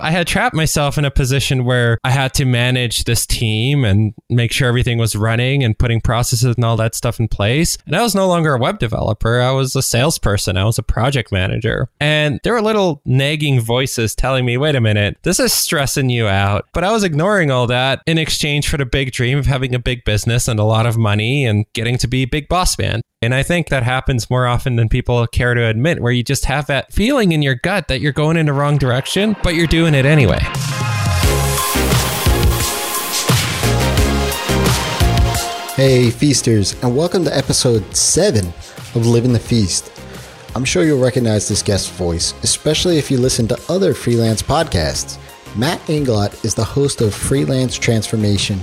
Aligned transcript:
I 0.00 0.12
had 0.12 0.28
trapped 0.28 0.54
myself 0.54 0.96
in 0.96 1.04
a 1.04 1.10
position 1.10 1.64
where 1.64 1.98
I 2.04 2.10
had 2.10 2.32
to 2.34 2.44
manage 2.44 3.02
this 3.04 3.26
team 3.26 3.84
and 3.84 4.14
make 4.30 4.52
sure 4.52 4.68
everything 4.68 4.96
was 4.96 5.16
running 5.16 5.64
and 5.64 5.76
putting 5.76 6.00
processes 6.00 6.54
and 6.54 6.64
all 6.64 6.76
that 6.76 6.94
stuff 6.94 7.18
in 7.18 7.26
place. 7.26 7.76
And 7.84 7.96
I 7.96 8.02
was 8.02 8.14
no 8.14 8.28
longer 8.28 8.54
a 8.54 8.58
web 8.60 8.78
developer. 8.78 9.40
I 9.40 9.50
was 9.50 9.74
a 9.74 9.82
salesperson. 9.82 10.56
I 10.56 10.64
was 10.64 10.78
a 10.78 10.84
project 10.84 11.32
manager. 11.32 11.88
And 12.00 12.38
there 12.44 12.52
were 12.52 12.62
little 12.62 13.02
nagging 13.04 13.60
voices 13.60 14.14
telling 14.14 14.44
me, 14.44 14.56
wait 14.56 14.76
a 14.76 14.80
minute, 14.80 15.18
this 15.24 15.40
is 15.40 15.52
stressing 15.52 16.10
you 16.10 16.28
out. 16.28 16.66
But 16.72 16.84
I 16.84 16.92
was 16.92 17.02
ignoring 17.02 17.50
all 17.50 17.66
that 17.66 18.02
in 18.06 18.18
exchange 18.18 18.68
for 18.68 18.76
the 18.76 18.86
big 18.86 19.10
dream 19.10 19.36
of 19.36 19.46
having 19.46 19.74
a 19.74 19.80
big 19.80 20.04
business 20.04 20.46
and 20.46 20.60
a 20.60 20.64
lot 20.64 20.86
of 20.86 20.96
money 20.96 21.44
and 21.44 21.66
getting 21.72 21.98
to 21.98 22.06
be 22.06 22.24
big 22.24 22.48
boss 22.48 22.78
man. 22.78 23.00
And 23.20 23.34
I 23.34 23.42
think 23.42 23.68
that 23.70 23.82
happens 23.82 24.30
more 24.30 24.46
often 24.46 24.76
than 24.76 24.88
people 24.88 25.26
care 25.26 25.52
to 25.52 25.66
admit, 25.66 26.00
where 26.00 26.12
you 26.12 26.22
just 26.22 26.44
have 26.44 26.68
that 26.68 26.92
feeling 26.92 27.32
in 27.32 27.42
your 27.42 27.56
gut 27.56 27.88
that 27.88 28.00
you're 28.00 28.12
going 28.12 28.36
in 28.36 28.46
the 28.46 28.52
wrong 28.52 28.78
direction, 28.78 29.34
but 29.42 29.56
you're 29.56 29.66
doing 29.66 29.92
it 29.92 30.06
anyway. 30.06 30.38
Hey, 35.74 36.12
feasters, 36.12 36.80
and 36.80 36.96
welcome 36.96 37.24
to 37.24 37.36
episode 37.36 37.92
7 37.96 38.46
of 38.46 39.04
Living 39.04 39.32
the 39.32 39.40
Feast. 39.40 39.90
I'm 40.54 40.64
sure 40.64 40.84
you'll 40.84 41.02
recognize 41.02 41.48
this 41.48 41.60
guest's 41.60 41.90
voice, 41.90 42.34
especially 42.44 42.98
if 42.98 43.10
you 43.10 43.18
listen 43.18 43.48
to 43.48 43.60
other 43.68 43.94
freelance 43.94 44.42
podcasts. 44.42 45.18
Matt 45.56 45.80
Inglot 45.88 46.44
is 46.44 46.54
the 46.54 46.62
host 46.62 47.00
of 47.00 47.12
Freelance 47.12 47.76
Transformation 47.76 48.60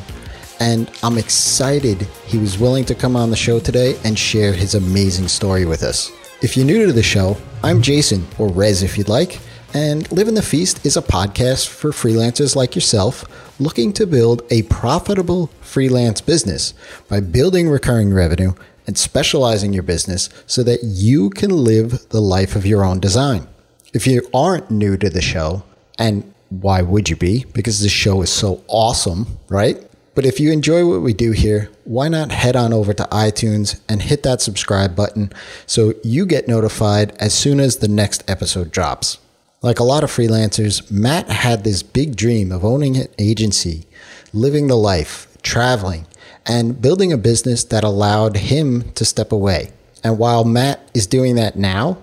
and 0.59 0.90
I'm 1.04 1.18
excited 1.18 2.08
he 2.26 2.38
was 2.38 2.58
willing 2.58 2.86
to 2.86 2.95
come 2.95 3.16
on 3.16 3.30
the 3.30 3.36
show 3.36 3.59
today 3.59 3.95
and 4.04 4.18
share 4.18 4.54
his 4.54 4.76
amazing 4.76 5.28
story 5.28 5.66
with 5.66 5.84
us. 5.84 6.12
If 6.41 6.55
you're 6.55 6.66
new 6.66 6.86
to 6.86 6.94
the 6.94 7.04
show, 7.04 7.38
I'm 7.64 7.81
Jason, 7.81 8.28
or 8.38 8.50
Rez 8.50 8.84
if 8.84 8.98
you'd 8.98 9.09
like, 9.09 9.40
and 9.73 10.09
Living 10.12 10.36
the 10.36 10.41
Feast 10.41 10.86
is 10.86 10.95
a 10.95 11.02
podcast 11.02 11.68
for 11.68 11.91
freelancers 11.91 12.55
like 12.55 12.76
yourself 12.76 13.26
looking 13.59 13.91
to 13.94 14.08
build 14.08 14.41
a 14.50 14.64
profitable 14.64 15.47
freelance 15.62 16.22
business 16.22 16.73
by 17.09 17.19
building 17.19 17.67
recurring 17.67 18.14
revenue 18.14 18.53
and 18.88 18.97
specializing 18.97 19.73
your 19.73 19.84
business 19.84 20.30
so 20.45 20.64
that 20.64 20.84
you 20.84 21.30
can 21.30 21.50
live 21.50 22.08
the 22.09 22.22
life 22.22 22.56
of 22.56 22.66
your 22.66 22.86
own 22.86 23.00
design. 23.00 23.47
If 23.94 24.08
you 24.08 24.28
aren't 24.34 24.72
new 24.72 24.97
to 24.97 25.09
the 25.09 25.22
show, 25.22 25.64
and 25.97 26.34
why 26.50 26.81
would 26.81 27.09
you 27.09 27.16
be? 27.16 27.45
Because 27.53 27.80
the 27.80 27.90
show 27.90 28.22
is 28.22 28.30
so 28.30 28.64
awesome, 28.67 29.40
right? 29.50 29.78
But 30.16 30.25
if 30.25 30.39
you 30.39 30.52
enjoy 30.52 30.88
what 30.88 31.02
we 31.02 31.13
do 31.13 31.31
here, 31.31 31.69
why 31.83 32.08
not 32.08 32.31
head 32.31 32.55
on 32.55 32.71
over 32.71 32.94
to 32.94 33.03
iTunes 33.11 33.81
and 33.89 34.02
hit 34.02 34.23
that 34.23 34.41
subscribe 34.41 34.95
button 34.95 35.31
so 35.67 35.94
you 36.03 36.25
get 36.25 36.47
notified 36.47 37.16
as 37.19 37.33
soon 37.33 37.59
as 37.59 37.77
the 37.77 37.89
next 37.89 38.23
episode 38.27 38.72
drops. 38.72 39.17
Like 39.61 39.80
a 39.80 39.83
lot 39.83 40.03
of 40.03 40.11
freelancers, 40.11 40.89
Matt 40.89 41.30
had 41.30 41.63
this 41.63 41.83
big 41.83 42.16
dream 42.16 42.52
of 42.52 42.63
owning 42.63 42.95
an 42.95 43.07
agency, 43.19 43.88
living 44.31 44.67
the 44.67 44.77
life, 44.77 45.27
traveling, 45.41 46.07
and 46.45 46.81
building 46.81 47.11
a 47.11 47.17
business 47.17 47.63
that 47.66 47.83
allowed 47.83 48.38
him 48.38 48.91
to 48.94 49.03
step 49.03 49.31
away. 49.31 49.72
And 50.03 50.17
while 50.17 50.45
Matt 50.45 50.88
is 50.94 51.07
doing 51.07 51.35
that 51.35 51.57
now, 51.57 51.97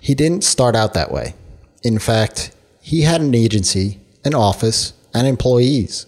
he 0.00 0.14
didn't 0.14 0.44
start 0.44 0.74
out 0.74 0.94
that 0.94 1.10
way. 1.10 1.34
In 1.82 1.98
fact, 1.98 2.52
he 2.80 3.02
had 3.02 3.20
an 3.20 3.34
agency, 3.34 4.00
an 4.24 4.34
office, 4.34 4.94
and 5.12 5.26
employees. 5.26 6.06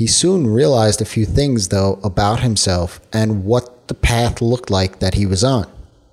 He 0.00 0.06
soon 0.06 0.46
realized 0.46 1.02
a 1.02 1.04
few 1.04 1.26
things, 1.26 1.68
though, 1.68 2.00
about 2.02 2.40
himself 2.40 3.02
and 3.12 3.44
what 3.44 3.86
the 3.88 3.92
path 3.92 4.40
looked 4.40 4.70
like 4.70 5.00
that 5.00 5.12
he 5.12 5.26
was 5.26 5.44
on. 5.44 5.70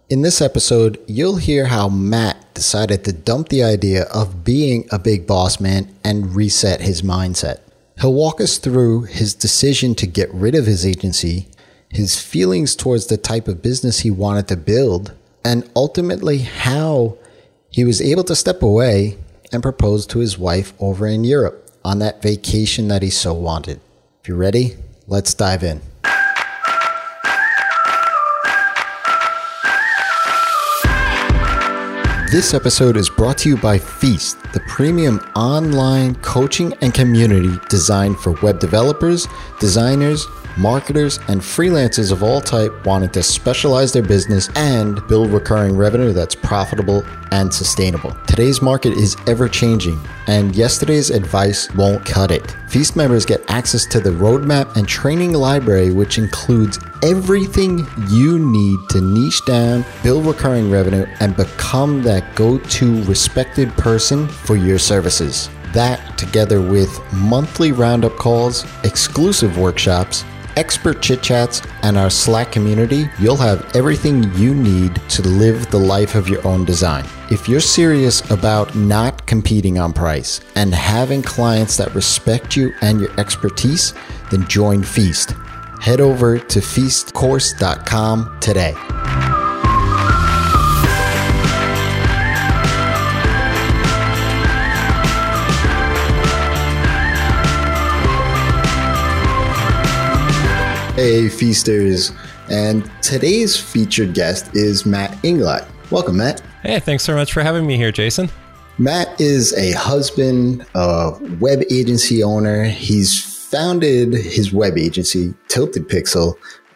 In 0.10 0.24
this 0.24 0.42
episode, 0.42 1.00
you'll 1.08 1.38
hear 1.38 1.68
how 1.68 1.88
Matt 1.88 2.54
decided 2.54 3.06
to 3.06 3.14
dump 3.14 3.48
the 3.48 3.64
idea 3.64 4.04
of 4.14 4.44
being 4.44 4.90
a 4.92 5.00
big 5.00 5.26
boss 5.26 5.62
man 5.62 5.88
and 6.04 6.36
reset 6.36 6.82
his 6.82 7.02
mindset. 7.02 7.60
He'll 8.02 8.14
walk 8.14 8.42
us 8.42 8.58
through 8.58 9.04
his 9.04 9.34
decision 9.34 9.96
to 9.96 10.06
get 10.06 10.34
rid 10.34 10.54
of 10.54 10.66
his 10.66 10.86
agency, 10.86 11.48
his 11.90 12.20
feelings 12.20 12.76
towards 12.76 13.06
the 13.06 13.16
type 13.16 13.48
of 13.48 13.62
business 13.62 14.00
he 14.00 14.12
wanted 14.12 14.50
to 14.50 14.58
build, 14.58 15.14
and 15.46 15.64
ultimately 15.78 16.40
how 16.40 17.18
he 17.70 17.86
was 17.86 18.02
able 18.02 18.26
to 18.26 18.36
step 18.36 18.62
away 18.62 19.18
and 19.54 19.64
propose 19.64 20.06
to 20.08 20.20
his 20.20 20.38
wife 20.38 20.74
over 20.78 21.08
in 21.08 21.24
Europe 21.24 21.64
on 21.86 22.00
that 22.00 22.22
vacation 22.22 22.90
that 22.90 23.02
he 23.02 23.10
so 23.10 23.34
wanted. 23.34 23.80
If 24.28 24.30
you're 24.32 24.38
ready, 24.40 24.76
let's 25.08 25.34
dive 25.34 25.64
in. 25.64 25.80
This 32.30 32.54
episode 32.54 32.98
is 32.98 33.10
brought 33.10 33.38
to 33.38 33.48
you 33.48 33.56
by 33.56 33.78
Feast, 33.78 34.44
the 34.52 34.60
premium 34.68 35.20
online 35.34 36.16
coaching 36.16 36.74
and 36.82 36.94
community 36.94 37.58
designed 37.70 38.20
for 38.20 38.34
web 38.44 38.60
developers, 38.60 39.30
designers, 39.62 40.26
marketers, 40.58 41.20
and 41.28 41.42
freelancers 41.42 42.12
of 42.12 42.24
all 42.24 42.42
type 42.42 42.86
wanting 42.86 43.10
to 43.10 43.24
specialize 43.24 43.94
their 43.94 44.04
business 44.04 44.50
and 44.56 45.06
build 45.08 45.30
recurring 45.30 45.76
revenue 45.78 46.14
that's 46.14 46.36
profitable 46.36 47.04
and 47.32 47.54
sustainable. 47.54 48.16
Today's 48.28 48.62
market 48.62 48.94
is 48.94 49.16
ever 49.28 49.48
changing, 49.50 50.00
and 50.28 50.56
yesterday's 50.56 51.10
advice 51.10 51.70
won't 51.74 52.06
cut 52.06 52.32
it. 52.32 52.56
Feast 52.70 52.96
members 52.96 53.26
get 53.26 53.44
access 53.50 53.86
to 53.88 54.00
the 54.00 54.10
roadmap 54.10 54.76
and 54.76 54.88
training 54.88 55.34
library, 55.34 55.92
which 55.92 56.18
includes 56.18 56.80
everything 57.04 57.86
you 58.10 58.40
need 58.40 58.80
to 58.90 59.02
niche 59.02 59.46
down, 59.46 59.86
build 60.04 60.26
recurring 60.26 60.72
revenue, 60.72 61.06
and 61.20 61.36
become 61.36 62.02
that 62.04 62.36
go 62.36 62.58
to 62.58 63.04
respected 63.04 63.70
person 63.74 64.28
for 64.28 64.56
your 64.56 64.80
services. 64.80 65.50
That, 65.74 66.18
together 66.18 66.62
with 66.62 67.00
monthly 67.14 67.72
roundup 67.72 68.16
calls, 68.16 68.66
exclusive 68.84 69.58
workshops, 69.58 70.24
expert 70.58 71.02
chit 71.02 71.22
chats, 71.24 71.62
and 71.84 71.98
our 71.98 72.10
Slack 72.10 72.52
community, 72.52 73.10
you'll 73.20 73.38
have 73.38 73.74
everything 73.76 74.34
you 74.34 74.54
need 74.54 74.96
to 75.10 75.22
live 75.22 75.70
the 75.72 75.80
life 75.80 76.16
of 76.16 76.28
your 76.28 76.46
own 76.46 76.66
design. 76.66 77.06
If 77.30 77.48
you're 77.48 77.60
serious 77.60 78.30
about 78.32 78.76
not 78.76 79.26
competing 79.26 79.78
on 79.78 79.94
price 79.94 80.42
and 80.56 80.74
having 80.74 81.22
clients 81.22 81.78
that 81.78 81.94
respect 81.94 82.58
you 82.58 82.74
and 82.82 83.00
your 83.00 83.18
expertise, 83.20 83.94
then 84.32 84.48
join 84.48 84.84
Feast. 84.84 85.34
Head 85.80 86.02
over 86.02 86.40
to 86.40 86.60
feastcourse.com 86.60 88.40
today. 88.42 88.74
Hey, 100.98 101.30
feasters. 101.30 102.12
And 102.50 102.90
today's 103.04 103.56
featured 103.56 104.16
guest 104.16 104.56
is 104.56 104.84
Matt 104.84 105.12
Inglot. 105.22 105.68
Welcome, 105.92 106.18
Matt. 106.18 106.42
Hey, 106.64 106.80
thanks 106.80 107.04
so 107.04 107.14
much 107.14 107.34
for 107.34 107.44
having 107.44 107.68
me 107.68 107.78
here, 107.78 107.92
Jason. 107.92 108.32
Matt 108.80 109.22
is 109.22 109.54
a 109.54 109.74
husband, 109.74 110.66
a 110.74 111.12
web 111.40 111.62
agency 111.70 112.24
owner. 112.24 112.64
He's 112.64 113.24
founded 113.24 114.14
his 114.14 114.52
web 114.52 114.76
agency, 114.76 115.36
Tilted 115.50 115.88
Pixel, 115.88 116.34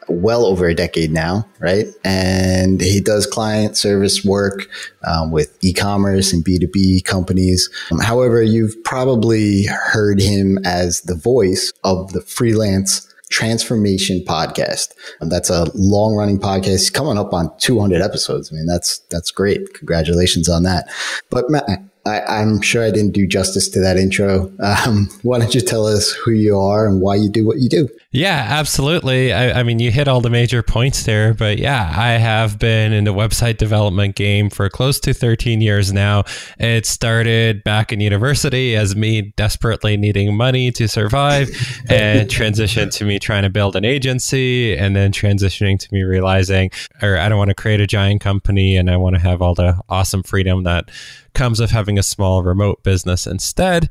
well 0.08 0.46
over 0.46 0.68
a 0.68 0.76
decade 0.76 1.09
now, 1.09 1.50
right? 1.58 1.88
And 2.03 2.80
he 2.80 3.02
does 3.02 3.26
client 3.26 3.76
service 3.76 4.24
work 4.24 4.68
um, 5.03 5.32
with 5.32 5.58
e 5.64 5.74
commerce 5.74 6.32
and 6.32 6.46
B2B 6.46 7.06
companies. 7.06 7.72
Um, 7.92 7.98
however, 7.98 8.44
you've 8.44 8.84
probably 8.84 9.66
heard 9.66 10.22
him 10.22 10.59
as 10.64 11.02
the 11.02 11.16
voice 11.16 11.74
of 11.84 12.14
the 12.14 12.22
freelance 12.22 13.10
Transformation 13.31 14.24
Podcast. 14.28 14.90
And 15.19 15.31
that's 15.31 15.50
a 15.50 15.66
long 15.74 16.16
running 16.16 16.40
podcast 16.40 16.94
coming 16.94 17.18
up 17.18 17.34
on 17.34 17.52
200 17.58 18.02
episodes. 18.02 18.52
I 18.52 18.56
mean, 18.56 18.68
that's, 18.68 19.00
that's 19.09 19.31
great. 19.31 19.74
Congratulations 19.74 20.47
on 20.50 20.64
that. 20.64 20.88
But 21.30 21.50
Matt, 21.50 21.81
I, 22.06 22.41
am 22.41 22.62
sure 22.62 22.84
I 22.84 22.89
didn't 22.89 23.12
do 23.12 23.28
justice 23.28 23.69
to 23.69 23.79
that 23.81 23.97
intro. 23.97 24.51
Um, 24.59 25.09
why 25.22 25.39
don't 25.39 25.53
you 25.53 25.61
tell 25.61 25.85
us 25.85 26.11
who 26.11 26.31
you 26.31 26.58
are 26.58 26.87
and 26.87 26.99
why 26.99 27.16
you 27.16 27.29
do 27.29 27.46
what 27.46 27.58
you 27.59 27.70
do? 27.70 27.90
Yeah, 28.14 28.46
absolutely. 28.49 29.31
I, 29.31 29.61
I, 29.61 29.64
mean, 29.64 29.79
you 29.79 29.90
hit 29.90 30.09
all 30.09 30.20
the 30.20 30.29
major 30.29 30.61
points 30.61 31.03
there, 31.03 31.34
but 31.34 31.59
yeah, 31.59 31.93
I 31.96 32.11
have 32.11 32.59
been 32.59 32.91
in 32.91 33.05
the 33.05 33.14
website 33.14 33.58
development 33.58 34.16
game 34.16 34.49
for 34.49 34.67
close 34.70 34.99
to 35.02 35.14
13 35.14 35.61
years 35.61 35.93
now. 35.93 36.26
It 36.59 36.85
started 36.85 37.64
back 37.64 37.93
in 37.93 38.02
university 38.02 38.76
as 38.76 38.97
me 38.97 39.34
desperately 39.37 39.96
needing 39.96 40.35
money 40.35 40.72
to 40.72 40.90
survive 40.90 41.49
and 41.90 42.28
transitioned 42.29 42.91
to 42.97 43.05
me 43.05 43.17
trying 43.17 43.43
to 43.43 43.49
build 43.49 43.78
an 43.78 43.85
agency 43.85 44.76
and 44.76 44.93
then 44.93 45.14
transitioning 45.14 45.79
to 45.79 45.87
me 45.93 46.02
realizing, 46.02 46.72
or 47.02 47.17
I 47.17 47.29
don't 47.29 47.37
want 47.37 47.49
to 47.49 47.55
create 47.55 47.79
a 47.79 47.87
giant 47.87 48.20
company 48.20 48.76
and 48.76 48.90
I 48.90 48.97
want 48.97 49.16
to 49.16 49.22
have 49.22 49.41
all 49.41 49.55
the 49.55 49.79
awesome 49.87 50.23
freedom 50.23 50.64
that 50.64 50.90
comes 51.33 51.59
of 51.59 51.72
having 51.72 51.97
a 51.97 52.03
small 52.03 52.43
remote 52.43 52.83
business 52.83 53.28
instead. 53.28 53.89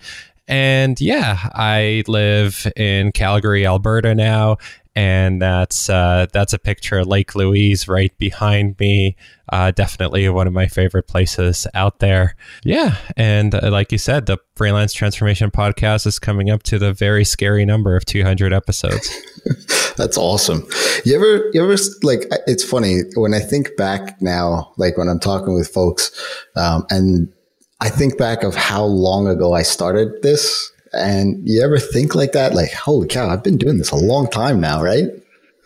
And 0.49 1.01
yeah, 1.01 1.49
I 1.55 2.03
live 2.09 2.67
in 2.77 3.13
Calgary, 3.13 3.65
Alberta 3.65 4.15
now. 4.17 4.57
And 4.97 5.41
that's 5.41 5.89
uh, 5.89 6.27
that's 6.33 6.53
a 6.53 6.59
picture 6.59 6.99
of 6.99 7.07
Lake 7.07 7.35
Louise 7.35 7.87
right 7.87 8.17
behind 8.19 8.79
me. 8.79 9.17
Uh, 9.49 9.71
definitely 9.71 10.29
one 10.29 10.47
of 10.47 10.53
my 10.53 10.67
favorite 10.67 11.09
places 11.09 11.67
out 11.75 11.99
there. 11.99 12.35
Yeah, 12.65 12.97
and 13.17 13.55
uh, 13.55 13.71
like 13.71 13.93
you 13.93 13.99
said, 13.99 14.27
the 14.27 14.39
Freelance 14.55 14.93
Transformation 14.93 15.51
Podcast 15.51 16.07
is 16.07 16.19
coming 16.19 16.51
up 16.51 16.63
to 16.65 16.79
the 16.79 16.93
very 16.93 17.25
scary 17.25 17.65
number 17.65 17.97
of 17.97 18.05
200 18.05 18.53
episodes. 18.53 19.15
That's 19.97 20.17
awesome. 20.17 20.69
You 21.05 21.17
ever, 21.17 21.51
you 21.53 21.63
ever 21.63 21.77
like? 22.03 22.27
It's 22.47 22.65
funny 22.65 23.01
when 23.15 23.35
I 23.35 23.41
think 23.41 23.77
back 23.77 24.21
now, 24.21 24.73
like 24.77 24.97
when 24.97 25.09
I'm 25.09 25.21
talking 25.21 25.55
with 25.55 25.69
folks, 25.69 26.11
um, 26.57 26.87
and 26.91 27.33
I 27.81 27.89
think 27.89 28.19
back 28.19 28.43
of 28.43 28.55
how 28.55 28.85
long 28.85 29.27
ago 29.27 29.53
I 29.53 29.63
started 29.63 30.23
this. 30.23 30.73
And 30.93 31.49
you 31.49 31.63
ever 31.63 31.79
think 31.79 32.15
like 32.15 32.33
that? 32.33 32.55
Like, 32.55 32.73
holy 32.73 33.07
cow, 33.07 33.29
I've 33.29 33.45
been 33.45 33.59
doing 33.59 33.79
this 33.79 33.91
a 33.91 33.97
long 33.97 34.29
time 34.29 34.61
now, 34.61 34.83
right? 34.83 35.09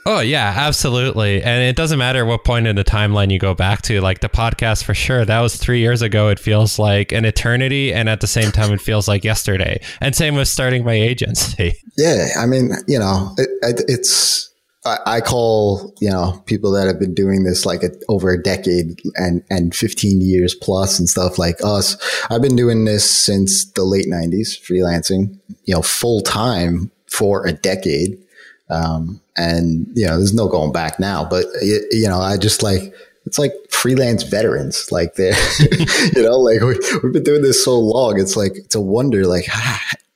Oh 0.07 0.21
yeah, 0.21 0.53
absolutely. 0.55 1.43
And 1.43 1.63
it 1.63 1.77
doesn't 1.77 1.99
matter 1.99 2.27
what 2.27 2.45
point 2.45 2.67
in 2.67 2.77
the 2.77 2.85
timeline 2.85 3.31
you 3.31 3.39
go 3.39 3.55
back 3.55 3.81
to. 3.83 4.03
Like 4.03 4.21
the 4.21 4.29
podcast 4.29 4.85
for 4.85 4.93
sure, 4.93 5.25
that 5.25 5.41
was 5.41 5.57
3 5.57 5.79
years 5.79 6.03
ago. 6.03 6.29
It 6.29 6.39
feels 6.39 6.79
like 6.79 7.13
an 7.13 7.25
eternity 7.25 7.93
and 7.93 8.09
at 8.09 8.21
the 8.21 8.27
same 8.27 8.53
time 8.53 8.73
it 8.73 8.83
feels 8.83 9.09
like 9.09 9.25
yesterday. 9.25 9.81
And 10.03 10.15
same 10.15 10.35
with 10.35 10.49
starting 10.49 10.85
my 10.85 10.95
agency. 10.95 11.75
Yeah, 11.97 12.31
I 12.37 12.47
mean, 12.47 12.73
you 12.89 12.99
know, 12.99 13.33
it, 13.39 13.85
it's 13.87 14.51
I 14.87 15.21
call 15.23 15.95
you 16.01 16.11
know 16.11 16.43
people 16.45 16.71
that 16.73 16.87
have 16.87 17.01
been 17.01 17.15
doing 17.15 17.45
this 17.45 17.65
like 17.65 17.83
a, 17.83 17.91
over 18.09 18.31
a 18.31 18.43
decade 18.43 19.01
and 19.15 19.43
and 19.49 19.75
15 19.75 20.21
years 20.21 20.55
plus 20.55 20.99
and 20.99 21.09
stuff 21.09 21.39
like 21.39 21.57
us. 21.65 21.97
I've 22.31 22.43
been 22.43 22.57
doing 22.57 22.85
this 22.85 23.11
since 23.11 23.65
the 23.73 23.85
late 23.85 24.07
90s, 24.07 24.61
freelancing, 24.61 25.39
you 25.65 25.75
know, 25.75 25.83
full 25.83 26.21
time 26.21 26.91
for 27.07 27.47
a 27.47 27.53
decade. 27.53 28.19
Um, 28.69 29.21
and 29.37 29.87
you 29.95 30.07
know, 30.07 30.19
there's 30.19 30.35
no 30.35 30.49
going 30.49 30.73
back 30.73 31.01
now. 31.01 31.25
But 31.25 31.47
you 31.63 32.07
know, 32.09 32.19
I 32.19 32.37
just 32.37 32.63
like 32.63 32.95
it's 33.27 33.39
like 33.39 33.53
freelance 33.71 34.23
veterans, 34.23 34.93
like 34.93 35.15
they're 35.15 35.33
you 36.15 36.23
know, 36.23 36.37
like 36.37 36.61
we, 36.61 36.79
we've 37.03 37.13
been 37.13 37.23
doing 37.23 37.43
this 37.43 37.65
so 37.65 37.79
long. 37.79 38.21
It's 38.21 38.37
like 38.37 38.53
it's 38.55 38.75
a 38.75 38.81
wonder, 38.81 39.27
like 39.27 39.47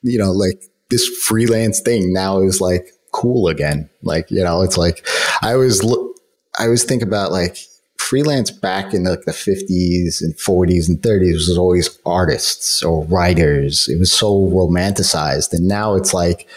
you 0.02 0.18
know, 0.18 0.32
like 0.32 0.62
this 0.90 1.06
freelance 1.06 1.80
thing 1.80 2.12
now 2.12 2.40
is 2.40 2.60
like 2.60 2.92
cool 3.12 3.48
again. 3.48 3.88
Like, 4.02 4.30
you 4.30 4.42
know, 4.42 4.62
it's 4.62 4.78
like 4.78 5.06
I 5.42 5.52
always 5.52 5.82
look, 5.82 6.16
I 6.58 6.64
always 6.64 6.84
think 6.84 7.02
about 7.02 7.32
like 7.32 7.58
freelance 7.98 8.50
back 8.50 8.94
in 8.94 9.04
like 9.04 9.22
the 9.24 9.32
50s 9.32 10.22
and 10.22 10.34
40s 10.34 10.88
and 10.88 10.98
30s 10.98 11.34
was 11.34 11.58
always 11.58 11.98
artists 12.06 12.82
or 12.82 13.04
writers. 13.04 13.86
It 13.88 13.98
was 13.98 14.10
so 14.10 14.46
romanticized. 14.46 15.52
And 15.52 15.68
now 15.68 15.94
it's 15.94 16.14
like, 16.14 16.48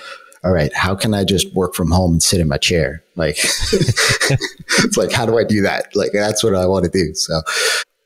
all 0.44 0.54
right, 0.54 0.74
how 0.74 0.96
can 0.96 1.14
I 1.14 1.24
just 1.24 1.54
work 1.54 1.76
from 1.76 1.92
home 1.92 2.14
and 2.14 2.24
sit 2.24 2.40
in 2.40 2.48
my 2.48 2.58
chair? 2.58 3.04
Like, 3.16 3.38
it's 3.74 4.98
like, 4.98 5.12
how 5.12 5.26
do 5.26 5.38
I 5.38 5.44
do 5.44 5.62
that? 5.62 5.94
Like, 5.96 6.12
that's 6.14 6.44
what 6.44 6.56
I 6.56 6.66
want 6.68 6.86
to 6.86 6.92
do. 6.92 7.14
So 7.14 7.42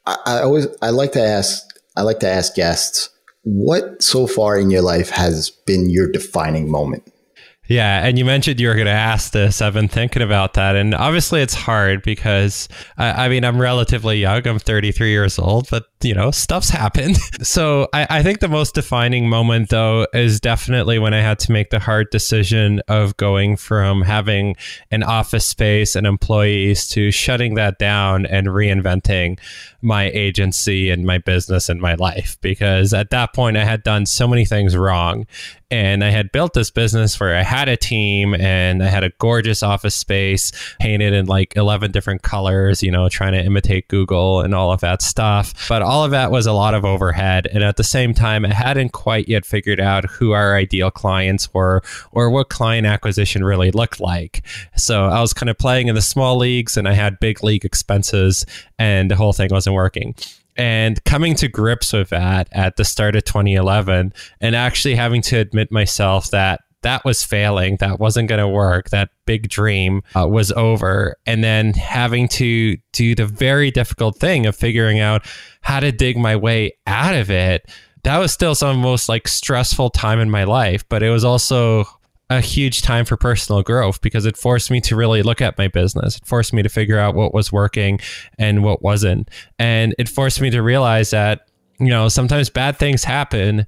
I, 0.06 0.18
I 0.26 0.42
always, 0.42 0.68
I 0.82 0.90
like 0.90 1.12
to 1.12 1.22
ask, 1.22 1.64
I 1.96 2.02
like 2.02 2.20
to 2.22 2.30
ask 2.30 2.56
guests, 2.56 3.10
what 3.44 4.02
so 4.02 4.26
far 4.26 4.58
in 4.58 4.72
your 4.72 4.82
life 4.82 5.12
has 5.12 5.52
been 5.52 5.90
your 5.90 6.12
defining 6.12 6.70
moment? 6.70 7.04
Yeah, 7.68 8.06
and 8.06 8.20
you 8.20 8.26
mentioned 8.26 8.60
you 8.60 8.68
were 8.68 8.76
going 8.76 8.86
to 8.86 8.92
ask 8.92 9.32
this. 9.32 9.62
I've 9.62 9.74
been 9.74 9.88
thinking 9.88 10.22
about 10.22 10.54
that, 10.54 10.76
and 10.76 10.94
obviously 10.94 11.42
it's 11.42 11.56
hard 11.56 12.04
because 12.04 12.70
I, 12.98 13.26
I, 13.26 13.30
mean 13.30 13.44
I'm 13.44 13.60
relatively 13.60 14.20
young. 14.20 14.48
I'm 14.48 14.60
33 14.60 15.10
years 15.10 15.40
old, 15.40 15.68
but 15.72 15.86
you 16.06 16.14
know 16.14 16.32
stuff's 16.32 16.70
happened. 16.70 17.18
so 17.42 17.88
I, 17.94 18.08
I 18.10 18.24
think 18.24 18.40
the 18.40 18.48
most 18.48 18.76
defining 18.76 19.28
moment 19.28 19.70
though 19.70 20.08
is 20.14 20.40
definitely 20.40 21.00
when 21.00 21.14
I 21.14 21.22
had 21.22 21.40
to 21.40 21.52
make 21.52 21.72
the 21.72 21.80
hard 21.80 22.10
decision 22.12 22.82
of 22.88 23.18
going 23.18 23.58
from 23.58 24.04
having 24.04 24.56
an 24.92 25.04
office 25.04 25.46
space 25.46 25.96
and 25.96 26.06
employees 26.06 26.88
to 26.90 27.12
shutting 27.12 27.56
that 27.56 27.80
down 27.80 28.26
and 28.26 28.48
reinventing 28.48 29.40
my 29.82 30.10
agency 30.12 30.90
and 30.90 31.06
my 31.06 31.18
business 31.18 31.70
and 31.70 31.80
my 31.80 31.96
life 31.96 32.38
because 32.42 32.94
at 32.94 33.10
that 33.12 33.34
point 33.34 33.58
I 33.58 33.66
had 33.66 33.84
done 33.84 34.06
so 34.06 34.28
many 34.28 34.46
things 34.46 34.76
wrong 34.76 35.26
and 35.72 36.04
I 36.04 36.10
had 36.10 36.32
built 36.32 36.54
this 36.54 36.70
business 36.70 37.20
where 37.20 37.36
I 37.36 37.42
had 37.42 37.68
a 37.68 37.76
team 37.76 38.36
and 38.36 38.84
I 38.84 38.88
had 38.88 39.04
a 39.04 39.10
gorgeous 39.18 39.64
office 39.64 39.96
space 39.96 40.52
painted 40.80 41.14
in 41.14 41.26
like 41.26 41.54
11 41.56 41.92
different 41.92 42.22
colors, 42.22 42.84
you 42.84 42.92
know, 42.92 43.10
trying 43.10 43.34
to 43.34 43.44
imitate 43.44 43.88
Google 43.88 44.42
and 44.42 44.54
all 44.54 44.72
of 44.72 44.82
that 44.82 45.02
stuff. 45.02 45.68
But 45.68 45.82
all 45.82 45.95
of 46.04 46.12
that 46.12 46.32
was 46.32 46.46
a 46.46 46.54
lot 46.54 46.74
of 46.74 46.84
overhead. 46.84 47.48
And 47.48 47.64
at 47.64 47.78
the 47.78 47.84
same 47.84 48.14
time, 48.14 48.46
I 48.46 48.54
hadn't 48.54 48.90
quite 48.90 49.30
yet 49.30 49.46
figured 49.46 49.80
out 49.80 50.06
who 50.06 50.32
our 50.32 50.56
ideal 50.56 50.92
clients 50.92 51.54
were 51.54 51.82
or 52.12 52.30
what 52.30 52.50
client 52.50 52.88
acquisition 52.88 53.44
really 53.44 53.72
looked 53.72 54.00
like. 54.00 54.46
So 54.76 55.06
I 55.06 55.22
was 55.22 55.34
kind 55.34 55.50
of 55.50 55.58
playing 55.58 55.88
in 55.88 55.96
the 55.96 56.02
small 56.02 56.38
leagues 56.38 56.78
and 56.78 56.88
I 56.88 56.94
had 56.94 57.20
big 57.20 57.44
league 57.44 57.66
expenses 57.66 58.46
and 58.78 59.10
the 59.10 59.16
whole 59.16 59.34
thing 59.34 59.50
wasn't 59.52 59.76
working 59.76 60.16
and 60.56 61.04
coming 61.04 61.36
to 61.36 61.48
grips 61.48 61.94
with 61.94 62.10
that 62.10 62.48
at 62.52 62.78
the 62.78 62.86
start 62.86 63.16
of 63.16 63.24
2011 63.26 64.14
and 64.40 64.56
actually 64.56 64.96
having 64.96 65.22
to 65.22 65.38
admit 65.38 65.72
myself 65.72 66.32
that 66.32 66.62
that 66.86 67.04
was 67.04 67.24
failing 67.24 67.78
that 67.78 68.00
wasn't 68.00 68.30
going 68.30 68.40
to 68.40 68.48
work 68.48 68.92
that 68.92 69.10
big 69.26 69.50
dream 69.50 70.04
uh, 70.16 70.28
was 70.28 70.52
over 70.52 71.16
and 71.26 71.44
then 71.44 71.74
having 71.74 72.28
to 72.28 72.78
do 72.92 73.16
the 73.16 73.26
very 73.26 73.72
difficult 73.72 74.18
thing 74.20 74.46
of 74.46 74.56
figuring 74.56 75.00
out 75.00 75.26
how 75.62 75.80
to 75.80 75.92
dig 75.92 76.16
my 76.16 76.36
way 76.36 76.72
out 76.86 77.16
of 77.16 77.32
it 77.32 77.68
that 78.04 78.20
was 78.20 78.32
still 78.32 78.54
some 78.54 78.70
of 78.70 78.76
the 78.76 78.82
most 78.84 79.10
like 79.10 79.28
stressful 79.28 79.90
time 79.90 80.20
in 80.20 80.30
my 80.30 80.44
life 80.44 80.88
but 80.88 81.02
it 81.02 81.10
was 81.10 81.26
also 81.26 81.84
a 82.30 82.40
huge 82.40 82.84
time 82.84 83.04
for 83.04 83.18
personal 83.18 83.64
growth 83.64 84.00
because 84.02 84.28
it 84.28 84.38
forced 84.38 84.70
me 84.70 84.80
to 84.82 84.96
really 84.96 85.22
look 85.22 85.42
at 85.42 85.60
my 85.60 85.68
business. 85.68 86.18
It 86.18 86.26
forced 86.26 86.54
me 86.54 86.64
to 86.64 86.70
figure 86.70 86.98
out 86.98 87.14
what 87.14 87.36
was 87.36 87.52
working 87.52 88.00
and 88.40 88.64
what 88.64 88.82
wasn't. 88.82 89.30
And 89.60 89.94
it 90.00 90.10
forced 90.10 90.42
me 90.42 90.50
to 90.50 90.64
realize 90.64 91.12
that, 91.12 91.48
you 91.80 91.90
know, 91.90 92.10
sometimes 92.10 92.50
bad 92.50 92.78
things 92.78 93.04
happen 93.04 93.68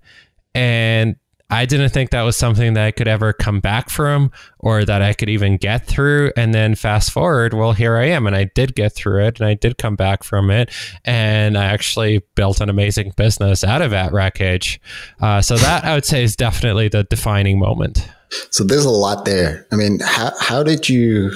and 0.56 1.18
I 1.50 1.66
didn't 1.66 1.90
think 1.90 2.10
that 2.10 2.24
was 2.24 2.36
something 2.36 2.74
that 2.74 2.86
I 2.86 2.92
could 2.92 3.08
ever 3.08 3.32
come 3.32 3.62
back 3.62 3.90
from 3.90 4.32
or 4.60 4.84
that 4.84 5.02
I 5.02 5.14
could 5.14 5.30
even 5.30 5.56
get 5.56 5.88
through. 5.88 6.34
And 6.36 6.54
then 6.54 6.76
fast 6.76 7.12
forward, 7.12 7.54
well, 7.54 7.72
here 7.72 7.96
I 7.96 8.08
am. 8.08 8.28
And 8.28 8.36
I 8.36 8.46
did 8.54 8.76
get 8.76 8.94
through 8.94 9.26
it 9.26 9.40
and 9.40 9.48
I 9.48 9.54
did 9.54 9.78
come 9.78 9.96
back 9.96 10.24
from 10.24 10.52
it. 10.52 10.74
And 11.06 11.58
I 11.58 11.66
actually 11.66 12.22
built 12.36 12.60
an 12.60 12.70
amazing 12.70 13.14
business 13.16 13.64
out 13.64 13.82
of 13.82 13.92
that 13.92 14.12
wreckage. 14.12 14.82
Uh, 15.22 15.42
so 15.42 15.56
that 15.58 15.86
I 15.86 15.94
would 15.96 16.06
say 16.06 16.22
is 16.22 16.36
definitely 16.36 16.90
the 16.90 17.06
defining 17.06 17.60
moment. 17.60 18.10
So 18.52 18.66
there's 18.66 18.86
a 18.86 18.90
lot 18.90 19.24
there. 19.24 19.66
I 19.72 19.78
mean, 19.78 20.00
how, 20.04 20.34
how 20.42 20.64
did 20.64 20.90
you, 20.90 21.32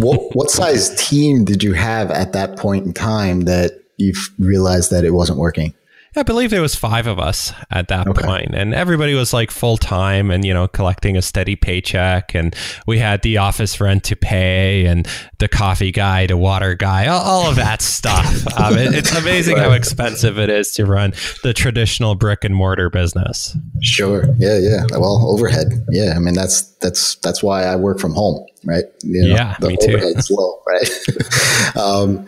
what, 0.00 0.20
what 0.34 0.50
size 0.50 0.92
team 1.08 1.44
did 1.44 1.62
you 1.62 1.72
have 1.74 2.10
at 2.10 2.32
that 2.32 2.56
point 2.56 2.84
in 2.84 2.92
time 2.92 3.42
that 3.42 3.80
you 3.96 4.12
realized 4.40 4.90
that 4.90 5.04
it 5.04 5.12
wasn't 5.12 5.38
working? 5.38 5.72
I 6.16 6.22
believe 6.22 6.48
there 6.50 6.62
was 6.62 6.74
five 6.74 7.06
of 7.06 7.18
us 7.18 7.52
at 7.70 7.88
that 7.88 8.08
okay. 8.08 8.26
point, 8.26 8.54
and 8.54 8.74
everybody 8.74 9.14
was 9.14 9.34
like 9.34 9.50
full 9.50 9.76
time 9.76 10.30
and 10.30 10.44
you 10.44 10.54
know 10.54 10.66
collecting 10.66 11.16
a 11.16 11.22
steady 11.22 11.56
paycheck, 11.56 12.34
and 12.34 12.56
we 12.86 12.98
had 12.98 13.20
the 13.20 13.36
office 13.36 13.78
rent 13.80 14.04
to 14.04 14.16
pay, 14.16 14.86
and 14.86 15.06
the 15.38 15.48
coffee 15.48 15.92
guy, 15.92 16.26
the 16.26 16.36
water 16.38 16.74
guy, 16.74 17.06
all, 17.06 17.22
all 17.22 17.50
of 17.50 17.56
that 17.56 17.82
stuff. 17.82 18.44
Um, 18.56 18.78
it, 18.78 18.94
it's 18.94 19.14
amazing 19.14 19.58
how 19.58 19.72
expensive 19.72 20.38
it 20.38 20.48
is 20.48 20.72
to 20.72 20.86
run 20.86 21.12
the 21.42 21.52
traditional 21.52 22.14
brick 22.14 22.42
and 22.42 22.54
mortar 22.54 22.88
business. 22.88 23.54
Sure. 23.82 24.24
Yeah. 24.38 24.56
Yeah. 24.58 24.86
Well, 24.92 25.22
overhead. 25.28 25.84
Yeah. 25.90 26.14
I 26.16 26.18
mean, 26.18 26.34
that's 26.34 26.62
that's 26.76 27.16
that's 27.16 27.42
why 27.42 27.64
I 27.64 27.76
work 27.76 27.98
from 27.98 28.14
home, 28.14 28.46
right? 28.64 28.84
You 29.02 29.28
know, 29.28 29.34
yeah. 29.34 29.56
The 29.60 29.68
me 29.68 29.76
overhead's 29.82 30.28
too. 30.28 30.36
low, 30.36 30.62
right? 30.66 31.76
um, 31.76 32.26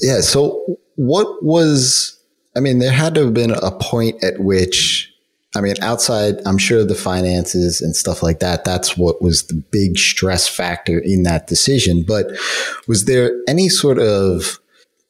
yeah. 0.00 0.20
So, 0.20 0.76
what 0.96 1.42
was 1.42 2.19
I 2.60 2.62
mean, 2.62 2.78
there 2.78 2.92
had 2.92 3.14
to 3.14 3.24
have 3.24 3.32
been 3.32 3.52
a 3.52 3.70
point 3.70 4.22
at 4.22 4.38
which, 4.38 5.10
I 5.56 5.62
mean, 5.62 5.76
outside, 5.80 6.34
I'm 6.44 6.58
sure 6.58 6.84
the 6.84 6.94
finances 6.94 7.80
and 7.80 7.96
stuff 7.96 8.22
like 8.22 8.40
that, 8.40 8.66
that's 8.66 8.98
what 8.98 9.22
was 9.22 9.46
the 9.46 9.54
big 9.54 9.96
stress 9.96 10.46
factor 10.46 10.98
in 10.98 11.22
that 11.22 11.46
decision. 11.46 12.04
But 12.06 12.26
was 12.86 13.06
there 13.06 13.32
any 13.48 13.70
sort 13.70 13.98
of 13.98 14.60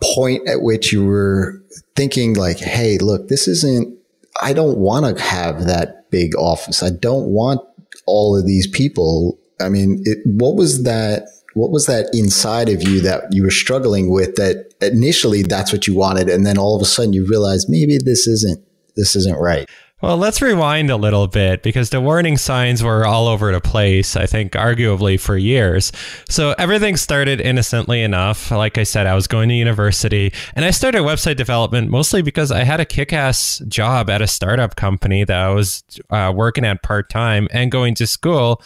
point 0.00 0.47
at 0.49 0.62
which 0.62 0.92
you 0.92 1.04
were 1.04 1.61
thinking, 1.97 2.35
like, 2.35 2.59
hey, 2.59 2.99
look, 2.99 3.26
this 3.26 3.49
isn't, 3.49 3.99
I 4.40 4.52
don't 4.52 4.78
want 4.78 5.16
to 5.16 5.21
have 5.21 5.66
that 5.66 6.09
big 6.12 6.37
office. 6.37 6.85
I 6.85 6.90
don't 6.90 7.30
want 7.30 7.62
all 8.07 8.38
of 8.38 8.47
these 8.47 8.69
people. 8.69 9.40
I 9.61 9.71
mean, 9.71 10.04
it, 10.04 10.19
what 10.25 10.54
was 10.54 10.85
that? 10.85 11.25
What 11.61 11.71
was 11.71 11.87
that 11.87 12.09
inside 12.14 12.69
of 12.69 12.83
you 12.83 13.00
that 13.00 13.25
you 13.31 13.43
were 13.43 13.50
struggling 13.50 14.11
with 14.11 14.35
that 14.37 14.73
initially 14.81 15.43
that's 15.43 15.73
what 15.73 15.87
you 15.87 15.95
wanted 15.95 16.29
and 16.29 16.47
then 16.47 16.57
all 16.57 16.75
of 16.75 16.83
a 16.83 16.87
sudden 16.87 17.12
you 17.12 17.26
realized 17.26 17.69
maybe 17.69 17.99
this 17.99 18.26
isn't 18.26 18.64
this 18.97 19.14
isn't 19.14 19.38
right 19.38 19.69
well, 20.02 20.17
let's 20.17 20.40
rewind 20.40 20.88
a 20.88 20.97
little 20.97 21.26
bit 21.26 21.62
because 21.62 21.90
the 21.90 22.00
warning 22.00 22.38
signs 22.38 22.83
were 22.83 23.05
all 23.05 23.29
over 23.29 23.52
the 23.52 23.61
place, 23.61 24.17
I 24.17 24.25
think, 24.25 24.52
arguably 24.52 25.21
for 25.21 25.37
years. 25.37 25.93
So 26.26 26.55
everything 26.57 26.97
started 26.97 27.38
innocently 27.38 28.02
enough. 28.02 28.50
Like 28.50 28.79
I 28.79 28.85
said, 28.85 29.07
I 29.07 29.14
was 29.14 29.26
going 29.26 29.50
to 29.50 29.55
university 29.55 30.33
and 30.55 30.64
I 30.64 30.71
started 30.71 31.02
website 31.02 31.37
development 31.37 31.90
mostly 31.90 32.23
because 32.23 32.50
I 32.50 32.64
had 32.64 32.81
a 32.81 32.87
kick 32.87 33.12
ass 33.12 33.62
job 33.69 34.09
at 34.09 34.23
a 34.23 34.26
startup 34.26 34.75
company 34.75 35.25
that 35.25 35.38
I 35.38 35.50
was 35.50 35.85
uh, 36.09 36.33
working 36.35 36.64
at 36.64 36.83
part 36.83 37.11
time 37.11 37.47
and 37.50 37.71
going 37.71 37.95
to 37.97 38.07
school 38.07 38.62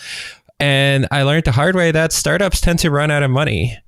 And 0.61 1.06
I 1.11 1.23
learned 1.23 1.44
the 1.44 1.52
hard 1.52 1.75
way 1.75 1.90
that 1.90 2.12
startups 2.12 2.61
tend 2.61 2.78
to 2.80 2.90
run 2.90 3.11
out 3.11 3.23
of 3.23 3.30
money. 3.30 3.78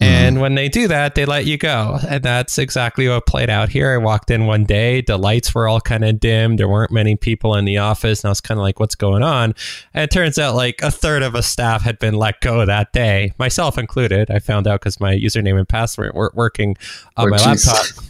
And 0.00 0.34
mm-hmm. 0.36 0.42
when 0.42 0.54
they 0.54 0.68
do 0.68 0.86
that, 0.88 1.16
they 1.16 1.24
let 1.24 1.44
you 1.44 1.58
go. 1.58 1.98
And 2.08 2.22
that's 2.22 2.56
exactly 2.56 3.08
what 3.08 3.26
played 3.26 3.50
out 3.50 3.68
here. 3.68 3.92
I 3.92 3.98
walked 3.98 4.30
in 4.30 4.46
one 4.46 4.62
day, 4.64 5.00
the 5.00 5.16
lights 5.16 5.52
were 5.52 5.66
all 5.66 5.80
kind 5.80 6.04
of 6.04 6.20
dim. 6.20 6.56
There 6.56 6.68
weren't 6.68 6.92
many 6.92 7.16
people 7.16 7.56
in 7.56 7.64
the 7.64 7.78
office. 7.78 8.22
And 8.22 8.28
I 8.28 8.30
was 8.30 8.40
kind 8.40 8.58
of 8.58 8.62
like, 8.62 8.78
what's 8.78 8.94
going 8.94 9.24
on? 9.24 9.56
And 9.94 10.04
it 10.04 10.12
turns 10.12 10.38
out 10.38 10.54
like 10.54 10.82
a 10.82 10.92
third 10.92 11.22
of 11.22 11.34
a 11.34 11.42
staff 11.42 11.82
had 11.82 11.98
been 11.98 12.14
let 12.14 12.40
go 12.40 12.64
that 12.64 12.92
day, 12.92 13.32
myself 13.38 13.76
included. 13.76 14.30
I 14.30 14.38
found 14.38 14.68
out 14.68 14.80
because 14.80 15.00
my 15.00 15.14
username 15.16 15.58
and 15.58 15.68
password 15.68 16.14
weren't 16.14 16.36
working 16.36 16.76
on 17.16 17.26
Oh, 17.26 17.30
my 17.30 17.38
geez. 17.38 17.66
laptop. 17.66 18.04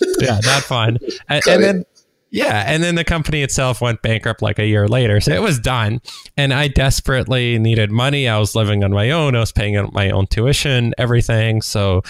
yeah, 0.20 0.40
not 0.44 0.62
fun. 0.62 0.96
And, 1.28 1.46
and 1.46 1.62
then 1.62 1.84
yeah, 2.34 2.64
and 2.66 2.82
then 2.82 2.96
the 2.96 3.04
company 3.04 3.42
itself 3.42 3.80
went 3.80 4.02
bankrupt 4.02 4.42
like 4.42 4.58
a 4.58 4.66
year 4.66 4.88
later. 4.88 5.20
So 5.20 5.32
it 5.32 5.40
was 5.40 5.60
done. 5.60 6.00
And 6.36 6.52
I 6.52 6.66
desperately 6.66 7.60
needed 7.60 7.92
money. 7.92 8.28
I 8.28 8.38
was 8.40 8.56
living 8.56 8.82
on 8.82 8.90
my 8.90 9.12
own. 9.12 9.36
I 9.36 9.38
was 9.38 9.52
paying 9.52 9.76
out 9.76 9.92
my 9.92 10.10
own 10.10 10.26
tuition, 10.26 10.92
everything. 10.98 11.62
So, 11.62 12.02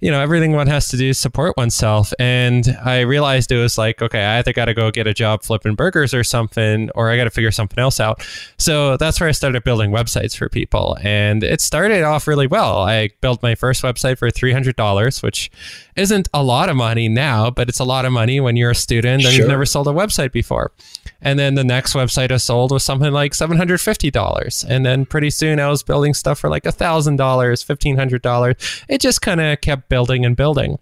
you 0.00 0.08
know, 0.08 0.20
everything 0.20 0.52
one 0.52 0.68
has 0.68 0.86
to 0.90 0.96
do 0.96 1.08
is 1.08 1.18
support 1.18 1.56
oneself. 1.56 2.12
And 2.20 2.78
I 2.84 3.00
realized 3.00 3.50
it 3.50 3.58
was 3.58 3.76
like, 3.76 4.00
okay, 4.00 4.22
I 4.22 4.38
either 4.38 4.52
got 4.52 4.66
to 4.66 4.74
go 4.74 4.92
get 4.92 5.08
a 5.08 5.14
job 5.14 5.42
flipping 5.42 5.74
burgers 5.74 6.14
or 6.14 6.22
something, 6.22 6.88
or 6.94 7.10
I 7.10 7.16
got 7.16 7.24
to 7.24 7.30
figure 7.30 7.50
something 7.50 7.80
else 7.80 7.98
out. 7.98 8.24
So 8.58 8.96
that's 8.96 9.18
where 9.18 9.28
I 9.28 9.32
started 9.32 9.64
building 9.64 9.90
websites 9.90 10.36
for 10.36 10.48
people. 10.48 10.96
And 11.02 11.42
it 11.42 11.60
started 11.60 12.04
off 12.04 12.28
really 12.28 12.46
well. 12.46 12.82
I 12.82 13.10
built 13.20 13.42
my 13.42 13.56
first 13.56 13.82
website 13.82 14.16
for 14.18 14.30
$300, 14.30 15.24
which 15.24 15.50
isn't 15.96 16.28
a 16.32 16.44
lot 16.44 16.68
of 16.68 16.76
money 16.76 17.08
now, 17.08 17.50
but 17.50 17.68
it's 17.68 17.80
a 17.80 17.84
lot 17.84 18.04
of 18.04 18.12
money 18.12 18.38
when 18.38 18.54
you're 18.56 18.70
a 18.70 18.76
student 18.76 19.24
and 19.24 19.32
Sure. 19.32 19.40
you've 19.40 19.48
never 19.48 19.66
sold 19.72 19.88
a 19.88 19.92
website 19.92 20.32
before. 20.32 20.72
And 21.20 21.38
then 21.38 21.54
the 21.54 21.64
next 21.64 21.94
website 21.94 22.30
I 22.30 22.36
sold 22.36 22.70
was 22.70 22.84
something 22.84 23.12
like 23.12 23.32
$750. 23.32 24.64
And 24.68 24.86
then 24.86 25.06
pretty 25.06 25.30
soon 25.30 25.58
I 25.58 25.68
was 25.68 25.82
building 25.82 26.14
stuff 26.14 26.38
for 26.38 26.48
like 26.48 26.64
$1,000, 26.64 27.16
$1,500. 27.16 28.84
It 28.88 29.00
just 29.00 29.22
kind 29.22 29.40
of 29.40 29.60
kept 29.60 29.88
building 29.88 30.24
and 30.24 30.36
building. 30.36 30.78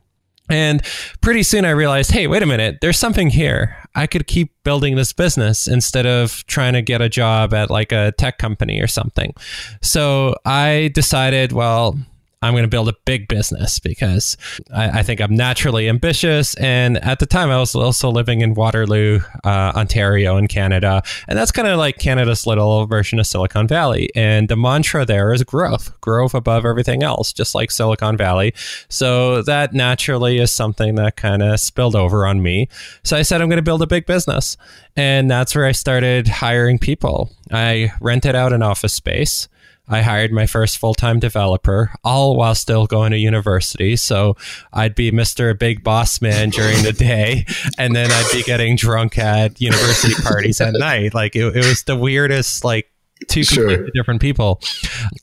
And 0.50 0.82
pretty 1.20 1.44
soon 1.44 1.64
I 1.64 1.70
realized, 1.70 2.10
hey, 2.10 2.26
wait 2.26 2.42
a 2.42 2.46
minute, 2.46 2.78
there's 2.80 2.98
something 2.98 3.30
here. 3.30 3.76
I 3.94 4.08
could 4.08 4.26
keep 4.26 4.52
building 4.64 4.96
this 4.96 5.12
business 5.12 5.68
instead 5.68 6.06
of 6.06 6.44
trying 6.46 6.72
to 6.72 6.82
get 6.82 7.00
a 7.00 7.08
job 7.08 7.54
at 7.54 7.70
like 7.70 7.92
a 7.92 8.12
tech 8.18 8.38
company 8.38 8.80
or 8.80 8.88
something. 8.88 9.32
So 9.80 10.34
I 10.44 10.90
decided, 10.92 11.52
well, 11.52 11.96
I'm 12.42 12.54
going 12.54 12.62
to 12.62 12.68
build 12.68 12.88
a 12.88 12.94
big 13.04 13.28
business 13.28 13.78
because 13.78 14.38
I, 14.74 15.00
I 15.00 15.02
think 15.02 15.20
I'm 15.20 15.34
naturally 15.34 15.90
ambitious. 15.90 16.54
And 16.54 16.96
at 17.04 17.18
the 17.18 17.26
time, 17.26 17.50
I 17.50 17.58
was 17.58 17.74
also 17.74 18.10
living 18.10 18.40
in 18.40 18.54
Waterloo, 18.54 19.20
uh, 19.44 19.72
Ontario, 19.76 20.38
in 20.38 20.48
Canada. 20.48 21.02
And 21.28 21.38
that's 21.38 21.52
kind 21.52 21.68
of 21.68 21.78
like 21.78 21.98
Canada's 21.98 22.46
little 22.46 22.86
version 22.86 23.18
of 23.18 23.26
Silicon 23.26 23.68
Valley. 23.68 24.08
And 24.14 24.48
the 24.48 24.56
mantra 24.56 25.04
there 25.04 25.34
is 25.34 25.42
growth, 25.42 25.92
growth 26.00 26.32
above 26.32 26.64
everything 26.64 27.02
else, 27.02 27.34
just 27.34 27.54
like 27.54 27.70
Silicon 27.70 28.16
Valley. 28.16 28.54
So 28.88 29.42
that 29.42 29.74
naturally 29.74 30.38
is 30.38 30.50
something 30.50 30.94
that 30.94 31.16
kind 31.16 31.42
of 31.42 31.60
spilled 31.60 31.94
over 31.94 32.26
on 32.26 32.42
me. 32.42 32.70
So 33.02 33.18
I 33.18 33.22
said, 33.22 33.42
I'm 33.42 33.50
going 33.50 33.58
to 33.58 33.62
build 33.62 33.82
a 33.82 33.86
big 33.86 34.06
business. 34.06 34.56
And 34.96 35.30
that's 35.30 35.54
where 35.54 35.66
I 35.66 35.72
started 35.72 36.26
hiring 36.26 36.78
people. 36.78 37.30
I 37.52 37.92
rented 38.00 38.34
out 38.34 38.54
an 38.54 38.62
office 38.62 38.94
space. 38.94 39.46
I 39.90 40.02
hired 40.02 40.32
my 40.32 40.46
first 40.46 40.78
full 40.78 40.94
time 40.94 41.18
developer, 41.18 41.92
all 42.04 42.36
while 42.36 42.54
still 42.54 42.86
going 42.86 43.10
to 43.10 43.18
university. 43.18 43.96
So 43.96 44.36
I'd 44.72 44.94
be 44.94 45.10
Mr. 45.10 45.58
Big 45.58 45.82
Boss 45.84 46.22
Man 46.22 46.50
during 46.50 46.82
the 46.82 46.92
day, 46.92 47.44
and 47.76 47.94
then 47.94 48.10
I'd 48.10 48.30
be 48.32 48.42
getting 48.42 48.76
drunk 48.76 49.18
at 49.18 49.60
university 49.60 50.14
parties 50.22 50.60
at 50.60 50.74
night. 50.74 51.12
Like 51.12 51.34
it, 51.36 51.56
it 51.56 51.66
was 51.66 51.82
the 51.82 51.96
weirdest, 51.96 52.64
like, 52.64 52.90
two 53.28 53.44
Sure. 53.44 53.66
completely 53.68 53.90
different 53.94 54.20
people. 54.22 54.60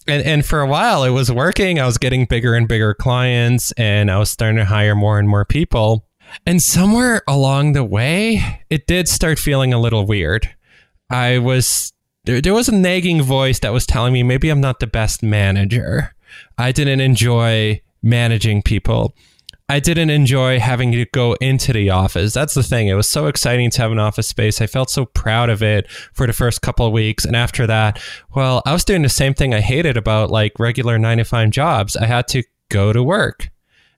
And 0.08 0.24
and 0.24 0.46
for 0.46 0.62
a 0.62 0.68
while 0.68 1.04
it 1.04 1.10
was 1.10 1.32
working. 1.32 1.80
I 1.80 1.86
was 1.88 1.98
getting 1.98 2.26
bigger 2.26 2.54
and 2.54 2.68
bigger 2.68 2.94
clients 2.94 3.72
and 3.72 4.12
I 4.12 4.20
was 4.20 4.30
starting 4.30 4.58
to 4.58 4.66
hire 4.66 4.94
more 4.94 5.18
and 5.18 5.28
more 5.28 5.46
people. 5.46 6.06
And 6.46 6.62
somewhere 6.62 7.24
along 7.28 7.74
the 7.74 7.84
way, 7.84 8.62
it 8.70 8.86
did 8.86 9.08
start 9.08 9.40
feeling 9.40 9.74
a 9.74 9.80
little 9.80 10.06
weird. 10.06 10.48
I 11.10 11.40
was 11.40 11.92
there, 12.27 12.41
there 12.41 12.53
was 12.53 12.67
a 12.67 12.75
nagging 12.75 13.22
voice 13.22 13.60
that 13.60 13.72
was 13.72 13.86
telling 13.86 14.12
me 14.12 14.22
maybe 14.22 14.50
I'm 14.50 14.60
not 14.60 14.81
the 14.81 14.88
best 14.88 15.24
manager. 15.24 16.13
I 16.57 16.74
didn't 16.74 17.00
enjoy 17.00 17.81
managing 18.03 18.63
people. 18.63 19.15
I 19.69 19.79
didn't 19.79 20.10
enjoy 20.10 20.60
having 20.60 20.91
to 20.91 21.05
go 21.05 21.34
into 21.36 21.72
the 21.72 21.89
office. 21.89 22.34
That's 22.34 22.53
the 22.53 22.63
thing. 22.63 22.89
It 22.89 22.96
was 22.96 23.07
so 23.07 23.27
exciting 23.27 23.69
to 23.72 23.81
have 23.81 23.93
an 23.93 24.00
office 24.00 24.27
space. 24.27 24.60
I 24.60 24.67
felt 24.67 24.89
so 24.89 25.05
proud 25.05 25.50
of 25.50 25.63
it 25.63 25.89
for 26.13 26.27
the 26.27 26.34
first 26.34 26.62
couple 26.62 26.86
of 26.86 26.91
weeks. 26.91 27.24
And 27.24 27.36
after 27.36 27.65
that, 27.65 28.01
well, 28.36 28.62
I 28.65 28.74
was 28.74 28.84
doing 28.84 29.03
the 29.03 29.10
same 29.10 29.34
thing 29.34 29.53
I 29.53 29.62
hated 29.62 29.96
about 29.96 30.29
like 30.29 30.60
regular 30.60 31.00
nine 31.00 31.19
to 31.19 31.24
five 31.24 31.50
jobs. 31.51 31.96
I 31.96 32.07
had 32.07 32.27
to 32.29 32.43
go 32.69 32.91
to 32.91 33.01
work 33.01 33.50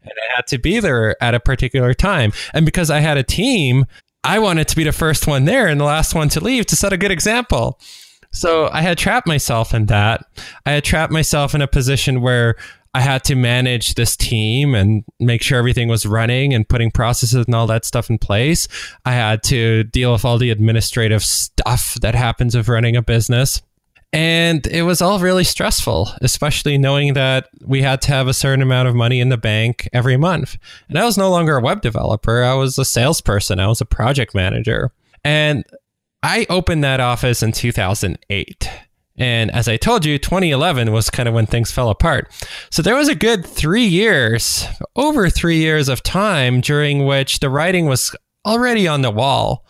and 0.03 0.11
I 0.11 0.35
had 0.35 0.45
to 0.47 0.59
be 0.59 0.79
there 0.79 1.21
at 1.21 1.33
a 1.33 1.39
particular 1.39 1.95
time. 1.95 2.31
And 2.53 2.63
because 2.63 2.91
I 2.91 2.99
had 2.99 3.17
a 3.17 3.23
team, 3.23 3.87
I 4.23 4.37
wanted 4.37 4.67
to 4.67 4.75
be 4.75 4.83
the 4.83 4.91
first 4.91 5.25
one 5.25 5.45
there 5.45 5.67
and 5.67 5.79
the 5.79 5.85
last 5.85 6.13
one 6.13 6.29
to 6.29 6.39
leave 6.43 6.67
to 6.67 6.75
set 6.75 6.93
a 6.93 6.97
good 6.97 7.11
example. 7.11 7.79
So 8.31 8.69
I 8.71 8.81
had 8.81 8.97
trapped 8.97 9.27
myself 9.27 9.73
in 9.73 9.87
that. 9.87 10.25
I 10.65 10.71
had 10.71 10.83
trapped 10.83 11.11
myself 11.11 11.55
in 11.55 11.61
a 11.61 11.67
position 11.67 12.21
where 12.21 12.55
I 12.93 13.01
had 13.01 13.23
to 13.25 13.35
manage 13.35 13.95
this 13.95 14.17
team 14.17 14.73
and 14.73 15.03
make 15.19 15.43
sure 15.43 15.59
everything 15.59 15.87
was 15.87 16.05
running 16.05 16.53
and 16.53 16.67
putting 16.67 16.89
processes 16.89 17.45
and 17.45 17.53
all 17.53 17.67
that 17.67 17.85
stuff 17.85 18.09
in 18.09 18.17
place. 18.17 18.67
I 19.05 19.11
had 19.11 19.43
to 19.43 19.83
deal 19.83 20.11
with 20.11 20.25
all 20.25 20.37
the 20.37 20.49
administrative 20.49 21.23
stuff 21.23 21.95
that 22.01 22.15
happens 22.15 22.55
of 22.55 22.67
running 22.67 22.95
a 22.95 23.01
business. 23.01 23.61
And 24.11 24.65
it 24.65 24.83
was 24.83 25.03
all 25.03 25.19
really 25.19 25.43
stressful, 25.43 26.09
especially 26.21 26.79
knowing 26.79 27.13
that 27.13 27.47
we 27.63 27.83
had 27.83 28.01
to 28.03 28.07
have 28.11 28.27
a 28.27 28.33
certain 28.33 28.63
amount 28.63 28.87
of 28.87 28.95
money 28.95 29.19
in 29.19 29.29
the 29.29 29.37
bank 29.37 29.87
every 29.93 30.17
month. 30.17 30.57
And 30.87 30.97
I 30.97 31.05
was 31.05 31.15
no 31.15 31.29
longer 31.29 31.57
a 31.57 31.61
web 31.61 31.81
developer, 31.81 32.43
I 32.43 32.55
was 32.55 32.79
a 32.79 32.85
salesperson, 32.85 33.59
I 33.59 33.67
was 33.67 33.81
a 33.81 33.85
project 33.85 34.33
manager. 34.33 34.91
And 35.23 35.63
I 36.21 36.45
opened 36.49 36.83
that 36.83 36.99
office 36.99 37.41
in 37.41 37.51
2008. 37.51 38.69
And 39.17 39.51
as 39.51 39.67
I 39.67 39.77
told 39.77 40.05
you, 40.05 40.17
2011 40.17 40.91
was 40.91 41.09
kind 41.09 41.27
of 41.27 41.35
when 41.35 41.45
things 41.45 41.71
fell 41.71 41.89
apart. 41.89 42.31
So 42.71 42.81
there 42.81 42.95
was 42.95 43.09
a 43.09 43.15
good 43.15 43.45
three 43.45 43.85
years, 43.85 44.65
over 44.95 45.29
three 45.29 45.57
years 45.57 45.89
of 45.89 46.01
time 46.01 46.61
during 46.61 47.05
which 47.05 47.39
the 47.39 47.49
writing 47.49 47.85
was 47.85 48.15
already 48.45 48.87
on 48.87 49.01
the 49.01 49.11
wall. 49.11 49.65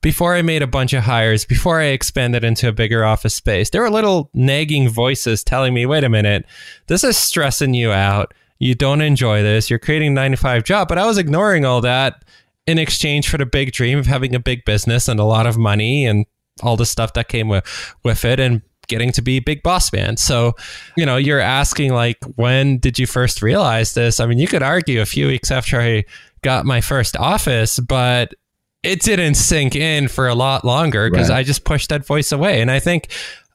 Before 0.00 0.34
I 0.34 0.42
made 0.42 0.60
a 0.60 0.66
bunch 0.66 0.92
of 0.92 1.04
hires, 1.04 1.46
before 1.46 1.80
I 1.80 1.86
expanded 1.86 2.44
into 2.44 2.68
a 2.68 2.72
bigger 2.72 3.04
office 3.04 3.34
space, 3.34 3.70
there 3.70 3.80
were 3.80 3.90
little 3.90 4.30
nagging 4.34 4.88
voices 4.88 5.42
telling 5.42 5.72
me, 5.72 5.86
wait 5.86 6.04
a 6.04 6.10
minute, 6.10 6.44
this 6.88 7.04
is 7.04 7.16
stressing 7.16 7.72
you 7.72 7.90
out. 7.90 8.34
You 8.58 8.74
don't 8.74 9.00
enjoy 9.00 9.42
this. 9.42 9.70
You're 9.70 9.78
creating 9.78 10.08
a 10.08 10.14
nine 10.14 10.30
to 10.32 10.36
five 10.36 10.64
job. 10.64 10.88
But 10.88 10.98
I 10.98 11.06
was 11.06 11.18
ignoring 11.18 11.64
all 11.64 11.80
that 11.82 12.22
in 12.66 12.78
exchange 12.78 13.28
for 13.28 13.38
the 13.38 13.46
big 13.46 13.72
dream 13.72 13.98
of 13.98 14.06
having 14.06 14.34
a 14.34 14.40
big 14.40 14.64
business 14.64 15.08
and 15.08 15.20
a 15.20 15.24
lot 15.24 15.46
of 15.46 15.58
money 15.58 16.06
and 16.06 16.26
all 16.62 16.76
the 16.76 16.86
stuff 16.86 17.12
that 17.14 17.28
came 17.28 17.48
with, 17.48 17.64
with 18.04 18.24
it 18.24 18.40
and 18.40 18.62
getting 18.86 19.10
to 19.12 19.22
be 19.22 19.40
big 19.40 19.62
boss 19.62 19.92
man. 19.92 20.16
So, 20.16 20.54
you 20.96 21.04
know, 21.06 21.16
you're 21.16 21.40
asking 21.40 21.92
like 21.94 22.18
when 22.36 22.78
did 22.78 22.98
you 22.98 23.06
first 23.06 23.42
realize 23.42 23.94
this? 23.94 24.20
I 24.20 24.26
mean, 24.26 24.38
you 24.38 24.46
could 24.46 24.62
argue 24.62 25.00
a 25.00 25.06
few 25.06 25.26
weeks 25.26 25.50
after 25.50 25.80
I 25.80 26.04
got 26.42 26.66
my 26.66 26.80
first 26.80 27.16
office, 27.16 27.78
but 27.80 28.34
it 28.82 29.00
didn't 29.00 29.34
sink 29.34 29.74
in 29.74 30.08
for 30.08 30.28
a 30.28 30.34
lot 30.34 30.64
longer 30.64 31.10
because 31.10 31.30
Right. 31.30 31.38
I 31.38 31.42
just 31.42 31.64
pushed 31.64 31.88
that 31.88 32.04
voice 32.06 32.32
away. 32.32 32.60
And 32.60 32.70
I 32.70 32.78
think 32.78 33.08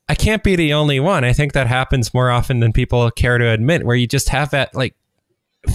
I 0.08 0.16
can't 0.16 0.44
be 0.44 0.56
the 0.56 0.74
only 0.74 1.00
one. 1.00 1.24
I 1.24 1.34
think 1.34 1.54
that 1.54 1.68
happens 1.68 2.14
more 2.16 2.32
often 2.32 2.60
than 2.60 2.74
people 2.74 3.10
care 3.12 3.38
to 3.38 3.48
admit, 3.50 3.86
where 3.86 3.96
you 3.96 4.08
just 4.08 4.30
have 4.30 4.50
that 4.52 4.74
like 4.74 4.96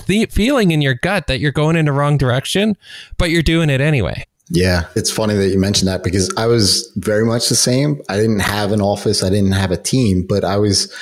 the 0.06 0.26
feeling 0.26 0.70
in 0.70 0.82
your 0.82 0.94
gut 0.94 1.26
that 1.26 1.40
you're 1.40 1.52
going 1.52 1.76
in 1.76 1.86
the 1.86 1.92
wrong 1.92 2.16
direction, 2.18 2.76
but 3.18 3.30
you're 3.30 3.42
doing 3.42 3.70
it 3.70 3.80
anyway. 3.80 4.24
Yeah, 4.50 4.86
it's 4.94 5.10
funny 5.10 5.34
that 5.34 5.48
you 5.48 5.58
mentioned 5.58 5.88
that 5.88 6.04
because 6.04 6.32
I 6.36 6.46
was 6.46 6.90
very 6.96 7.24
much 7.24 7.48
the 7.48 7.54
same. 7.54 8.02
I 8.08 8.16
didn't 8.16 8.40
have 8.40 8.72
an 8.72 8.82
office, 8.82 9.22
I 9.22 9.30
didn't 9.30 9.52
have 9.52 9.70
a 9.70 9.76
team, 9.76 10.26
but 10.28 10.44
I 10.44 10.58
was 10.58 10.92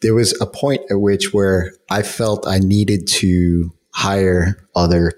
there 0.00 0.14
was 0.14 0.38
a 0.40 0.46
point 0.46 0.82
at 0.90 1.00
which 1.00 1.32
where 1.32 1.72
I 1.90 2.02
felt 2.02 2.46
I 2.46 2.58
needed 2.58 3.06
to 3.08 3.72
hire 3.94 4.56
other 4.74 5.12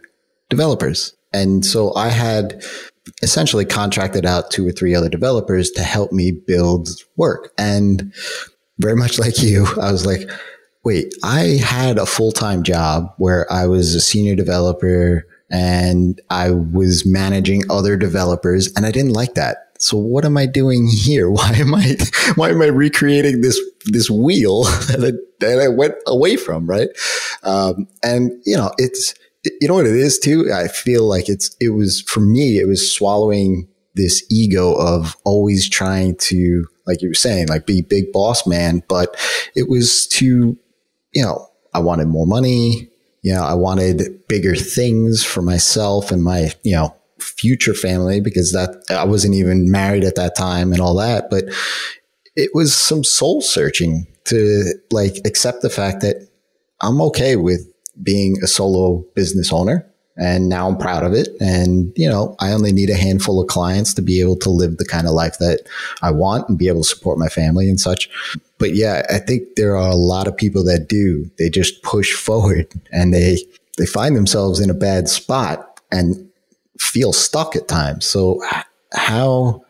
developers. 0.51 1.15
And 1.33 1.65
so 1.65 1.95
I 1.95 2.09
had 2.09 2.63
essentially 3.23 3.65
contracted 3.65 4.25
out 4.25 4.51
two 4.51 4.67
or 4.67 4.73
three 4.73 4.95
other 4.95 5.09
developers 5.09 5.71
to 5.73 5.83
help 5.83 6.13
me 6.13 6.31
build 6.33 6.91
work. 7.17 7.53
And 7.59 8.13
very 8.79 8.97
much 8.97 9.19
like 9.19 9.43
you, 9.43 9.67
I 9.81 9.91
was 9.91 10.07
like, 10.07 10.31
wait, 10.85 11.15
I 11.23 11.59
had 11.63 11.99
a 11.99 12.07
full 12.07 12.33
time 12.33 12.63
job 12.63 13.15
where 13.17 13.51
I 13.51 13.67
was 13.67 13.95
a 13.95 14.01
senior 14.01 14.37
developer 14.37 15.27
and 15.51 16.21
I 16.31 16.51
was 16.51 17.07
managing 17.07 17.63
other 17.71 17.97
developers 17.97 18.73
and 18.75 18.85
I 18.85 18.91
didn't 18.91 19.13
like 19.13 19.35
that. 19.35 19.59
So 19.79 19.97
what 19.97 20.25
am 20.25 20.37
I 20.37 20.47
doing 20.47 20.87
here? 20.87 21.31
Why 21.31 21.53
am 21.55 21.75
I, 21.75 21.97
why 22.37 22.51
am 22.51 22.63
I 22.63 22.67
recreating 22.67 23.41
this, 23.41 23.61
this 23.87 24.09
wheel 24.09 24.63
that, 24.89 25.21
that 25.41 25.61
I 25.61 25.69
went 25.69 25.95
away 26.07 26.37
from? 26.37 26.67
Right. 26.67 26.89
Um, 27.43 27.89
and 28.03 28.33
you 28.45 28.57
know, 28.57 28.71
it's, 28.79 29.15
you 29.61 29.69
know 29.69 29.75
what 29.75 29.87
it 29.87 29.97
is 29.97 30.19
too? 30.19 30.51
I 30.53 30.69
feel 30.69 31.05
like 31.05 31.29
it's, 31.29 31.55
it 31.61 31.71
was 31.71 32.01
for 32.03 32.21
me, 32.21 32.59
it 32.59 32.67
was 32.67 32.93
swallowing 32.93 33.69
this 33.95 34.25
ego 34.31 34.75
of 34.75 35.17
always 35.25 35.69
trying 35.69 36.17
to, 36.17 36.65
like 36.87 37.03
you 37.03 37.09
were 37.09 37.15
saying, 37.15 37.49
like 37.49 37.67
be 37.67 37.83
big 37.83 38.11
boss 38.13 38.47
man, 38.47 38.83
but 38.89 39.17
it 39.55 39.69
was 39.69 40.07
to, 40.09 40.59
you 41.15 41.23
know, 41.23 41.49
I 41.73 41.79
wanted 41.79 42.09
more 42.09 42.27
money. 42.27 42.91
You 43.23 43.35
know, 43.35 43.43
I 43.43 43.55
wanted 43.55 44.27
bigger 44.29 44.55
things 44.55 45.25
for 45.25 45.41
myself 45.41 46.11
and 46.11 46.23
my, 46.23 46.51
you 46.63 46.75
know, 46.75 46.95
future 47.19 47.75
family 47.75 48.21
because 48.21 48.53
that 48.53 48.85
I 48.91 49.05
wasn't 49.05 49.35
even 49.35 49.71
married 49.71 50.05
at 50.05 50.17
that 50.17 50.37
time 50.37 50.73
and 50.73 50.81
all 50.81 50.95
that. 50.97 51.31
But 51.31 51.45
it 52.37 52.51
was 52.53 52.75
some 52.75 53.03
soul 53.03 53.41
searching 53.41 54.07
to 54.25 54.75
like 54.91 55.17
accept 55.25 55.63
the 55.63 55.71
fact 55.71 56.03
that 56.03 56.29
I'm 56.81 57.01
okay 57.03 57.37
with 57.37 57.73
being 58.03 58.37
a 58.43 58.47
solo 58.47 59.05
business 59.15 59.53
owner 59.53 59.91
and 60.17 60.49
now 60.49 60.69
I'm 60.69 60.77
proud 60.77 61.03
of 61.03 61.13
it. 61.13 61.29
And, 61.41 61.93
you 61.97 62.09
know, 62.09 62.37
I 62.39 62.53
only 62.53 62.73
need 62.73 62.91
a 62.91 62.97
handful 62.97 63.41
of 63.41 63.49
clients 63.49 63.95
to 63.95 64.03
be 64.03 64.21
able 64.21 64.37
to 64.37 64.51
live 64.51 64.77
the 64.77 64.85
kind 64.85 65.07
of 65.07 65.13
life 65.13 65.39
that 65.39 65.63
I 66.03 66.13
want 66.13 66.49
and 66.49 66.57
be 66.57 66.69
able 66.69 66.83
to 66.83 66.89
support 66.89 67.19
my 67.19 67.29
family 67.29 67.69
and 67.69 67.81
such. 67.81 68.09
But 68.59 68.75
yeah, 68.75 69.05
I 69.11 69.19
think 69.19 69.57
there 69.57 69.77
are 69.77 69.91
a 69.91 69.97
lot 69.97 70.29
of 70.29 70.37
people 70.37 70.63
that 70.65 70.89
do. 70.89 71.31
They 71.39 71.51
just 71.51 71.83
push 71.83 72.13
forward 72.13 72.69
and 72.93 73.13
they, 73.13 73.39
they 73.77 73.87
find 73.87 74.17
themselves 74.17 74.61
in 74.61 74.71
a 74.71 74.75
bad 74.75 75.09
spot 75.09 75.81
and 75.91 76.31
feel 76.79 77.13
stuck 77.13 77.57
at 77.57 77.67
times. 77.67 78.07
So 78.07 78.41
how, 78.93 79.65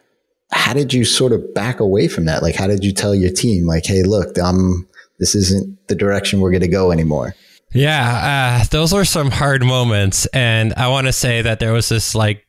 how 0.50 0.74
did 0.74 0.92
you 0.92 1.06
sort 1.06 1.32
of 1.32 1.54
back 1.54 1.80
away 1.80 2.06
from 2.06 2.26
that? 2.26 2.42
Like, 2.42 2.54
how 2.54 2.66
did 2.66 2.84
you 2.84 2.92
tell 2.92 3.14
your 3.14 3.32
team, 3.32 3.66
like, 3.66 3.86
hey, 3.86 4.02
look, 4.02 4.38
I'm, 4.38 4.86
this 5.18 5.34
isn't 5.34 5.88
the 5.88 5.94
direction 5.94 6.40
we're 6.40 6.50
going 6.50 6.60
to 6.60 6.68
go 6.68 6.92
anymore? 6.92 7.34
Yeah, 7.74 8.60
uh, 8.62 8.64
those 8.70 8.92
were 8.92 9.04
some 9.04 9.32
hard 9.32 9.64
moments. 9.64 10.26
And 10.26 10.72
I 10.74 10.88
want 10.88 11.08
to 11.08 11.12
say 11.12 11.42
that 11.42 11.58
there 11.58 11.72
was 11.72 11.88
this 11.88 12.14
like 12.14 12.46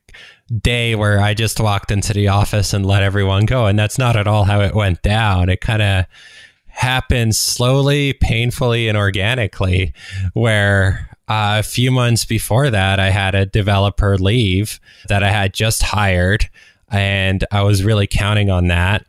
day 0.62 0.94
where 0.96 1.20
I 1.20 1.34
just 1.34 1.60
walked 1.60 1.91
into 1.91 2.13
the 2.13 2.27
office 2.27 2.74
and 2.74 2.86
let 2.86 3.01
everyone 3.01 3.46
go. 3.46 3.65
And 3.65 3.77
that's 3.77 3.98
not 3.98 4.15
at 4.15 4.27
all 4.27 4.44
how 4.44 4.62
it 4.62 4.75
went 4.75 5.01
down. 5.01 5.50
It 5.50 5.62
kind 5.62 5.82
of 5.82 6.05
happened 6.67 7.36
slowly, 7.36 8.13
painfully, 8.13 8.88
and 8.88 8.98
organically, 8.98 9.94
where 10.34 11.10
uh, 11.27 11.58
a 11.60 11.63
few 11.63 11.89
months 11.89 12.24
before 12.24 12.70
that, 12.70 13.00
I 13.00 13.10
had 13.10 13.34
a 13.34 13.48
developer 13.48 14.17
leave 14.20 14.79
that 15.08 15.24
I 15.24 15.32
had 15.32 15.55
just 15.55 15.82
hired. 15.82 16.48
And 16.89 17.44
I 17.51 17.63
was 17.63 17.84
really 17.84 18.05
counting 18.05 18.51
on 18.51 18.67
that. 18.67 19.05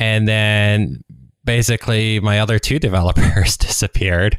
And 0.00 0.26
then 0.26 1.04
basically 1.44 2.20
my 2.20 2.40
other 2.40 2.58
two 2.58 2.78
developers 2.78 3.56
disappeared 3.58 4.38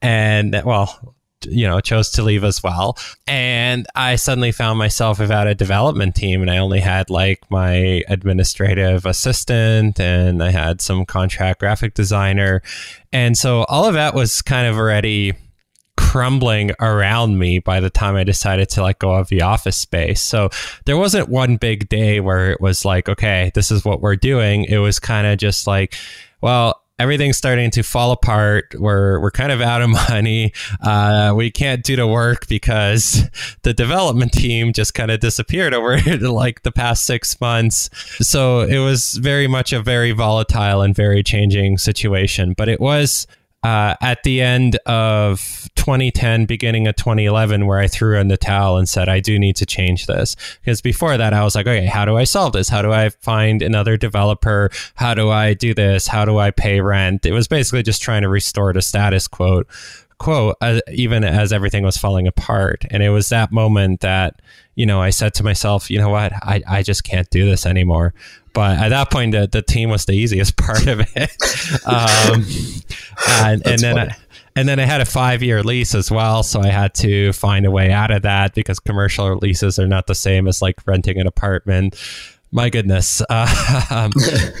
and 0.00 0.60
well 0.64 1.14
you 1.48 1.66
know 1.66 1.80
chose 1.80 2.10
to 2.10 2.22
leave 2.22 2.44
as 2.44 2.62
well 2.62 2.96
and 3.26 3.86
i 3.96 4.14
suddenly 4.14 4.52
found 4.52 4.78
myself 4.78 5.18
without 5.18 5.48
a 5.48 5.54
development 5.54 6.14
team 6.14 6.40
and 6.40 6.50
i 6.50 6.58
only 6.58 6.80
had 6.80 7.10
like 7.10 7.40
my 7.50 8.02
administrative 8.08 9.04
assistant 9.06 9.98
and 9.98 10.42
i 10.42 10.50
had 10.50 10.80
some 10.80 11.04
contract 11.04 11.58
graphic 11.58 11.94
designer 11.94 12.62
and 13.12 13.36
so 13.36 13.64
all 13.64 13.84
of 13.84 13.94
that 13.94 14.14
was 14.14 14.40
kind 14.40 14.66
of 14.66 14.76
already 14.76 15.32
crumbling 15.96 16.72
around 16.80 17.38
me 17.38 17.58
by 17.58 17.80
the 17.80 17.90
time 17.90 18.16
I 18.16 18.24
decided 18.24 18.68
to 18.70 18.82
let 18.82 18.98
go 18.98 19.12
of 19.12 19.28
the 19.28 19.42
office 19.42 19.76
space. 19.76 20.20
So 20.22 20.50
there 20.84 20.96
wasn't 20.96 21.28
one 21.28 21.56
big 21.56 21.88
day 21.88 22.20
where 22.20 22.50
it 22.50 22.60
was 22.60 22.84
like, 22.84 23.08
okay, 23.08 23.50
this 23.54 23.70
is 23.70 23.84
what 23.84 24.00
we're 24.00 24.16
doing. 24.16 24.64
It 24.64 24.78
was 24.78 24.98
kind 24.98 25.26
of 25.26 25.38
just 25.38 25.66
like, 25.66 25.94
well, 26.42 26.82
everything's 26.98 27.36
starting 27.36 27.70
to 27.72 27.82
fall 27.82 28.12
apart. 28.12 28.74
We're 28.78 29.20
we're 29.20 29.30
kind 29.30 29.52
of 29.52 29.60
out 29.60 29.82
of 29.82 29.90
money. 30.08 30.52
Uh, 30.80 31.32
we 31.36 31.50
can't 31.50 31.82
do 31.82 31.96
the 31.96 32.06
work 32.06 32.46
because 32.48 33.28
the 33.62 33.74
development 33.74 34.32
team 34.32 34.72
just 34.72 34.94
kind 34.94 35.10
of 35.10 35.20
disappeared 35.20 35.74
over 35.74 35.98
like 36.18 36.62
the 36.62 36.72
past 36.72 37.04
six 37.04 37.40
months. 37.40 37.90
So 38.26 38.60
it 38.60 38.78
was 38.78 39.14
very 39.14 39.46
much 39.46 39.72
a 39.72 39.82
very 39.82 40.12
volatile 40.12 40.82
and 40.82 40.94
very 40.94 41.22
changing 41.22 41.78
situation. 41.78 42.54
But 42.56 42.68
it 42.68 42.80
was 42.80 43.26
uh, 43.62 43.94
at 44.00 44.22
the 44.24 44.40
end 44.40 44.76
of 44.86 45.68
2010, 45.76 46.46
beginning 46.46 46.86
of 46.86 46.96
2011, 46.96 47.66
where 47.66 47.78
I 47.78 47.86
threw 47.86 48.18
in 48.18 48.28
the 48.28 48.36
towel 48.36 48.76
and 48.76 48.88
said, 48.88 49.08
I 49.08 49.20
do 49.20 49.38
need 49.38 49.56
to 49.56 49.66
change 49.66 50.06
this. 50.06 50.36
Because 50.60 50.80
before 50.80 51.16
that, 51.16 51.32
I 51.32 51.44
was 51.44 51.54
like, 51.54 51.66
okay, 51.66 51.86
how 51.86 52.04
do 52.04 52.16
I 52.16 52.24
solve 52.24 52.52
this? 52.52 52.68
How 52.68 52.82
do 52.82 52.92
I 52.92 53.10
find 53.10 53.62
another 53.62 53.96
developer? 53.96 54.70
How 54.94 55.14
do 55.14 55.30
I 55.30 55.54
do 55.54 55.74
this? 55.74 56.06
How 56.06 56.24
do 56.24 56.38
I 56.38 56.50
pay 56.50 56.80
rent? 56.80 57.24
It 57.24 57.32
was 57.32 57.48
basically 57.48 57.82
just 57.82 58.02
trying 58.02 58.22
to 58.22 58.28
restore 58.28 58.72
the 58.72 58.82
status 58.82 59.28
quo, 59.28 59.62
quo 60.22 60.54
uh, 60.60 60.80
even 60.92 61.24
as 61.24 61.52
everything 61.52 61.82
was 61.82 61.96
falling 61.96 62.26
apart. 62.26 62.84
And 62.90 63.02
it 63.02 63.10
was 63.10 63.28
that 63.30 63.52
moment 63.52 64.00
that, 64.00 64.40
you 64.76 64.86
know, 64.86 65.02
I 65.02 65.10
said 65.10 65.34
to 65.34 65.44
myself, 65.44 65.90
you 65.90 65.98
know 65.98 66.10
what? 66.10 66.32
I, 66.32 66.62
I 66.68 66.82
just 66.82 67.04
can't 67.04 67.28
do 67.30 67.44
this 67.44 67.66
anymore. 67.66 68.14
But 68.54 68.78
at 68.78 68.90
that 68.90 69.10
point, 69.10 69.32
the, 69.32 69.48
the 69.50 69.62
team 69.62 69.90
was 69.90 70.04
the 70.04 70.12
easiest 70.12 70.56
part 70.56 70.86
of 70.86 71.00
it. 71.00 71.86
um, 71.86 72.44
and, 73.44 73.66
and 73.66 73.80
then 73.80 73.98
I, 73.98 74.16
and 74.54 74.68
then 74.68 74.78
I 74.78 74.84
had 74.84 75.00
a 75.00 75.06
five 75.06 75.42
year 75.42 75.62
lease 75.62 75.94
as 75.94 76.10
well, 76.10 76.42
so 76.42 76.60
I 76.60 76.68
had 76.68 76.94
to 76.96 77.32
find 77.32 77.64
a 77.66 77.70
way 77.70 77.90
out 77.90 78.10
of 78.10 78.22
that 78.22 78.54
because 78.54 78.78
commercial 78.78 79.36
leases 79.38 79.78
are 79.78 79.88
not 79.88 80.06
the 80.06 80.14
same 80.14 80.46
as 80.46 80.60
like 80.60 80.86
renting 80.86 81.18
an 81.18 81.26
apartment. 81.26 81.96
My 82.52 82.68
goodness, 82.68 83.22
uh, 83.30 84.10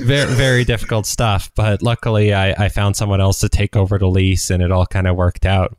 very 0.00 0.32
very 0.32 0.64
difficult 0.64 1.06
stuff. 1.06 1.50
But 1.54 1.82
luckily, 1.82 2.32
I, 2.32 2.64
I 2.64 2.68
found 2.68 2.96
someone 2.96 3.20
else 3.20 3.40
to 3.40 3.48
take 3.48 3.76
over 3.76 3.98
the 3.98 4.08
lease, 4.08 4.50
and 4.50 4.62
it 4.62 4.72
all 4.72 4.86
kind 4.86 5.06
of 5.06 5.14
worked 5.14 5.44
out. 5.44 5.76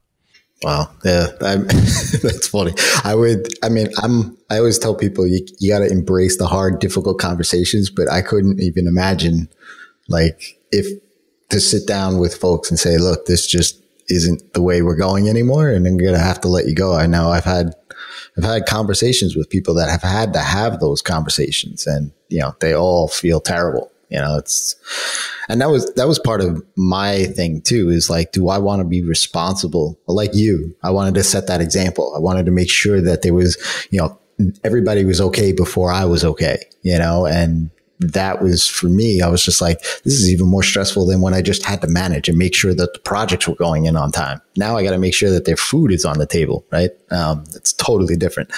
Wow. 0.64 0.90
Yeah. 1.04 1.28
that's 1.40 2.48
funny. 2.48 2.74
I 3.04 3.16
would, 3.16 3.48
I 3.64 3.70
mean, 3.70 3.90
I'm, 4.02 4.38
I 4.50 4.58
always 4.60 4.80
tell 4.80 4.96
people 4.96 5.28
you, 5.28 5.46
you 5.60 5.70
got 5.70 5.80
to 5.80 5.92
embrace 5.92 6.38
the 6.38 6.48
hard, 6.48 6.80
difficult 6.80 7.20
conversations, 7.20 7.90
but 7.90 8.10
I 8.10 8.22
couldn't 8.22 8.62
even 8.62 8.88
imagine 8.88 9.50
like 10.08 10.58
if 10.72 10.88
to 11.50 11.60
sit 11.60 11.86
down 11.86 12.18
with 12.18 12.36
folks 12.36 12.70
and 12.70 12.80
say, 12.80 12.98
look, 12.98 13.26
this 13.26 13.46
just 13.46 13.82
isn't 14.10 14.54
the 14.54 14.62
way 14.62 14.82
we're 14.82 14.96
going 14.96 15.30
anymore. 15.30 15.70
And 15.70 15.86
I'm 15.86 15.98
to 15.98 16.18
have 16.18 16.42
to 16.42 16.48
let 16.48 16.66
you 16.66 16.76
go. 16.76 16.94
I 16.96 17.08
know 17.08 17.30
I've 17.30 17.44
had, 17.44 17.74
I've 18.38 18.44
had 18.44 18.66
conversations 18.66 19.36
with 19.36 19.50
people 19.50 19.76
that 19.76 19.90
have 19.90 20.02
had 20.02 20.34
to 20.34 20.40
have 20.40 20.80
those 20.80 21.02
conversations 21.02 21.86
and, 21.86 22.12
you 22.30 22.40
know, 22.40 22.56
they 22.60 22.74
all 22.74 23.08
feel 23.08 23.40
terrible. 23.40 23.92
You 24.10 24.20
know, 24.20 24.38
it's, 24.38 24.76
and 25.50 25.60
that 25.62 25.70
was, 25.70 25.92
that 25.96 26.08
was 26.08 26.20
part 26.20 26.42
of 26.42 26.64
my 26.76 27.26
thing 27.26 27.62
too, 27.62 27.90
is 27.90 28.10
like, 28.10 28.32
do 28.32 28.50
I 28.50 28.60
want 28.60 28.82
to 28.82 28.88
be 28.88 29.02
responsible? 29.02 30.00
Like 30.08 30.36
you, 30.36 30.76
I 30.84 30.92
wanted 30.92 31.16
to 31.16 31.24
set 31.24 31.48
that 31.48 31.62
example. 31.62 32.14
I 32.16 32.20
wanted 32.20 32.46
to 32.46 32.52
make 32.52 32.70
sure 32.70 33.02
that 33.02 33.24
there 33.24 33.34
was, 33.34 33.58
you 33.90 34.00
know, 34.00 34.20
everybody 34.64 35.06
was 35.06 35.22
okay 35.22 35.52
before 35.52 35.92
I 35.92 36.06
was 36.06 36.24
okay, 36.24 36.64
you 36.82 36.98
know, 36.98 37.26
and 37.26 37.70
that 38.00 38.42
was 38.42 38.68
for 38.68 38.88
me, 38.88 39.22
I 39.22 39.28
was 39.28 39.44
just 39.44 39.62
like, 39.62 39.80
this 40.04 40.14
is 40.14 40.30
even 40.32 40.48
more 40.48 40.64
stressful 40.64 41.06
than 41.06 41.22
when 41.22 41.34
I 41.34 41.42
just 41.42 41.66
had 41.66 41.82
to 41.82 41.88
manage 41.88 42.28
and 42.28 42.38
make 42.38 42.56
sure 42.56 42.74
that 42.74 42.94
the 42.94 43.00
projects 43.00 43.48
were 43.48 43.56
going 43.56 43.86
in 43.86 43.96
on 43.96 44.12
time. 44.12 44.42
Now 44.58 44.76
I 44.78 44.84
got 44.84 44.92
to 44.92 44.98
make 44.98 45.14
sure 45.14 45.30
that 45.30 45.46
their 45.46 45.56
food 45.58 45.92
is 45.92 46.06
on 46.06 46.18
the 46.18 46.26
table, 46.26 46.66
right? 46.72 46.92
Um, 47.12 47.44
it's 47.56 47.74
totally 47.74 48.16
different. 48.16 48.52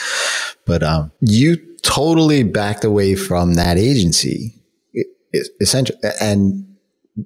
But 0.66 0.84
um, 0.84 1.12
you 1.22 1.58
totally 1.84 2.44
backed 2.44 2.84
away 2.84 3.16
from 3.16 3.54
that 3.54 3.78
agency, 3.78 4.56
essentially, 5.62 6.00
and 6.20 6.66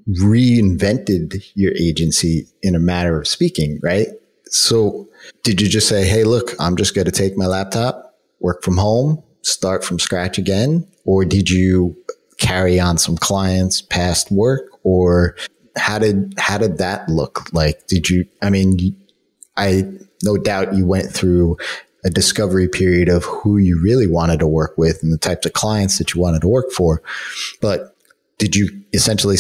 reinvented 0.10 1.44
your 1.56 1.72
agency 1.80 2.48
in 2.62 2.76
a 2.76 2.80
matter 2.80 3.20
of 3.20 3.28
speaking, 3.28 3.80
right? 3.82 4.08
So 4.46 5.08
did 5.44 5.62
you 5.62 5.70
just 5.70 5.88
say, 5.88 6.06
hey, 6.06 6.24
look, 6.24 6.56
I'm 6.60 6.76
just 6.76 6.96
going 6.96 7.06
to 7.06 7.12
take 7.12 7.38
my 7.38 7.46
laptop, 7.46 8.18
work 8.40 8.64
from 8.64 8.78
home, 8.78 9.24
start 9.42 9.84
from 9.84 10.00
scratch 10.00 10.38
again? 10.38 10.88
Or 11.06 11.26
did 11.26 11.50
you 11.50 11.96
carry 12.38 12.80
on 12.80 12.98
some 12.98 13.18
clients 13.18 13.82
past 13.82 14.32
work? 14.32 14.70
Or 14.84 15.36
how 15.78 16.00
did 16.00 16.34
how 16.38 16.58
did 16.58 16.78
that 16.78 17.10
look? 17.10 17.52
Like 17.54 17.88
did 17.88 18.10
you 18.10 18.26
i 18.42 18.50
mean 18.50 18.96
i 19.58 19.84
no 20.24 20.38
doubt 20.38 20.76
you 20.76 20.86
went 20.86 21.12
through 21.12 21.58
a 22.04 22.10
discovery 22.10 22.68
period 22.68 23.10
of 23.10 23.24
who 23.26 23.58
you 23.58 23.80
really 23.82 24.08
wanted 24.08 24.40
to 24.40 24.48
work 24.48 24.78
with 24.78 25.04
and 25.04 25.12
the 25.12 25.18
types 25.18 25.46
of 25.46 25.54
clients 25.54 25.98
that 25.98 26.14
you 26.14 26.22
wanted 26.22 26.42
to 26.42 26.48
work 26.48 26.72
for. 26.72 27.02
But 27.62 27.96
did 28.38 28.56
you 28.56 28.70
essentially 28.94 29.38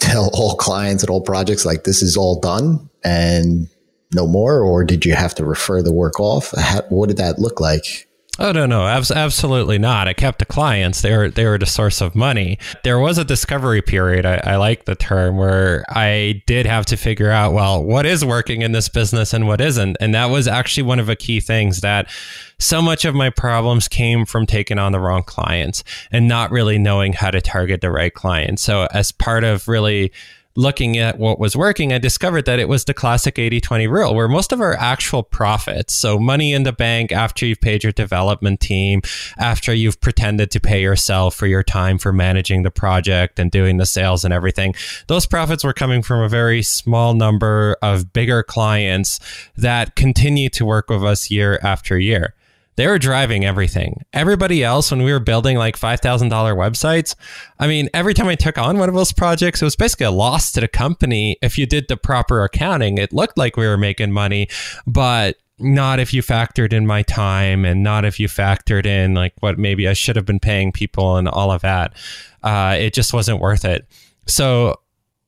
tell 0.00 0.30
all 0.34 0.56
clients 0.56 1.02
and 1.02 1.10
all 1.10 1.22
projects 1.22 1.64
like 1.64 1.84
this 1.84 2.02
is 2.02 2.16
all 2.16 2.38
done 2.38 2.90
and 3.02 3.68
no 4.14 4.26
more 4.26 4.60
or 4.62 4.84
did 4.84 5.06
you 5.06 5.14
have 5.14 5.34
to 5.36 5.44
refer 5.44 5.82
the 5.82 5.92
work 5.92 6.20
off? 6.20 6.52
How, 6.58 6.82
what 6.90 7.08
did 7.08 7.16
that 7.16 7.38
look 7.38 7.60
like 7.60 8.08
Oh 8.38 8.50
no, 8.50 8.64
no, 8.64 8.86
absolutely 8.86 9.76
not. 9.76 10.08
I 10.08 10.14
kept 10.14 10.38
the 10.38 10.46
clients; 10.46 11.02
they 11.02 11.14
were 11.14 11.28
they 11.28 11.44
were 11.44 11.58
the 11.58 11.66
source 11.66 12.00
of 12.00 12.14
money. 12.14 12.58
There 12.82 12.98
was 12.98 13.18
a 13.18 13.24
discovery 13.24 13.82
period. 13.82 14.24
I, 14.24 14.36
I 14.42 14.56
like 14.56 14.86
the 14.86 14.94
term 14.94 15.36
where 15.36 15.84
I 15.90 16.42
did 16.46 16.64
have 16.64 16.86
to 16.86 16.96
figure 16.96 17.30
out 17.30 17.52
well 17.52 17.84
what 17.84 18.06
is 18.06 18.24
working 18.24 18.62
in 18.62 18.72
this 18.72 18.88
business 18.88 19.34
and 19.34 19.46
what 19.46 19.60
isn't, 19.60 19.98
and 20.00 20.14
that 20.14 20.30
was 20.30 20.48
actually 20.48 20.84
one 20.84 20.98
of 20.98 21.06
the 21.06 21.16
key 21.16 21.40
things 21.40 21.82
that 21.82 22.10
so 22.58 22.80
much 22.80 23.04
of 23.04 23.14
my 23.14 23.28
problems 23.28 23.86
came 23.86 24.24
from 24.24 24.46
taking 24.46 24.78
on 24.78 24.92
the 24.92 25.00
wrong 25.00 25.24
clients 25.24 25.84
and 26.10 26.26
not 26.26 26.50
really 26.50 26.78
knowing 26.78 27.12
how 27.12 27.30
to 27.30 27.40
target 27.42 27.82
the 27.82 27.90
right 27.90 28.14
clients. 28.14 28.62
So 28.62 28.88
as 28.92 29.12
part 29.12 29.44
of 29.44 29.68
really 29.68 30.10
looking 30.54 30.98
at 30.98 31.18
what 31.18 31.38
was 31.38 31.56
working, 31.56 31.92
I 31.92 31.98
discovered 31.98 32.44
that 32.44 32.58
it 32.58 32.68
was 32.68 32.84
the 32.84 32.94
classic 32.94 33.38
80 33.38 33.60
20 33.60 33.86
rule 33.86 34.14
where 34.14 34.28
most 34.28 34.52
of 34.52 34.60
our 34.60 34.74
actual 34.74 35.22
profits, 35.22 35.94
so 35.94 36.18
money 36.18 36.52
in 36.52 36.62
the 36.62 36.72
bank 36.72 37.12
after 37.12 37.46
you've 37.46 37.60
paid 37.60 37.82
your 37.82 37.92
development 37.92 38.60
team, 38.60 39.02
after 39.38 39.72
you've 39.72 40.00
pretended 40.00 40.50
to 40.50 40.60
pay 40.60 40.82
yourself 40.82 41.34
for 41.34 41.46
your 41.46 41.62
time 41.62 41.98
for 41.98 42.12
managing 42.12 42.62
the 42.62 42.70
project 42.70 43.38
and 43.38 43.50
doing 43.50 43.78
the 43.78 43.86
sales 43.86 44.24
and 44.24 44.34
everything, 44.34 44.74
those 45.06 45.26
profits 45.26 45.64
were 45.64 45.72
coming 45.72 46.02
from 46.02 46.20
a 46.20 46.28
very 46.28 46.62
small 46.62 47.14
number 47.14 47.76
of 47.82 48.12
bigger 48.12 48.42
clients 48.42 49.20
that 49.56 49.96
continue 49.96 50.48
to 50.50 50.64
work 50.64 50.90
with 50.90 51.04
us 51.04 51.30
year 51.30 51.58
after 51.62 51.98
year 51.98 52.34
they 52.76 52.86
were 52.86 52.98
driving 52.98 53.44
everything. 53.44 54.02
Everybody 54.12 54.64
else, 54.64 54.90
when 54.90 55.02
we 55.02 55.12
were 55.12 55.20
building 55.20 55.58
like 55.58 55.78
$5,000 55.78 56.30
websites, 56.30 57.14
I 57.58 57.66
mean, 57.66 57.88
every 57.92 58.14
time 58.14 58.28
I 58.28 58.34
took 58.34 58.58
on 58.58 58.78
one 58.78 58.88
of 58.88 58.94
those 58.94 59.12
projects, 59.12 59.60
it 59.60 59.64
was 59.66 59.76
basically 59.76 60.06
a 60.06 60.10
loss 60.10 60.52
to 60.52 60.60
the 60.60 60.68
company. 60.68 61.36
If 61.42 61.58
you 61.58 61.66
did 61.66 61.88
the 61.88 61.96
proper 61.96 62.42
accounting, 62.44 62.98
it 62.98 63.12
looked 63.12 63.36
like 63.36 63.56
we 63.56 63.66
were 63.66 63.76
making 63.76 64.12
money, 64.12 64.48
but 64.86 65.36
not 65.58 66.00
if 66.00 66.12
you 66.12 66.22
factored 66.22 66.72
in 66.72 66.86
my 66.86 67.02
time 67.02 67.64
and 67.64 67.82
not 67.82 68.04
if 68.04 68.18
you 68.18 68.26
factored 68.26 68.86
in 68.86 69.14
like 69.14 69.34
what 69.40 69.58
maybe 69.58 69.86
I 69.86 69.92
should 69.92 70.16
have 70.16 70.26
been 70.26 70.40
paying 70.40 70.72
people 70.72 71.16
and 71.16 71.28
all 71.28 71.52
of 71.52 71.62
that. 71.62 71.94
Uh, 72.42 72.76
it 72.78 72.94
just 72.94 73.12
wasn't 73.12 73.40
worth 73.40 73.64
it. 73.64 73.86
So 74.26 74.80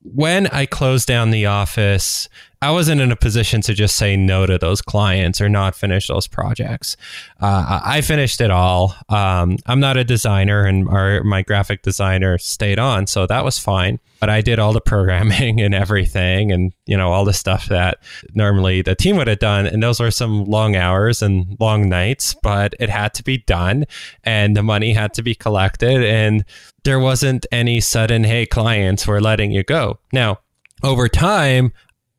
when 0.02 0.46
I 0.48 0.66
closed 0.66 1.06
down 1.06 1.30
the 1.30 1.46
office, 1.46 2.28
I 2.64 2.70
wasn't 2.70 3.02
in 3.02 3.12
a 3.12 3.16
position 3.16 3.60
to 3.60 3.74
just 3.74 3.94
say 3.94 4.16
no 4.16 4.46
to 4.46 4.56
those 4.56 4.80
clients 4.80 5.38
or 5.38 5.50
not 5.50 5.74
finish 5.74 6.08
those 6.08 6.26
projects. 6.26 6.96
Uh, 7.38 7.80
I 7.84 8.00
finished 8.00 8.40
it 8.40 8.50
all. 8.50 8.96
Um, 9.10 9.58
I'm 9.66 9.80
not 9.80 9.98
a 9.98 10.04
designer, 10.04 10.64
and 10.64 10.88
our, 10.88 11.22
my 11.24 11.42
graphic 11.42 11.82
designer 11.82 12.38
stayed 12.38 12.78
on, 12.78 13.06
so 13.06 13.26
that 13.26 13.44
was 13.44 13.58
fine. 13.58 14.00
But 14.18 14.30
I 14.30 14.40
did 14.40 14.58
all 14.58 14.72
the 14.72 14.80
programming 14.80 15.60
and 15.64 15.74
everything, 15.74 16.52
and 16.52 16.72
you 16.86 16.96
know 16.96 17.12
all 17.12 17.26
the 17.26 17.34
stuff 17.34 17.66
that 17.66 17.98
normally 18.32 18.80
the 18.80 18.94
team 18.94 19.18
would 19.18 19.28
have 19.28 19.40
done. 19.40 19.66
And 19.66 19.82
those 19.82 20.00
were 20.00 20.10
some 20.10 20.46
long 20.46 20.74
hours 20.74 21.20
and 21.20 21.58
long 21.60 21.90
nights, 21.90 22.34
but 22.42 22.74
it 22.80 22.88
had 22.88 23.12
to 23.14 23.22
be 23.22 23.36
done, 23.36 23.84
and 24.22 24.56
the 24.56 24.62
money 24.62 24.94
had 24.94 25.12
to 25.14 25.22
be 25.22 25.34
collected, 25.34 26.02
and 26.02 26.46
there 26.84 26.98
wasn't 26.98 27.44
any 27.52 27.80
sudden, 27.82 28.24
hey, 28.24 28.46
clients, 28.46 29.06
we're 29.06 29.20
letting 29.20 29.50
you 29.50 29.64
go. 29.64 29.98
Now, 30.14 30.38
over 30.82 31.08
time, 31.08 31.72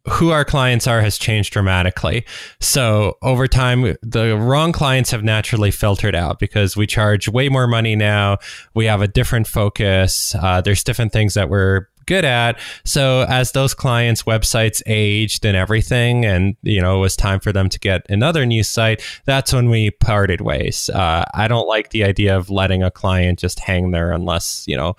who 0.08 0.30
our 0.30 0.46
clients 0.46 0.88
are 0.88 1.02
has 1.02 1.18
changed 1.18 1.54
dramatically. 1.54 2.26
So 2.60 3.18
over 3.22 3.48
time, 3.48 3.96
the 4.02 4.38
wrong 4.38 4.72
clients 4.72 5.12
have 5.12 5.24
naturally 5.24 5.72
filtered 5.72 6.16
out 6.16 6.40
because 6.40 6.78
we 6.78 6.86
charge 6.88 7.28
way 7.28 7.50
more 7.50 7.68
money 7.68 7.96
now. 7.96 8.38
We 8.74 8.86
have 8.86 9.02
a 9.02 9.08
different 9.08 9.48
focus. 9.48 10.36
Uh, 10.36 10.62
there's 10.62 10.84
different 10.84 11.12
things 11.12 11.34
that 11.34 11.50
we're 11.50 11.88
good 12.06 12.26
at. 12.26 12.60
So 12.84 13.26
as 13.28 13.52
those 13.52 13.74
clients' 13.74 14.24
websites 14.24 14.82
aged 14.86 15.46
and 15.46 15.56
everything, 15.56 16.26
and 16.26 16.56
you 16.62 16.82
know 16.82 16.98
it 16.98 17.02
was 17.02 17.16
time 17.16 17.40
for 17.40 17.52
them 17.52 17.70
to 17.70 17.80
get 17.80 18.06
another 18.10 18.46
new 18.46 18.64
site, 18.64 19.04
that's 19.26 19.54
when 19.54 19.70
we 19.70 19.92
parted 19.92 20.42
ways. 20.42 20.90
Uh, 20.90 21.26
I 21.34 21.48
don't 21.48 21.68
like 21.68 21.90
the 21.90 22.04
idea 22.04 22.38
of 22.38 22.50
letting 22.50 22.84
a 22.84 22.92
client 22.92 23.40
just 23.40 23.60
hang 23.60 23.92
there 23.92 24.12
unless 24.12 24.66
you 24.68 24.78
know 24.78 24.96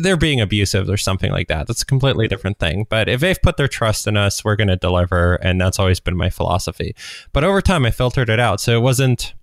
they're 0.00 0.16
being 0.16 0.40
abusive 0.40 0.88
or 0.88 0.96
something 0.96 1.32
like 1.32 1.48
that. 1.48 1.66
That's 1.66 1.82
a 1.82 1.86
completely 1.86 2.28
different 2.28 2.58
thing. 2.58 2.86
But 2.88 3.08
if 3.08 3.20
they've 3.20 3.40
put 3.40 3.56
their 3.56 3.68
trust 3.68 4.06
in 4.06 4.16
us, 4.16 4.44
we're 4.44 4.56
going 4.56 4.68
to 4.68 4.76
deliver, 4.76 5.36
and 5.36 5.60
that's 5.60 5.78
always 5.78 6.00
been 6.00 6.16
my 6.16 6.30
philosophy. 6.30 6.94
But 7.32 7.44
over 7.44 7.62
time, 7.62 7.86
I 7.86 7.90
filtered 7.90 8.28
it 8.28 8.40
out, 8.40 8.60
so 8.60 8.76
it 8.76 8.82
wasn't 8.82 9.34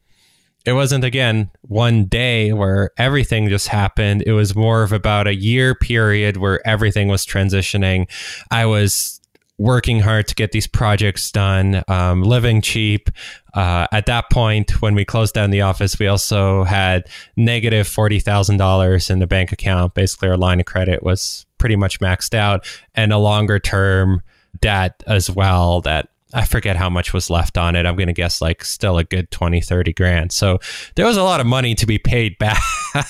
it 0.66 0.74
wasn't 0.74 1.04
again 1.04 1.50
one 1.62 2.06
day 2.06 2.54
where 2.54 2.92
everything 2.98 3.50
just 3.50 3.68
happened. 3.68 4.24
It 4.26 4.34
was 4.34 4.56
more 4.56 4.84
of 4.84 4.92
about 4.92 5.28
a 5.28 5.36
year 5.36 5.74
period 5.74 6.38
where 6.38 6.66
everything 6.68 7.08
was 7.08 7.26
transitioning. 7.26 8.08
I 8.52 8.66
was 8.66 9.20
working 9.58 10.00
hard 10.00 10.26
to 10.26 10.36
get 10.36 10.54
these 10.54 10.68
projects 10.68 11.32
done, 11.32 11.84
um, 11.90 12.24
living 12.24 12.62
cheap. 12.62 13.10
Uh, 13.54 13.86
at 13.92 14.06
that 14.06 14.30
point, 14.32 14.82
when 14.82 14.96
we 14.96 15.04
closed 15.04 15.34
down 15.34 15.50
the 15.50 15.62
office, 15.62 16.00
we 16.00 16.08
also 16.08 16.64
had 16.64 17.08
negative 17.36 17.86
$40,000 17.86 19.10
in 19.10 19.20
the 19.20 19.28
bank 19.28 19.52
account. 19.52 19.94
Basically, 19.94 20.30
our 20.30 20.38
line 20.38 20.62
of 20.62 20.66
credit 20.66 21.04
was 21.04 21.46
pretty 21.58 21.76
much 21.76 22.00
maxed 22.00 22.34
out 22.34 22.66
and 22.96 23.12
a 23.12 23.18
longer 23.18 23.60
term 23.60 24.22
debt 24.62 25.04
as 25.08 25.30
well 25.30 25.82
that 25.82 26.10
I 26.34 26.46
forget 26.46 26.76
how 26.76 26.90
much 26.90 27.14
was 27.14 27.30
left 27.30 27.58
on 27.58 27.76
it. 27.76 27.86
I'm 27.86 27.96
going 27.96 28.08
to 28.08 28.14
guess 28.14 28.42
like 28.42 28.64
still 28.64 28.98
a 28.98 29.04
good 29.04 29.32
20, 29.32 29.62
30 29.62 29.94
grand. 29.94 30.32
So 30.32 30.60
there 30.96 31.06
was 31.06 31.18
a 31.18 31.24
lot 31.24 31.40
of 31.40 31.48
money 31.48 31.74
to 31.76 31.86
be 31.86 31.98
paid 31.98 32.38
back. 32.38 32.62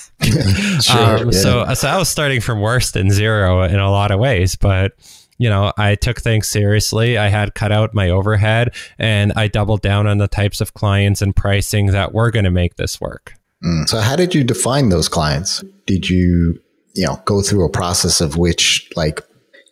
sure, 0.80 1.18
um, 1.18 1.24
yeah. 1.26 1.30
so, 1.30 1.74
so 1.74 1.88
I 1.88 1.98
was 1.98 2.08
starting 2.08 2.40
from 2.40 2.60
worse 2.60 2.92
than 2.92 3.10
zero 3.10 3.62
in 3.62 3.78
a 3.78 3.90
lot 3.90 4.10
of 4.10 4.18
ways, 4.18 4.56
but 4.56 4.92
you 5.40 5.48
know, 5.48 5.72
I 5.78 5.94
took 5.94 6.20
things 6.20 6.48
seriously. 6.48 7.16
I 7.16 7.28
had 7.28 7.54
cut 7.54 7.72
out 7.72 7.94
my 7.94 8.10
overhead 8.10 8.74
and 8.98 9.32
I 9.36 9.48
doubled 9.48 9.80
down 9.80 10.06
on 10.06 10.18
the 10.18 10.28
types 10.28 10.60
of 10.60 10.74
clients 10.74 11.22
and 11.22 11.34
pricing 11.34 11.86
that 11.88 12.12
were 12.12 12.30
going 12.30 12.44
to 12.44 12.50
make 12.50 12.76
this 12.76 13.00
work. 13.00 13.34
Mm. 13.64 13.88
So 13.88 14.00
how 14.00 14.16
did 14.16 14.34
you 14.34 14.44
define 14.44 14.90
those 14.90 15.08
clients? 15.08 15.64
Did 15.86 16.10
you, 16.10 16.60
you 16.94 17.06
know, 17.06 17.22
go 17.24 17.40
through 17.40 17.64
a 17.64 17.70
process 17.70 18.20
of 18.20 18.36
which 18.36 18.90
like 18.96 19.22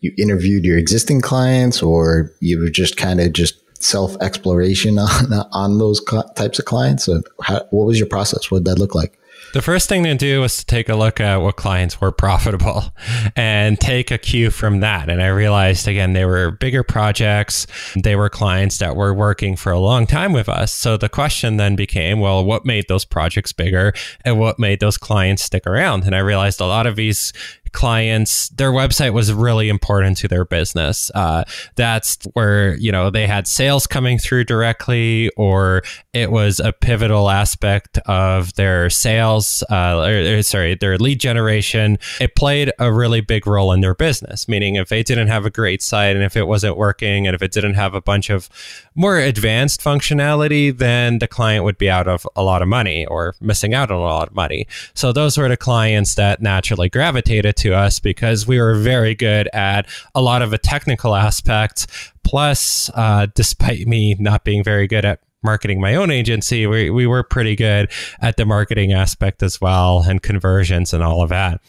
you 0.00 0.12
interviewed 0.18 0.64
your 0.64 0.78
existing 0.78 1.20
clients 1.20 1.82
or 1.82 2.32
you 2.40 2.58
were 2.58 2.70
just 2.70 2.96
kind 2.96 3.20
of 3.20 3.32
just 3.32 3.62
self 3.82 4.16
exploration 4.20 4.98
on, 4.98 5.32
on 5.52 5.78
those 5.78 6.00
types 6.36 6.58
of 6.58 6.64
clients? 6.64 7.04
So 7.04 7.22
how, 7.42 7.64
what 7.70 7.86
was 7.86 7.98
your 7.98 8.08
process? 8.08 8.50
What 8.50 8.64
did 8.64 8.66
that 8.66 8.78
look 8.78 8.94
like? 8.94 9.18
The 9.54 9.62
first 9.62 9.88
thing 9.88 10.04
to 10.04 10.14
do 10.14 10.42
was 10.42 10.58
to 10.58 10.66
take 10.66 10.90
a 10.90 10.94
look 10.94 11.20
at 11.20 11.36
what 11.36 11.56
clients 11.56 12.02
were 12.02 12.12
profitable 12.12 12.92
and 13.36 13.80
take 13.80 14.10
a 14.10 14.18
cue 14.18 14.50
from 14.50 14.80
that. 14.80 15.08
And 15.08 15.22
I 15.22 15.28
realized 15.28 15.88
again, 15.88 16.12
they 16.12 16.26
were 16.26 16.50
bigger 16.50 16.82
projects. 16.82 17.66
They 17.96 18.14
were 18.14 18.28
clients 18.28 18.76
that 18.78 18.94
were 18.94 19.14
working 19.14 19.56
for 19.56 19.72
a 19.72 19.78
long 19.78 20.06
time 20.06 20.34
with 20.34 20.50
us. 20.50 20.72
So 20.72 20.98
the 20.98 21.08
question 21.08 21.56
then 21.56 21.76
became, 21.76 22.20
well, 22.20 22.44
what 22.44 22.66
made 22.66 22.88
those 22.88 23.06
projects 23.06 23.52
bigger 23.52 23.94
and 24.22 24.38
what 24.38 24.58
made 24.58 24.80
those 24.80 24.98
clients 24.98 25.44
stick 25.44 25.66
around? 25.66 26.04
And 26.04 26.14
I 26.14 26.18
realized 26.18 26.60
a 26.60 26.66
lot 26.66 26.86
of 26.86 26.96
these 26.96 27.32
clients, 27.72 28.48
their 28.50 28.72
website 28.72 29.12
was 29.12 29.32
really 29.32 29.68
important 29.68 30.16
to 30.18 30.28
their 30.28 30.44
business. 30.44 31.10
Uh, 31.14 31.44
that's 31.76 32.18
where, 32.32 32.76
you 32.76 32.92
know, 32.92 33.10
they 33.10 33.26
had 33.26 33.46
sales 33.46 33.86
coming 33.86 34.18
through 34.18 34.44
directly, 34.44 35.30
or 35.36 35.82
it 36.12 36.30
was 36.30 36.60
a 36.60 36.72
pivotal 36.72 37.30
aspect 37.30 37.98
of 38.06 38.54
their 38.54 38.90
sales, 38.90 39.62
uh, 39.70 39.98
or, 39.98 40.38
or, 40.38 40.42
sorry, 40.42 40.74
their 40.74 40.98
lead 40.98 41.20
generation. 41.20 41.98
It 42.20 42.34
played 42.34 42.72
a 42.78 42.92
really 42.92 43.20
big 43.20 43.46
role 43.46 43.72
in 43.72 43.80
their 43.80 43.94
business, 43.94 44.48
meaning 44.48 44.76
if 44.76 44.88
they 44.88 45.02
didn't 45.02 45.28
have 45.28 45.44
a 45.44 45.50
great 45.50 45.82
site 45.82 46.16
and 46.16 46.24
if 46.24 46.36
it 46.36 46.46
wasn't 46.46 46.76
working 46.76 47.26
and 47.26 47.34
if 47.34 47.42
it 47.42 47.52
didn't 47.52 47.74
have 47.74 47.94
a 47.94 48.00
bunch 48.00 48.30
of 48.30 48.48
more 48.94 49.18
advanced 49.18 49.80
functionality, 49.80 50.76
then 50.76 51.18
the 51.18 51.28
client 51.28 51.64
would 51.64 51.78
be 51.78 51.90
out 51.90 52.08
of 52.08 52.26
a 52.34 52.42
lot 52.42 52.62
of 52.62 52.68
money 52.68 53.06
or 53.06 53.34
missing 53.40 53.74
out 53.74 53.90
on 53.90 53.98
a 53.98 54.00
lot 54.00 54.28
of 54.28 54.34
money. 54.34 54.66
So 54.94 55.12
those 55.12 55.36
were 55.38 55.48
the 55.48 55.56
clients 55.56 56.14
that 56.14 56.40
naturally 56.40 56.88
gravitated 56.88 57.56
to 57.58 57.74
us 57.74 58.00
because 58.00 58.46
we 58.46 58.60
were 58.60 58.74
very 58.74 59.14
good 59.14 59.48
at 59.52 59.86
a 60.14 60.22
lot 60.22 60.42
of 60.42 60.50
the 60.50 60.58
technical 60.58 61.14
aspects. 61.14 61.86
Plus, 62.24 62.90
uh, 62.94 63.26
despite 63.34 63.86
me 63.86 64.14
not 64.18 64.44
being 64.44 64.62
very 64.62 64.86
good 64.86 65.04
at 65.04 65.20
marketing 65.42 65.80
my 65.80 65.94
own 65.94 66.10
agency, 66.10 66.66
we, 66.66 66.90
we 66.90 67.06
were 67.06 67.22
pretty 67.22 67.56
good 67.56 67.90
at 68.20 68.36
the 68.36 68.44
marketing 68.44 68.92
aspect 68.92 69.42
as 69.42 69.60
well 69.60 70.02
and 70.02 70.22
conversions 70.22 70.92
and 70.92 71.02
all 71.02 71.22
of 71.22 71.28
that. 71.28 71.60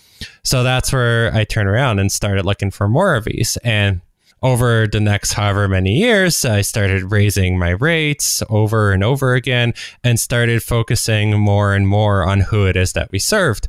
So 0.43 0.63
that's 0.63 0.91
where 0.91 1.33
I 1.33 1.43
turned 1.43 1.69
around 1.69 1.99
and 1.99 2.11
started 2.11 2.45
looking 2.45 2.71
for 2.71 2.87
more 2.87 3.15
of 3.15 3.25
these. 3.25 3.57
And 3.57 4.01
over 4.41 4.87
the 4.87 4.99
next 4.99 5.33
however 5.33 5.67
many 5.67 5.97
years, 5.97 6.45
I 6.45 6.61
started 6.61 7.11
raising 7.11 7.59
my 7.59 7.71
rates 7.71 8.41
over 8.49 8.91
and 8.91 9.03
over 9.03 9.33
again 9.33 9.73
and 10.03 10.19
started 10.19 10.63
focusing 10.63 11.37
more 11.37 11.73
and 11.73 11.87
more 11.87 12.23
on 12.23 12.41
who 12.41 12.65
it 12.65 12.77
is 12.77 12.93
that 12.93 13.11
we 13.11 13.19
served. 13.19 13.67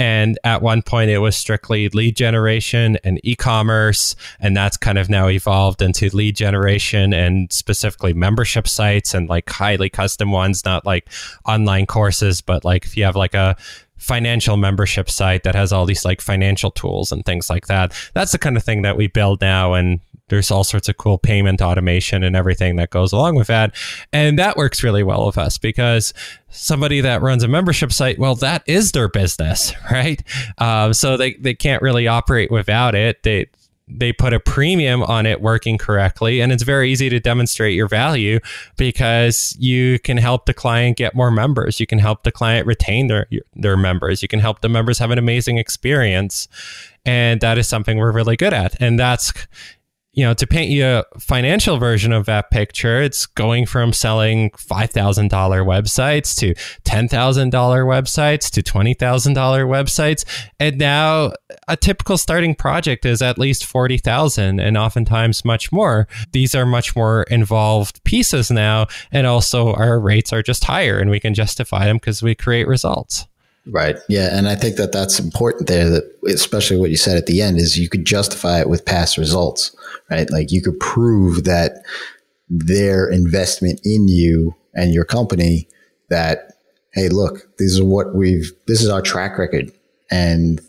And 0.00 0.38
at 0.44 0.62
one 0.62 0.80
point, 0.80 1.10
it 1.10 1.18
was 1.18 1.36
strictly 1.36 1.90
lead 1.90 2.16
generation 2.16 2.96
and 3.04 3.20
e 3.22 3.36
commerce. 3.36 4.16
And 4.40 4.56
that's 4.56 4.78
kind 4.78 4.96
of 4.96 5.10
now 5.10 5.28
evolved 5.28 5.82
into 5.82 6.08
lead 6.16 6.36
generation 6.36 7.12
and 7.12 7.52
specifically 7.52 8.14
membership 8.14 8.66
sites 8.66 9.12
and 9.12 9.28
like 9.28 9.50
highly 9.50 9.90
custom 9.90 10.32
ones, 10.32 10.64
not 10.64 10.86
like 10.86 11.06
online 11.44 11.84
courses, 11.84 12.40
but 12.40 12.64
like 12.64 12.86
if 12.86 12.96
you 12.96 13.04
have 13.04 13.14
like 13.14 13.34
a 13.34 13.56
financial 13.98 14.56
membership 14.56 15.10
site 15.10 15.42
that 15.42 15.54
has 15.54 15.70
all 15.70 15.84
these 15.84 16.06
like 16.06 16.22
financial 16.22 16.70
tools 16.70 17.12
and 17.12 17.26
things 17.26 17.50
like 17.50 17.66
that. 17.66 17.92
That's 18.14 18.32
the 18.32 18.38
kind 18.38 18.56
of 18.56 18.64
thing 18.64 18.80
that 18.80 18.96
we 18.96 19.06
build 19.08 19.42
now. 19.42 19.74
And 19.74 20.00
there's 20.30 20.50
all 20.50 20.64
sorts 20.64 20.88
of 20.88 20.96
cool 20.96 21.18
payment 21.18 21.60
automation 21.60 22.24
and 22.24 22.34
everything 22.34 22.76
that 22.76 22.90
goes 22.90 23.12
along 23.12 23.34
with 23.34 23.48
that. 23.48 23.74
And 24.12 24.38
that 24.38 24.56
works 24.56 24.82
really 24.82 25.02
well 25.02 25.26
with 25.26 25.36
us 25.36 25.58
because 25.58 26.14
somebody 26.48 27.00
that 27.02 27.20
runs 27.20 27.42
a 27.42 27.48
membership 27.48 27.92
site, 27.92 28.18
well, 28.18 28.36
that 28.36 28.62
is 28.66 28.92
their 28.92 29.08
business, 29.08 29.74
right? 29.90 30.22
Um, 30.58 30.94
so 30.94 31.16
they, 31.16 31.34
they 31.34 31.54
can't 31.54 31.82
really 31.82 32.08
operate 32.08 32.50
without 32.50 32.94
it. 32.94 33.22
They, 33.24 33.48
they 33.92 34.12
put 34.12 34.32
a 34.32 34.38
premium 34.38 35.02
on 35.02 35.26
it 35.26 35.40
working 35.40 35.76
correctly. 35.76 36.40
And 36.40 36.52
it's 36.52 36.62
very 36.62 36.92
easy 36.92 37.08
to 37.08 37.18
demonstrate 37.18 37.74
your 37.74 37.88
value 37.88 38.38
because 38.76 39.56
you 39.58 39.98
can 39.98 40.16
help 40.16 40.46
the 40.46 40.54
client 40.54 40.96
get 40.96 41.14
more 41.14 41.32
members. 41.32 41.80
You 41.80 41.86
can 41.86 41.98
help 41.98 42.22
the 42.22 42.30
client 42.30 42.68
retain 42.68 43.08
their, 43.08 43.26
their 43.54 43.76
members. 43.76 44.22
You 44.22 44.28
can 44.28 44.38
help 44.38 44.60
the 44.60 44.68
members 44.68 44.98
have 44.98 45.10
an 45.10 45.18
amazing 45.18 45.58
experience. 45.58 46.46
And 47.04 47.40
that 47.40 47.58
is 47.58 47.66
something 47.66 47.98
we're 47.98 48.12
really 48.12 48.36
good 48.36 48.52
at. 48.52 48.80
And 48.80 48.98
that's, 48.98 49.32
you 50.12 50.24
know, 50.24 50.34
to 50.34 50.46
paint 50.46 50.70
you 50.70 50.84
a 50.84 51.04
financial 51.20 51.78
version 51.78 52.12
of 52.12 52.26
that 52.26 52.50
picture, 52.50 53.00
it's 53.00 53.26
going 53.26 53.64
from 53.64 53.92
selling 53.92 54.50
$5,000 54.50 55.30
websites 55.30 56.36
to 56.38 56.54
$10,000 56.82 57.50
websites 57.52 58.50
to 58.50 58.62
$20,000 58.62 58.96
websites. 59.66 60.24
And 60.58 60.78
now 60.78 61.32
a 61.68 61.76
typical 61.76 62.18
starting 62.18 62.56
project 62.56 63.06
is 63.06 63.22
at 63.22 63.38
least 63.38 63.64
40,000 63.64 64.58
and 64.58 64.76
oftentimes 64.76 65.44
much 65.44 65.70
more. 65.70 66.08
These 66.32 66.56
are 66.56 66.66
much 66.66 66.96
more 66.96 67.22
involved 67.24 68.02
pieces 68.02 68.50
now. 68.50 68.88
And 69.12 69.28
also 69.28 69.72
our 69.74 70.00
rates 70.00 70.32
are 70.32 70.42
just 70.42 70.64
higher 70.64 70.98
and 70.98 71.10
we 71.10 71.20
can 71.20 71.34
justify 71.34 71.84
them 71.84 71.96
because 71.96 72.20
we 72.20 72.34
create 72.34 72.66
results. 72.66 73.26
Right. 73.66 73.96
Yeah. 74.08 74.36
And 74.36 74.48
I 74.48 74.54
think 74.54 74.76
that 74.76 74.92
that's 74.92 75.20
important 75.20 75.68
there, 75.68 75.88
that 75.90 76.04
especially 76.28 76.78
what 76.78 76.90
you 76.90 76.96
said 76.96 77.16
at 77.16 77.26
the 77.26 77.42
end 77.42 77.58
is 77.58 77.78
you 77.78 77.88
could 77.88 78.04
justify 78.04 78.60
it 78.60 78.68
with 78.68 78.84
past 78.84 79.18
results, 79.18 79.76
right? 80.10 80.30
Like 80.30 80.50
you 80.50 80.62
could 80.62 80.80
prove 80.80 81.44
that 81.44 81.84
their 82.48 83.08
investment 83.08 83.80
in 83.84 84.08
you 84.08 84.54
and 84.74 84.92
your 84.94 85.04
company 85.04 85.68
that, 86.08 86.54
hey, 86.94 87.08
look, 87.08 87.56
this 87.58 87.70
is 87.70 87.82
what 87.82 88.14
we've, 88.14 88.50
this 88.66 88.82
is 88.82 88.88
our 88.88 89.02
track 89.02 89.38
record. 89.38 89.70
And 90.10 90.60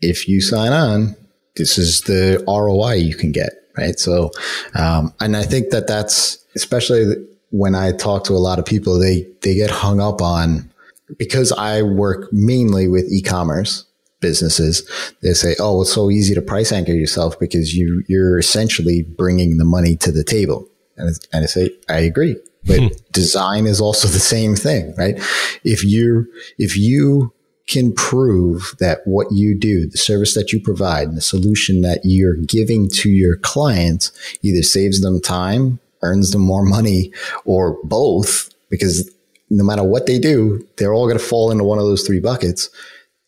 if 0.00 0.28
you 0.28 0.40
sign 0.40 0.72
on, 0.72 1.16
this 1.56 1.78
is 1.78 2.02
the 2.02 2.42
ROI 2.46 2.94
you 2.94 3.14
can 3.14 3.32
get. 3.32 3.52
Right. 3.78 3.98
So, 3.98 4.30
um, 4.74 5.14
and 5.20 5.36
I 5.36 5.44
think 5.44 5.70
that 5.70 5.86
that's, 5.86 6.44
especially 6.54 7.14
when 7.50 7.74
I 7.74 7.92
talk 7.92 8.24
to 8.24 8.34
a 8.34 8.34
lot 8.34 8.58
of 8.58 8.66
people, 8.66 8.98
they, 8.98 9.26
they 9.40 9.54
get 9.54 9.70
hung 9.70 10.00
up 10.00 10.20
on, 10.20 10.71
because 11.18 11.52
I 11.52 11.82
work 11.82 12.32
mainly 12.32 12.88
with 12.88 13.10
e-commerce 13.10 13.84
businesses, 14.20 14.88
they 15.20 15.34
say, 15.34 15.54
"Oh, 15.58 15.82
it's 15.82 15.92
so 15.92 16.10
easy 16.10 16.34
to 16.34 16.42
price 16.42 16.72
anchor 16.72 16.92
yourself 16.92 17.38
because 17.38 17.74
you 17.74 18.04
you're 18.08 18.38
essentially 18.38 19.02
bringing 19.02 19.58
the 19.58 19.64
money 19.64 19.96
to 19.96 20.12
the 20.12 20.24
table." 20.24 20.68
And, 20.96 21.14
and 21.32 21.44
I 21.44 21.46
say, 21.46 21.70
"I 21.88 21.98
agree." 21.98 22.36
But 22.64 22.78
hmm. 22.78 22.88
design 23.10 23.66
is 23.66 23.80
also 23.80 24.08
the 24.08 24.20
same 24.20 24.54
thing, 24.54 24.94
right? 24.96 25.16
If 25.64 25.84
you 25.84 26.28
if 26.58 26.76
you 26.76 27.32
can 27.68 27.92
prove 27.92 28.74
that 28.80 29.00
what 29.06 29.28
you 29.30 29.58
do, 29.58 29.88
the 29.88 29.98
service 29.98 30.34
that 30.34 30.52
you 30.52 30.60
provide, 30.60 31.08
and 31.08 31.16
the 31.16 31.22
solution 31.22 31.80
that 31.82 32.00
you're 32.04 32.36
giving 32.36 32.88
to 32.88 33.08
your 33.08 33.36
clients 33.36 34.12
either 34.42 34.62
saves 34.62 35.00
them 35.00 35.20
time, 35.20 35.78
earns 36.02 36.32
them 36.32 36.42
more 36.42 36.64
money, 36.64 37.12
or 37.44 37.78
both, 37.84 38.50
because 38.68 39.10
no 39.52 39.62
matter 39.62 39.84
what 39.84 40.06
they 40.06 40.18
do, 40.18 40.66
they're 40.78 40.94
all 40.94 41.06
going 41.06 41.18
to 41.18 41.24
fall 41.24 41.50
into 41.50 41.62
one 41.62 41.78
of 41.78 41.84
those 41.84 42.06
three 42.06 42.20
buckets. 42.20 42.70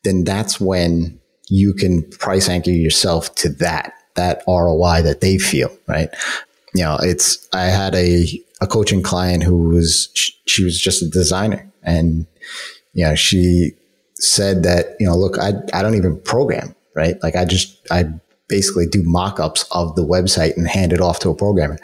Then 0.04 0.24
that's 0.24 0.58
when 0.58 1.20
you 1.48 1.74
can 1.74 2.02
price 2.12 2.48
anchor 2.48 2.70
yourself 2.70 3.34
to 3.36 3.50
that, 3.50 3.92
that 4.16 4.42
ROI 4.48 5.02
that 5.02 5.20
they 5.20 5.36
feel, 5.36 5.70
right? 5.86 6.08
You 6.74 6.84
know, 6.84 6.96
it's, 7.00 7.46
I 7.52 7.64
had 7.64 7.94
a, 7.94 8.26
a 8.62 8.66
coaching 8.66 9.02
client 9.02 9.42
who 9.42 9.68
was, 9.68 10.08
she 10.46 10.64
was 10.64 10.80
just 10.80 11.02
a 11.02 11.08
designer 11.08 11.70
and, 11.82 12.26
you 12.94 13.04
know, 13.04 13.14
she 13.14 13.72
said 14.14 14.62
that, 14.62 14.96
you 14.98 15.06
know, 15.06 15.16
look, 15.16 15.38
I, 15.38 15.52
I 15.74 15.82
don't 15.82 15.94
even 15.94 16.18
program, 16.20 16.74
right? 16.96 17.22
Like 17.22 17.36
I 17.36 17.44
just, 17.44 17.86
I 17.90 18.04
basically 18.48 18.86
do 18.86 19.02
mock-ups 19.04 19.66
of 19.72 19.94
the 19.94 20.04
website 20.06 20.56
and 20.56 20.66
hand 20.66 20.94
it 20.94 21.02
off 21.02 21.18
to 21.20 21.28
a 21.28 21.34
programmer. 21.34 21.78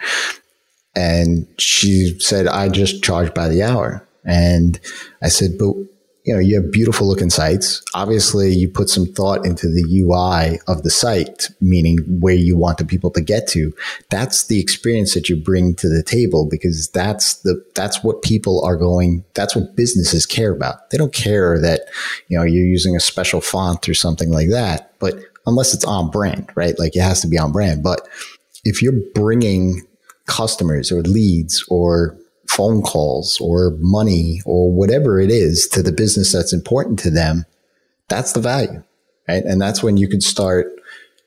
And 0.97 1.47
she 1.59 2.19
said, 2.21 2.47
I 2.47 2.71
just 2.71 3.05
charge 3.05 3.35
by 3.35 3.49
the 3.49 3.63
hour. 3.63 4.07
And 4.25 4.79
I 5.23 5.29
said, 5.29 5.53
but 5.59 5.75
you 6.25 6.35
know, 6.35 6.41
you 6.41 6.61
have 6.61 6.71
beautiful 6.71 7.09
looking 7.09 7.31
sites. 7.31 7.83
Obviously, 7.95 8.53
you 8.53 8.69
put 8.69 8.91
some 8.91 9.07
thought 9.07 9.47
into 9.47 9.69
the 9.69 9.85
UI 10.01 10.61
of 10.69 10.83
the 10.83 10.91
site, 10.91 11.49
meaning 11.61 11.99
where 12.21 12.35
you 12.35 12.57
want 12.57 12.79
the 12.79 12.85
people 12.85 13.11
to 13.13 13.23
get 13.23 13.49
to. 13.49 13.75
That's 14.11 14.47
the 14.47 14.61
experience 14.61 15.15
that 15.15 15.29
you 15.29 15.37
bring 15.37 15.75
to 15.77 15.89
the 15.89 16.03
table 16.03 16.47
because 16.49 16.89
that's 16.91 17.37
the, 17.37 17.65
that's 17.75 18.05
what 18.05 18.23
people 18.23 18.63
are 18.65 18.77
going, 18.77 19.25
that's 19.35 19.57
what 19.57 19.77
businesses 19.77 20.27
care 20.27 20.53
about. 20.53 20.91
They 20.91 20.99
don't 20.99 21.13
care 21.13 21.59
that, 21.59 21.83
you 22.29 22.37
know, 22.37 22.45
you're 22.45 22.67
using 22.67 22.95
a 22.95 23.01
special 23.01 23.41
font 23.41 23.89
or 23.89 23.95
something 23.95 24.31
like 24.31 24.51
that, 24.51 24.93
but 24.99 25.15
unless 25.47 25.73
it's 25.73 25.87
on 25.87 26.11
brand, 26.11 26.51
right? 26.55 26.79
Like 26.79 26.95
it 26.95 27.03
has 27.03 27.23
to 27.23 27.29
be 27.29 27.39
on 27.39 27.51
brand. 27.51 27.83
But 27.83 28.07
if 28.63 28.83
you're 28.83 29.01
bringing 29.15 29.87
customers 30.27 30.93
or 30.93 31.01
leads 31.03 31.65
or 31.69 32.17
phone 32.51 32.83
calls 32.83 33.39
or 33.41 33.77
money 33.79 34.41
or 34.45 34.73
whatever 34.73 35.21
it 35.21 35.31
is 35.31 35.69
to 35.69 35.83
the 35.83 35.93
business 35.93 36.33
that's 36.33 36.53
important 36.53 36.99
to 36.99 37.11
them, 37.11 37.47
that's 38.09 38.33
the 38.33 38.41
value, 38.41 38.83
right? 39.29 39.45
And 39.45 39.61
that's 39.61 39.83
when 39.83 39.97
you 39.97 40.09
could 40.09 40.23
start 40.23 40.67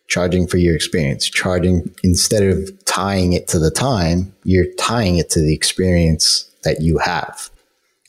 charging 0.07 0.47
for 0.47 0.57
your 0.57 0.75
experience, 0.75 1.29
charging 1.29 1.95
instead 2.03 2.43
of 2.43 2.69
tying 2.83 3.31
it 3.31 3.47
to 3.47 3.57
the 3.57 3.71
time, 3.71 4.35
you're 4.43 4.71
tying 4.73 5.17
it 5.17 5.29
to 5.29 5.39
the 5.39 5.53
experience 5.53 6.49
that 6.63 6.81
you 6.81 6.97
have. 6.97 7.49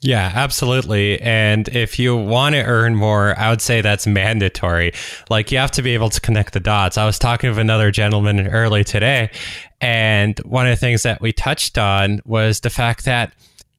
Yeah, 0.05 0.31
absolutely. 0.35 1.19
And 1.23 1.67
if 1.69 1.99
you 1.99 2.15
want 2.15 2.57
to 2.57 2.63
earn 2.63 2.95
more, 2.95 3.35
I 3.39 3.49
would 3.49 3.63
say 3.63 3.81
that's 3.81 4.07
mandatory. 4.07 4.93
Like 5.31 5.51
you 5.51 5.57
have 5.57 5.71
to 5.73 5.83
be 5.83 5.95
able 5.95 6.11
to 6.11 6.21
connect 6.21 6.53
the 6.53 6.61
dots. 6.61 6.99
I 6.99 7.07
was 7.07 7.19
talking 7.19 7.49
with 7.49 7.59
another 7.59 7.91
gentleman 7.91 8.47
early 8.49 8.85
today, 8.85 9.31
and 9.81 10.39
one 10.41 10.67
of 10.67 10.73
the 10.73 10.77
things 10.77 11.05
that 11.05 11.23
we 11.23 11.33
touched 11.33 11.79
on 11.79 12.21
was 12.27 12.61
the 12.61 12.69
fact 12.69 13.07
that 13.07 13.33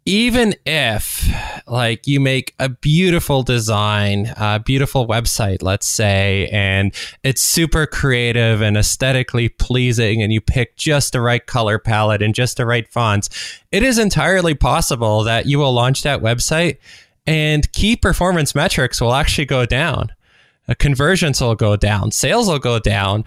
even 0.05 0.53
if 0.65 1.27
like 1.67 2.05
you 2.05 2.19
make 2.19 2.53
a 2.59 2.69
beautiful 2.69 3.41
design, 3.41 4.31
a 4.37 4.59
beautiful 4.59 5.07
website, 5.07 5.63
let's 5.63 5.87
say, 5.87 6.47
and 6.51 6.93
it's 7.23 7.41
super 7.41 7.87
creative 7.87 8.61
and 8.61 8.77
aesthetically 8.77 9.49
pleasing 9.49 10.21
and 10.21 10.31
you 10.31 10.39
pick 10.39 10.77
just 10.77 11.13
the 11.13 11.21
right 11.21 11.45
color 11.47 11.79
palette 11.79 12.21
and 12.21 12.35
just 12.35 12.57
the 12.57 12.65
right 12.67 12.87
fonts, 12.91 13.29
it 13.71 13.81
is 13.81 13.97
entirely 13.97 14.53
possible 14.53 15.23
that 15.23 15.47
you 15.47 15.57
will 15.57 15.73
launch 15.73 16.03
that 16.03 16.21
website 16.21 16.77
and 17.25 17.71
key 17.71 17.95
performance 17.95 18.53
metrics 18.53 19.01
will 19.01 19.13
actually 19.13 19.45
go 19.45 19.65
down. 19.65 20.11
Uh, 20.67 20.75
conversions 20.77 21.41
will 21.41 21.55
go 21.55 21.75
down, 21.75 22.11
sales 22.11 22.47
will 22.47 22.59
go 22.59 22.79
down, 22.79 23.23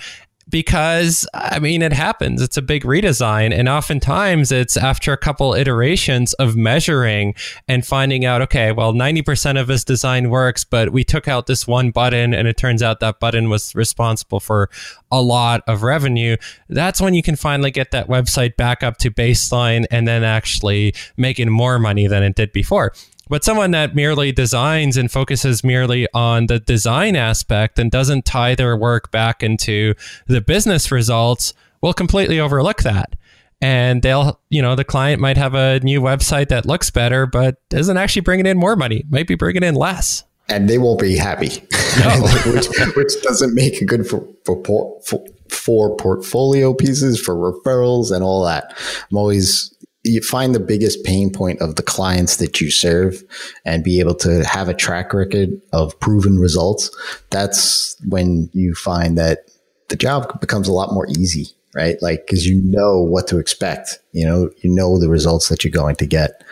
because 0.49 1.27
I 1.35 1.59
mean, 1.59 1.83
it 1.83 1.93
happens. 1.93 2.41
It's 2.41 2.57
a 2.57 2.63
big 2.63 2.85
redesign. 2.85 3.53
And 3.53 3.69
oftentimes 3.69 4.51
it's 4.53 4.77
after 4.77 5.13
a 5.13 5.17
couple 5.17 5.55
iterations 5.55 6.33
of 6.35 6.57
measuring 6.57 7.35
and 7.67 7.87
finding 7.87 8.25
out, 8.25 8.43
okay, 8.43 8.73
well, 8.73 8.93
90% 8.93 9.61
of 9.61 9.67
this 9.67 9.85
design 9.85 10.31
works, 10.31 10.65
but 10.65 10.91
we 10.93 11.05
took 11.05 11.29
out 11.29 11.47
this 11.47 11.67
one 11.67 11.91
button 11.91 12.35
and 12.35 12.49
it 12.49 12.57
turns 12.57 12.83
out 12.83 13.01
that 13.01 13.21
button 13.21 13.51
was 13.51 13.75
responsible 13.75 14.41
for 14.41 14.71
a 15.11 15.21
lot 15.21 15.63
of 15.67 15.83
revenue. 15.83 16.37
That's 16.69 17.01
when 17.01 17.15
you 17.15 17.23
can 17.23 17.37
finally 17.37 17.71
get 17.71 17.91
that 17.91 18.09
website 18.09 18.57
back 18.57 18.83
up 18.83 18.99
to 18.99 19.11
baseline 19.11 19.87
and 19.91 20.07
then 20.07 20.25
actually 20.25 20.95
making 21.17 21.51
more 21.51 21.79
money 21.79 22.07
than 22.07 22.23
it 22.23 22.35
did 22.35 22.53
before. 22.53 22.93
But 23.29 23.45
someone 23.45 23.71
that 23.73 23.95
merely 23.95 24.33
designs 24.33 24.97
and 24.97 25.11
focuses 25.11 25.63
merely 25.63 26.07
on 26.15 26.47
the 26.47 26.59
design 26.59 27.17
aspect 27.17 27.79
and 27.79 27.91
doesn't 27.91 28.25
tie 28.25 28.55
their 28.55 28.77
work 28.77 29.11
back 29.11 29.43
into 29.43 29.95
the 30.27 30.41
business 30.41 30.91
results 30.91 31.55
will 31.81 31.93
completely 31.93 32.41
overlook 32.41 32.83
that. 32.83 33.15
And 33.61 34.03
they'll, 34.03 34.41
you 34.51 34.63
know, 34.63 34.77
the 34.77 34.85
client 34.85 35.21
might 35.21 35.37
have 35.37 35.55
a 35.55 35.81
new 35.81 36.01
website 36.01 36.49
that 36.49 36.65
looks 36.65 36.91
better, 36.91 37.27
but 37.27 37.57
isn't 37.73 37.97
actually 37.97 38.23
bringing 38.23 38.47
in 38.47 38.57
more 38.57 38.77
money, 38.77 39.05
might 39.11 39.27
be 39.27 39.35
bringing 39.35 39.65
in 39.65 39.75
less. 39.75 40.25
And 40.49 40.71
they 40.71 40.79
won't 40.79 41.01
be 41.01 41.17
happy, 41.17 41.49
no. 41.99 42.21
which, 42.47 42.69
which 42.97 43.23
doesn't 43.23 43.55
make 43.55 43.83
it 43.83 43.87
good 43.87 44.07
for, 44.07 44.27
for, 44.47 44.63
for, 45.05 45.27
for 45.51 45.97
portfolio 45.97 46.73
pieces, 46.73 47.21
for 47.21 47.35
referrals, 47.35 48.11
and 48.15 48.25
all 48.25 48.45
that. 48.45 48.75
I'm 49.11 49.19
always 49.19 49.75
you 50.09 50.21
find 50.21 50.55
the 50.55 50.61
biggest 50.61 51.05
pain 51.05 51.31
point 51.31 51.61
of 51.61 51.77
the 51.77 51.83
clients 51.83 52.37
that 52.37 52.61
you 52.61 52.71
serve 52.71 53.23
and 53.65 53.85
be 53.85 54.01
able 54.01 54.15
to 54.17 54.45
have 54.45 54.69
a 54.69 54.75
track 54.75 55.13
record 55.13 55.51
of 55.73 55.99
proven 56.01 56.39
results, 56.39 56.91
that's 57.31 57.97
when 58.07 58.51
you 58.53 58.75
find 58.75 59.17
that 59.19 59.51
the 59.89 59.97
job 59.97 60.41
becomes 60.41 60.69
a 60.69 60.73
lot 60.73 60.93
more 60.93 61.07
easy, 61.09 61.47
right? 61.75 61.97
Like, 62.03 62.27
cause 62.27 62.45
you 62.45 62.61
know 62.63 63.01
what 63.01 63.27
to 63.29 63.39
expect, 63.39 63.99
you 64.13 64.25
know, 64.25 64.51
you 64.63 64.71
know 64.71 64.99
the 64.99 65.09
results 65.09 65.49
that 65.49 65.65
you're 65.65 65.71
going 65.71 65.97
to 65.97 66.07
get. 66.07 66.43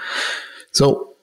So 0.73 1.15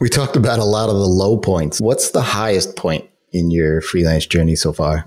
we 0.00 0.08
talked 0.08 0.36
about 0.36 0.58
a 0.58 0.64
lot 0.64 0.88
of 0.88 0.96
the 0.96 1.06
low 1.06 1.36
points. 1.38 1.80
What's 1.80 2.10
the 2.10 2.22
highest 2.22 2.76
point 2.76 3.08
in 3.32 3.50
your 3.50 3.80
freelance 3.80 4.26
journey 4.26 4.56
so 4.56 4.72
far? 4.72 5.06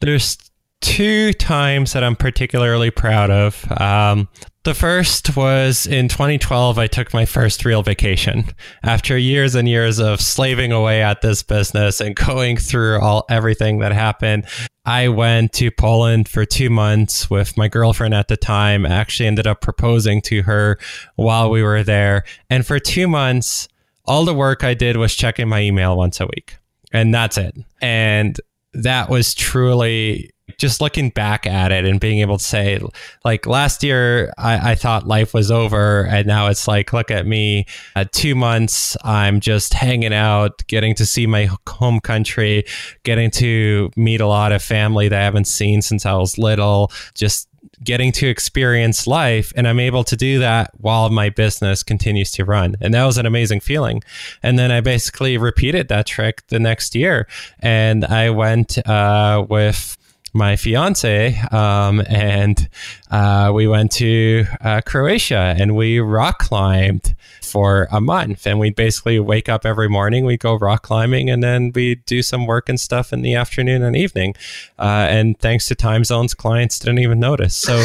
There's 0.00 0.36
two 0.80 1.32
times 1.34 1.92
that 1.92 2.04
I'm 2.04 2.16
particularly 2.16 2.90
proud 2.90 3.30
of. 3.30 3.64
Um, 3.80 4.28
the 4.64 4.74
first 4.74 5.36
was 5.36 5.86
in 5.86 6.08
2012. 6.08 6.78
I 6.78 6.86
took 6.86 7.12
my 7.12 7.24
first 7.24 7.64
real 7.64 7.82
vacation 7.82 8.44
after 8.84 9.18
years 9.18 9.56
and 9.56 9.68
years 9.68 9.98
of 9.98 10.20
slaving 10.20 10.70
away 10.70 11.02
at 11.02 11.20
this 11.20 11.42
business 11.42 12.00
and 12.00 12.14
going 12.14 12.56
through 12.56 13.00
all 13.00 13.24
everything 13.28 13.80
that 13.80 13.92
happened. 13.92 14.46
I 14.84 15.08
went 15.08 15.52
to 15.54 15.70
Poland 15.70 16.28
for 16.28 16.44
two 16.44 16.70
months 16.70 17.28
with 17.28 17.56
my 17.56 17.66
girlfriend 17.66 18.14
at 18.14 18.28
the 18.28 18.36
time. 18.36 18.86
I 18.86 18.90
actually 18.90 19.26
ended 19.26 19.46
up 19.46 19.60
proposing 19.60 20.20
to 20.22 20.42
her 20.42 20.78
while 21.16 21.50
we 21.50 21.62
were 21.62 21.82
there. 21.82 22.24
And 22.48 22.64
for 22.64 22.78
two 22.78 23.08
months, 23.08 23.68
all 24.04 24.24
the 24.24 24.34
work 24.34 24.62
I 24.62 24.74
did 24.74 24.96
was 24.96 25.14
checking 25.14 25.48
my 25.48 25.60
email 25.60 25.96
once 25.96 26.20
a 26.20 26.26
week. 26.26 26.56
And 26.92 27.12
that's 27.12 27.36
it. 27.36 27.56
And 27.80 28.38
that 28.74 29.08
was 29.08 29.34
truly 29.34 30.30
just 30.58 30.80
looking 30.80 31.10
back 31.10 31.46
at 31.46 31.72
it 31.72 31.84
and 31.84 32.00
being 32.00 32.18
able 32.20 32.38
to 32.38 32.44
say, 32.44 32.80
like 33.24 33.46
last 33.46 33.82
year, 33.82 34.32
I, 34.38 34.72
I 34.72 34.74
thought 34.74 35.06
life 35.06 35.34
was 35.34 35.50
over, 35.50 36.06
and 36.06 36.26
now 36.26 36.48
it's 36.48 36.66
like, 36.68 36.92
look 36.92 37.10
at 37.10 37.26
me. 37.26 37.66
At 37.94 38.12
two 38.12 38.34
months, 38.34 38.96
I'm 39.04 39.40
just 39.40 39.74
hanging 39.74 40.12
out, 40.12 40.66
getting 40.66 40.94
to 40.96 41.06
see 41.06 41.26
my 41.26 41.48
home 41.68 42.00
country, 42.00 42.64
getting 43.04 43.30
to 43.32 43.90
meet 43.96 44.20
a 44.20 44.26
lot 44.26 44.52
of 44.52 44.62
family 44.62 45.08
that 45.08 45.18
I 45.18 45.24
haven't 45.24 45.46
seen 45.46 45.82
since 45.82 46.06
I 46.06 46.14
was 46.14 46.38
little, 46.38 46.90
just 47.14 47.48
getting 47.82 48.12
to 48.12 48.28
experience 48.28 49.06
life 49.06 49.52
and 49.56 49.66
I'm 49.66 49.80
able 49.80 50.04
to 50.04 50.16
do 50.16 50.38
that 50.38 50.70
while 50.78 51.10
my 51.10 51.30
business 51.30 51.82
continues 51.82 52.30
to 52.32 52.44
run. 52.44 52.76
And 52.80 52.94
that 52.94 53.04
was 53.04 53.18
an 53.18 53.26
amazing 53.26 53.60
feeling. 53.60 54.02
And 54.42 54.58
then 54.58 54.70
I 54.70 54.80
basically 54.80 55.36
repeated 55.36 55.88
that 55.88 56.06
trick 56.06 56.46
the 56.48 56.60
next 56.60 56.94
year 56.94 57.26
and 57.60 58.04
I 58.04 58.30
went 58.30 58.78
uh, 58.86 59.46
with 59.48 59.96
my 60.32 60.56
fiance, 60.56 61.38
um, 61.50 62.02
and 62.08 62.68
uh, 63.10 63.50
we 63.54 63.66
went 63.66 63.92
to 63.92 64.44
uh, 64.60 64.80
Croatia 64.84 65.54
and 65.58 65.76
we 65.76 65.98
rock 66.00 66.38
climbed 66.38 67.14
for 67.52 67.86
a 67.92 68.00
month. 68.00 68.46
And 68.46 68.58
we'd 68.58 68.74
basically 68.74 69.20
wake 69.20 69.48
up 69.48 69.66
every 69.66 69.88
morning, 69.88 70.24
we'd 70.24 70.40
go 70.40 70.54
rock 70.54 70.82
climbing, 70.82 71.28
and 71.28 71.42
then 71.42 71.70
we'd 71.74 72.04
do 72.06 72.22
some 72.22 72.46
work 72.46 72.68
and 72.68 72.80
stuff 72.80 73.12
in 73.12 73.20
the 73.20 73.34
afternoon 73.34 73.82
and 73.82 73.94
evening. 73.94 74.34
Uh, 74.78 75.06
and 75.08 75.38
thanks 75.38 75.66
to 75.68 75.74
time 75.74 76.04
zones, 76.04 76.32
clients 76.32 76.78
didn't 76.78 77.00
even 77.00 77.20
notice. 77.20 77.54
So, 77.54 77.76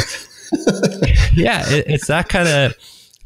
yeah, 1.34 1.68
it, 1.68 1.84
it's 1.86 2.06
that 2.06 2.28
kind 2.30 2.48
of 2.48 2.74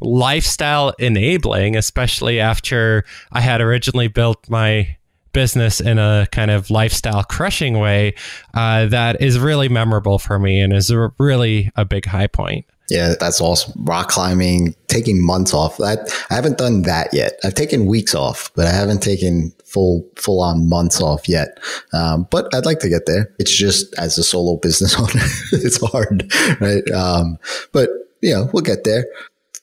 lifestyle 0.01 0.91
enabling, 0.99 1.77
especially 1.77 2.41
after 2.41 3.05
I 3.31 3.41
had 3.41 3.61
originally 3.61 4.09
built 4.09 4.51
my 4.51 4.97
business 5.33 5.81
in 5.81 5.99
a 5.99 6.27
kind 6.33 6.51
of 6.51 6.71
lifestyle 6.71 7.23
crushing 7.25 7.79
way 7.79 8.15
uh, 8.55 8.87
that 8.87 9.21
is 9.21 9.39
really 9.39 9.69
memorable 9.69 10.19
for 10.19 10.39
me 10.39 10.61
and 10.61 10.73
is 10.73 10.91
a, 10.91 11.13
really 11.19 11.71
a 11.77 11.85
big 11.85 12.05
high 12.05 12.27
point. 12.27 12.67
Yeah, 12.89 13.15
that's 13.19 13.41
awesome. 13.41 13.73
Rock 13.85 14.09
climbing, 14.09 14.75
taking 14.89 15.25
months 15.25 15.55
off. 15.55 15.79
That 15.79 16.13
I 16.31 16.35
haven't 16.35 16.59
done 16.59 16.83
that 16.83 17.15
yet. 17.15 17.39
I've 17.43 17.55
taken 17.55 17.87
weeks 17.87 18.15
off, 18.15 18.51
but 18.55 18.67
I 18.67 18.71
haven't 18.71 19.03
taken 19.03 19.53
full 19.65 20.07
full 20.17 20.43
on 20.43 20.69
months 20.69 21.01
off 21.01 21.27
yet. 21.29 21.59
Um, 21.95 22.27
but 22.31 22.55
I'd 22.55 22.67
like 22.67 22.81
to 22.81 22.91
get 22.91 23.07
there. 23.07 23.33
It's 23.39 23.57
just 23.57 23.95
as 23.99 24.19
a 24.19 24.23
solo 24.25 24.57
business 24.59 24.95
owner, 24.99 25.25
it's 25.53 25.81
hard, 25.81 26.31
right? 26.61 26.87
Um, 26.91 27.39
but 27.73 27.89
know, 28.35 28.51
we'll 28.53 28.63
get 28.63 28.85
there. 28.85 29.07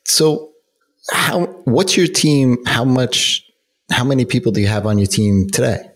So, 0.06 0.52
how? 1.12 1.46
What's 1.66 1.98
your 1.98 2.08
team? 2.08 2.58
How 2.66 2.84
much 2.84 3.49
how 3.92 4.04
many 4.04 4.26
people 4.26 4.52
do 4.52 4.62
you 4.62 4.68
have 4.68 4.86
on 4.86 4.98
your 4.98 5.08
team 5.08 5.50
today? 5.50 5.90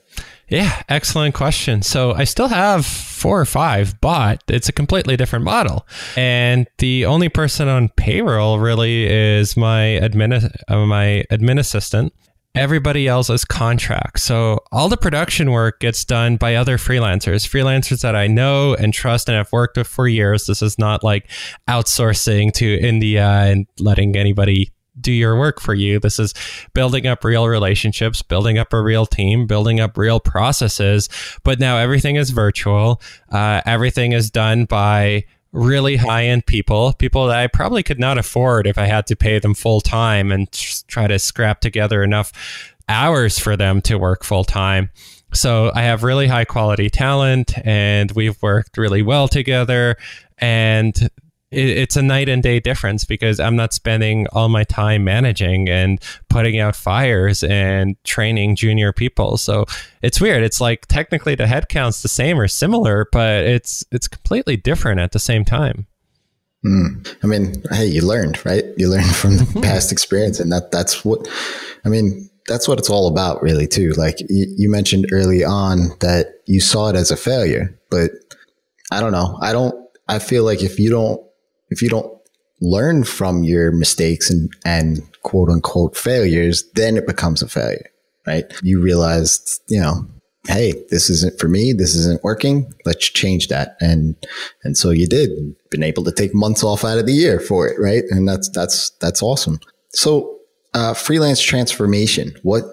Yeah, 0.49 0.83
excellent 0.89 1.33
question. 1.33 1.81
So 1.81 2.13
I 2.13 2.25
still 2.25 2.47
have 2.47 2.85
four 2.85 3.39
or 3.39 3.45
five, 3.45 3.99
but 4.01 4.43
it's 4.47 4.69
a 4.69 4.73
completely 4.73 5.17
different 5.17 5.45
model. 5.45 5.87
And 6.15 6.67
the 6.77 7.05
only 7.05 7.29
person 7.29 7.67
on 7.67 7.89
payroll 7.89 8.59
really 8.59 9.07
is 9.07 9.57
my 9.57 9.99
admin, 10.01 10.55
uh, 10.67 10.85
my 10.85 11.23
admin 11.31 11.59
assistant. 11.59 12.13
Everybody 12.55 13.07
else 13.07 13.31
is 13.31 13.45
contract. 13.45 14.19
So 14.19 14.59
all 14.71 14.89
the 14.89 14.97
production 14.97 15.49
work 15.49 15.79
gets 15.79 16.05
done 16.05 16.37
by 16.37 16.53
other 16.53 16.77
freelancers, 16.77 17.47
freelancers 17.47 18.01
that 18.01 18.15
I 18.15 18.27
know 18.27 18.75
and 18.75 18.93
trust 18.93 19.27
and 19.27 19.35
have 19.35 19.51
worked 19.51 19.77
with 19.77 19.87
for 19.87 20.07
years. 20.07 20.45
This 20.45 20.61
is 20.61 20.77
not 20.77 21.03
like 21.03 21.31
outsourcing 21.67 22.53
to 22.53 22.79
India 22.79 23.27
and 23.27 23.65
letting 23.79 24.15
anybody 24.15 24.71
do 24.99 25.11
your 25.11 25.37
work 25.37 25.59
for 25.59 25.73
you. 25.73 25.99
This 25.99 26.19
is 26.19 26.33
building 26.73 27.07
up 27.07 27.23
real 27.23 27.47
relationships, 27.47 28.21
building 28.21 28.57
up 28.57 28.73
a 28.73 28.81
real 28.81 29.05
team, 29.05 29.47
building 29.47 29.79
up 29.79 29.97
real 29.97 30.19
processes. 30.19 31.09
But 31.43 31.59
now 31.59 31.77
everything 31.77 32.15
is 32.15 32.29
virtual. 32.29 33.01
Uh, 33.31 33.61
everything 33.65 34.11
is 34.11 34.29
done 34.29 34.65
by 34.65 35.25
really 35.51 35.95
high 35.97 36.25
end 36.25 36.45
people, 36.45 36.93
people 36.93 37.27
that 37.27 37.37
I 37.37 37.47
probably 37.47 37.83
could 37.83 37.99
not 37.99 38.17
afford 38.17 38.67
if 38.67 38.77
I 38.77 38.85
had 38.85 39.05
to 39.07 39.15
pay 39.15 39.39
them 39.39 39.53
full 39.53 39.81
time 39.81 40.31
and 40.31 40.51
try 40.87 41.07
to 41.07 41.19
scrap 41.19 41.61
together 41.61 42.03
enough 42.03 42.31
hours 42.89 43.39
for 43.39 43.55
them 43.55 43.81
to 43.81 43.97
work 43.97 44.23
full 44.23 44.43
time. 44.43 44.89
So 45.31 45.71
I 45.73 45.83
have 45.83 46.03
really 46.03 46.27
high 46.27 46.45
quality 46.45 46.89
talent 46.89 47.53
and 47.65 48.11
we've 48.11 48.41
worked 48.41 48.77
really 48.77 49.01
well 49.01 49.27
together. 49.27 49.95
And 50.37 51.09
it, 51.53 51.77
it's 51.77 51.95
a 51.95 52.01
night 52.01 52.29
and 52.29 52.41
day 52.41 52.59
difference 52.59 53.05
because 53.05 53.39
I'm 53.39 53.55
not 53.55 53.73
spending 53.73 54.27
all 54.33 54.49
my 54.49 54.63
time 54.63 55.03
managing 55.03 55.69
and 55.69 56.01
putting 56.29 56.59
out 56.59 56.75
fires 56.75 57.43
and 57.43 57.95
training 58.03 58.55
junior 58.55 58.91
people. 58.91 59.37
So 59.37 59.65
it's 60.01 60.19
weird. 60.19 60.43
It's 60.43 60.59
like 60.59 60.87
technically 60.87 61.35
the 61.35 61.45
headcount's 61.45 62.01
the 62.01 62.09
same 62.09 62.39
or 62.39 62.47
similar, 62.47 63.07
but 63.11 63.43
it's 63.45 63.83
it's 63.91 64.07
completely 64.07 64.57
different 64.57 64.99
at 64.99 65.11
the 65.11 65.19
same 65.19 65.45
time. 65.45 65.87
Mm. 66.65 67.15
I 67.23 67.27
mean, 67.27 67.63
hey, 67.71 67.85
you 67.85 68.01
learned, 68.01 68.43
right? 68.45 68.63
You 68.77 68.89
learned 68.89 69.15
from 69.15 69.37
the 69.37 69.59
past 69.63 69.91
experience, 69.91 70.39
and 70.39 70.51
that 70.51 70.71
that's 70.71 71.03
what 71.03 71.27
I 71.85 71.89
mean. 71.89 72.29
That's 72.47 72.67
what 72.67 72.77
it's 72.77 72.89
all 72.89 73.07
about, 73.07 73.41
really, 73.41 73.67
too. 73.67 73.91
Like 73.91 74.19
you, 74.19 74.53
you 74.57 74.69
mentioned 74.69 75.07
early 75.13 75.45
on 75.45 75.89
that 76.01 76.41
you 76.45 76.59
saw 76.59 76.89
it 76.89 76.95
as 76.97 77.09
a 77.09 77.15
failure, 77.15 77.77
but 77.89 78.11
I 78.91 78.99
don't 78.99 79.11
know. 79.11 79.37
I 79.41 79.53
don't. 79.53 79.75
I 80.07 80.19
feel 80.19 80.43
like 80.43 80.61
if 80.61 80.79
you 80.79 80.89
don't 80.89 81.21
if 81.73 81.81
you 81.81 81.89
don't 81.89 82.11
learn 82.61 83.03
from 83.03 83.43
your 83.43 83.71
mistakes 83.71 84.29
and, 84.29 84.49
and 84.63 85.01
quote 85.23 85.49
unquote 85.49 85.97
failures, 85.97 86.63
then 86.75 86.95
it 86.95 87.07
becomes 87.07 87.41
a 87.41 87.47
failure, 87.49 87.89
right? 88.27 88.45
You 88.61 88.79
realized, 88.81 89.59
you 89.67 89.81
know, 89.81 90.05
hey, 90.47 90.73
this 90.89 91.09
isn't 91.09 91.39
for 91.39 91.47
me. 91.47 91.73
This 91.73 91.95
isn't 91.95 92.23
working. 92.23 92.71
Let's 92.85 93.09
change 93.09 93.47
that. 93.47 93.75
And, 93.81 94.15
and 94.63 94.77
so 94.77 94.91
you 94.91 95.07
did 95.07 95.29
been 95.71 95.83
able 95.83 96.03
to 96.03 96.11
take 96.11 96.35
months 96.35 96.63
off 96.63 96.85
out 96.85 96.99
of 96.99 97.07
the 97.07 97.13
year 97.13 97.39
for 97.39 97.67
it. 97.67 97.79
Right. 97.79 98.03
And 98.11 98.27
that's, 98.27 98.49
that's, 98.49 98.91
that's 99.01 99.23
awesome. 99.23 99.59
So, 99.89 100.37
uh, 100.75 100.93
freelance 100.93 101.41
transformation. 101.41 102.35
What, 102.43 102.63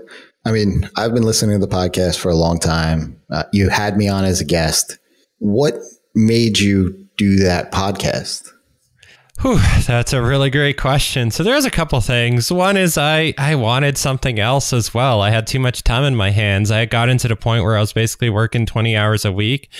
I 0.45 0.53
mean, 0.53 0.89
I've 0.97 1.15
been 1.15 1.23
listening 1.23 1.59
to 1.59 1.67
the 1.67 1.73
podcast 1.73 2.19
for 2.19 2.31
a 2.31 2.35
long 2.35 2.59
time. 2.59 3.21
Uh, 3.31 3.45
you 3.53 3.69
had 3.71 3.97
me 3.97 4.09
on 4.09 4.25
as 4.25 4.41
a 4.41 4.45
guest. 4.45 4.99
What 5.39 5.75
made 6.15 6.59
you 6.59 7.09
do 7.17 7.37
that 7.37 7.73
podcast? 7.73 8.51
Whew, 9.43 9.59
that's 9.87 10.13
a 10.13 10.21
really 10.21 10.51
great 10.51 10.77
question. 10.77 11.31
So 11.31 11.43
there's 11.43 11.65
a 11.65 11.71
couple 11.71 11.99
things. 12.03 12.53
One 12.53 12.77
is 12.77 12.99
I 12.99 13.33
I 13.39 13.55
wanted 13.55 13.97
something 13.97 14.39
else 14.39 14.75
as 14.75 14.93
well. 14.93 15.23
I 15.23 15.31
had 15.31 15.47
too 15.47 15.59
much 15.59 15.83
time 15.83 16.05
in 16.05 16.15
my 16.15 16.29
hands. 16.29 16.71
I 16.71 16.85
got 16.85 17.09
into 17.09 17.27
the 17.27 17.37
point 17.37 17.65
where 17.65 17.75
I 17.75 17.81
was 17.81 17.95
basically 17.95 18.29
working 18.29 18.67
20 18.67 18.95
hours 18.95 19.25
a 19.25 19.33
week 19.33 19.71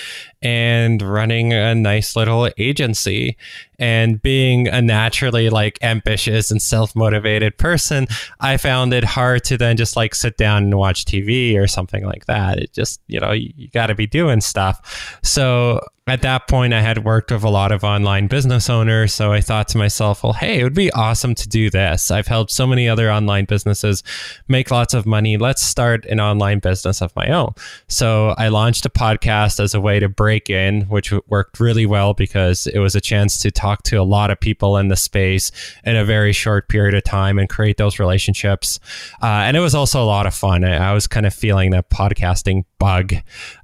and 0.41 1.01
running 1.01 1.53
a 1.53 1.75
nice 1.75 2.15
little 2.15 2.49
agency 2.57 3.37
and 3.77 4.21
being 4.21 4.67
a 4.67 4.81
naturally 4.81 5.49
like 5.49 5.79
ambitious 5.81 6.51
and 6.51 6.61
self-motivated 6.61 7.57
person, 7.57 8.07
I 8.39 8.57
found 8.57 8.93
it 8.93 9.03
hard 9.03 9.43
to 9.45 9.57
then 9.57 9.77
just 9.77 9.95
like 9.95 10.13
sit 10.13 10.37
down 10.37 10.63
and 10.63 10.77
watch 10.77 11.05
TV 11.05 11.57
or 11.57 11.67
something 11.67 12.05
like 12.05 12.25
that. 12.25 12.59
It 12.59 12.73
just, 12.73 13.01
you 13.07 13.19
know, 13.19 13.31
you, 13.31 13.51
you 13.55 13.69
got 13.69 13.87
to 13.87 13.95
be 13.95 14.05
doing 14.07 14.41
stuff. 14.41 15.19
So 15.23 15.81
at 16.07 16.23
that 16.23 16.47
point, 16.47 16.73
I 16.73 16.81
had 16.81 17.05
worked 17.05 17.31
with 17.31 17.43
a 17.43 17.49
lot 17.49 17.71
of 17.71 17.83
online 17.83 18.27
business 18.27 18.69
owners. 18.69 19.13
So 19.13 19.31
I 19.31 19.39
thought 19.39 19.67
to 19.69 19.77
myself, 19.77 20.23
well, 20.23 20.33
hey, 20.33 20.59
it 20.59 20.63
would 20.63 20.73
be 20.73 20.91
awesome 20.91 21.35
to 21.35 21.47
do 21.47 21.69
this. 21.69 22.11
I've 22.11 22.27
helped 22.27 22.51
so 22.51 22.65
many 22.65 22.89
other 22.89 23.11
online 23.11 23.45
businesses 23.45 24.03
make 24.47 24.71
lots 24.71 24.93
of 24.93 25.05
money. 25.05 25.37
Let's 25.37 25.61
start 25.61 26.05
an 26.05 26.19
online 26.19 26.59
business 26.59 27.01
of 27.01 27.15
my 27.15 27.27
own. 27.27 27.53
So 27.87 28.35
I 28.37 28.47
launched 28.47 28.85
a 28.85 28.89
podcast 28.89 29.59
as 29.59 29.73
a 29.73 29.79
way 29.79 29.99
to 29.99 30.09
break 30.31 30.49
in, 30.49 30.83
which 30.83 31.11
worked 31.27 31.59
really 31.59 31.85
well 31.85 32.13
because 32.13 32.65
it 32.67 32.79
was 32.79 32.95
a 32.95 33.01
chance 33.01 33.37
to 33.37 33.51
talk 33.51 33.83
to 33.83 33.97
a 33.97 34.03
lot 34.03 34.31
of 34.31 34.39
people 34.39 34.77
in 34.77 34.87
the 34.87 34.95
space 34.95 35.51
in 35.83 35.97
a 35.97 36.05
very 36.05 36.31
short 36.31 36.69
period 36.69 36.95
of 36.95 37.03
time 37.03 37.37
and 37.37 37.49
create 37.49 37.75
those 37.75 37.99
relationships. 37.99 38.79
Uh, 39.21 39.43
and 39.45 39.57
it 39.57 39.59
was 39.59 39.75
also 39.75 40.01
a 40.01 40.05
lot 40.05 40.25
of 40.25 40.33
fun. 40.33 40.63
I, 40.63 40.91
I 40.91 40.93
was 40.93 41.05
kind 41.05 41.25
of 41.25 41.33
feeling 41.33 41.71
that 41.71 41.89
podcasting 41.89 42.63
bug 42.79 43.13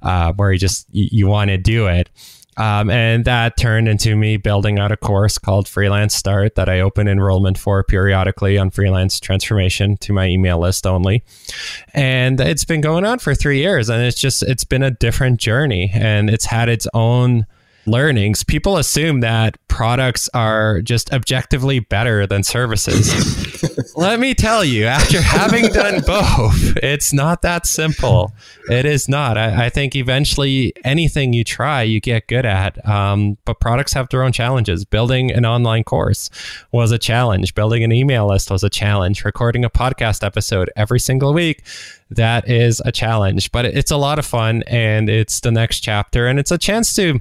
uh, 0.02 0.34
where 0.34 0.52
you 0.52 0.58
just, 0.58 0.86
you, 0.92 1.08
you 1.10 1.26
want 1.26 1.48
to 1.48 1.56
do 1.56 1.86
it. 1.86 2.10
Um, 2.58 2.90
and 2.90 3.24
that 3.24 3.56
turned 3.56 3.88
into 3.88 4.16
me 4.16 4.36
building 4.36 4.80
out 4.80 4.90
a 4.90 4.96
course 4.96 5.38
called 5.38 5.68
Freelance 5.68 6.14
Start 6.14 6.56
that 6.56 6.68
I 6.68 6.80
open 6.80 7.06
enrollment 7.06 7.56
for 7.56 7.84
periodically 7.84 8.58
on 8.58 8.70
freelance 8.70 9.20
transformation 9.20 9.96
to 9.98 10.12
my 10.12 10.26
email 10.26 10.58
list 10.58 10.84
only. 10.84 11.22
And 11.94 12.40
it's 12.40 12.64
been 12.64 12.80
going 12.80 13.06
on 13.06 13.20
for 13.20 13.34
three 13.34 13.58
years 13.58 13.88
and 13.88 14.02
it's 14.02 14.20
just, 14.20 14.42
it's 14.42 14.64
been 14.64 14.82
a 14.82 14.90
different 14.90 15.38
journey 15.38 15.92
and 15.94 16.28
it's 16.28 16.46
had 16.46 16.68
its 16.68 16.88
own 16.92 17.46
learnings, 17.88 18.44
people 18.44 18.76
assume 18.76 19.20
that 19.20 19.56
products 19.68 20.28
are 20.34 20.80
just 20.82 21.12
objectively 21.12 21.78
better 21.80 22.26
than 22.26 22.42
services. 22.42 23.94
Let 23.96 24.20
me 24.20 24.34
tell 24.34 24.64
you, 24.64 24.86
after 24.86 25.20
having 25.20 25.66
done 25.66 26.02
both, 26.06 26.76
it's 26.78 27.12
not 27.12 27.42
that 27.42 27.66
simple. 27.66 28.32
It 28.68 28.84
is 28.84 29.08
not. 29.08 29.38
I, 29.38 29.66
I 29.66 29.68
think 29.70 29.94
eventually 29.94 30.72
anything 30.84 31.32
you 31.32 31.44
try, 31.44 31.82
you 31.82 32.00
get 32.00 32.26
good 32.26 32.46
at. 32.46 32.86
Um, 32.88 33.38
but 33.44 33.60
products 33.60 33.92
have 33.92 34.08
their 34.08 34.22
own 34.22 34.32
challenges. 34.32 34.84
Building 34.84 35.30
an 35.30 35.46
online 35.46 35.84
course 35.84 36.30
was 36.72 36.92
a 36.92 36.98
challenge. 36.98 37.54
Building 37.54 37.84
an 37.84 37.92
email 37.92 38.28
list 38.28 38.50
was 38.50 38.64
a 38.64 38.70
challenge. 38.70 39.24
Recording 39.24 39.64
a 39.64 39.70
podcast 39.70 40.24
episode 40.24 40.70
every 40.76 41.00
single 41.00 41.32
week 41.32 41.64
that 42.10 42.48
is 42.48 42.80
a 42.84 42.92
challenge, 42.92 43.52
but 43.52 43.64
it's 43.64 43.90
a 43.90 43.96
lot 43.96 44.18
of 44.18 44.26
fun 44.26 44.62
and 44.66 45.08
it's 45.08 45.40
the 45.40 45.50
next 45.50 45.80
chapter 45.80 46.26
and 46.26 46.38
it's 46.38 46.50
a 46.50 46.58
chance 46.58 46.94
to 46.94 47.20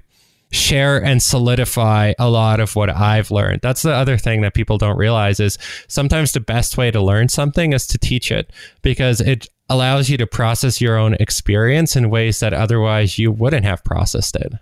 share 0.52 1.04
and 1.04 1.22
solidify 1.22 2.14
a 2.20 2.30
lot 2.30 2.60
of 2.60 2.76
what 2.76 2.90
I've 2.90 3.32
learned. 3.32 3.62
That's 3.62 3.82
the 3.82 3.94
other 3.94 4.18
thing 4.18 4.42
that 4.42 4.54
people 4.54 4.78
don't 4.78 4.98
realize 4.98 5.40
is 5.40 5.58
sometimes 5.88 6.32
the 6.32 6.40
best 6.40 6.78
way 6.78 6.92
to 6.92 7.02
learn 7.02 7.30
something 7.30 7.74
is 7.74 7.86
to 7.88 7.98
teach 7.98 8.32
it 8.32 8.52
because 8.82 9.20
it 9.20 9.48
allows 9.70 10.10
you 10.10 10.18
to 10.18 10.28
process 10.28 10.80
your 10.80 10.98
own 10.98 11.16
experience 11.16 11.96
in 11.96 12.10
ways 12.10 12.40
that 12.40 12.54
otherwise 12.54 13.20
you 13.20 13.32
wouldn't 13.32 13.66
have 13.66 13.84
processed 13.84 14.36
it. 14.36 14.54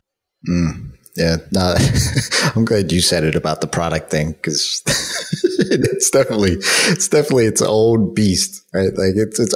Mm. 0.50 0.92
Yeah, 1.16 1.38
no, 1.52 1.76
I'm 2.56 2.66
glad 2.66 2.92
you 2.92 3.00
said 3.00 3.24
it 3.24 3.36
about 3.36 3.62
the 3.62 3.68
product 3.68 4.12
thing 4.12 4.34
because 4.34 4.84
it's 5.72 6.10
definitely 6.10 6.54
it's 6.54 7.08
definitely 7.08 7.46
its 7.46 7.62
own 7.62 8.14
beast, 8.14 8.66
right? 8.74 8.94
Like 8.96 9.16
it's 9.16 9.40
it's 9.40 9.56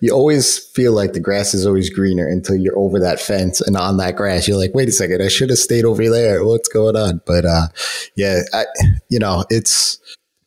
you 0.00 0.12
always 0.12 0.58
feel 0.58 0.92
like 0.92 1.12
the 1.12 1.20
grass 1.20 1.54
is 1.54 1.66
always 1.66 1.90
greener 1.90 2.26
until 2.26 2.56
you're 2.56 2.78
over 2.78 2.98
that 3.00 3.20
fence 3.20 3.60
and 3.60 3.76
on 3.76 3.96
that 3.98 4.16
grass. 4.16 4.48
You're 4.48 4.58
like, 4.58 4.74
wait 4.74 4.88
a 4.88 4.92
second, 4.92 5.22
I 5.22 5.28
should 5.28 5.50
have 5.50 5.58
stayed 5.58 5.84
over 5.84 6.08
there. 6.08 6.44
What's 6.44 6.68
going 6.68 6.96
on? 6.96 7.20
But 7.26 7.44
uh, 7.44 7.68
yeah, 8.16 8.40
I 8.52 8.64
you 9.08 9.18
know 9.18 9.44
it's 9.50 9.98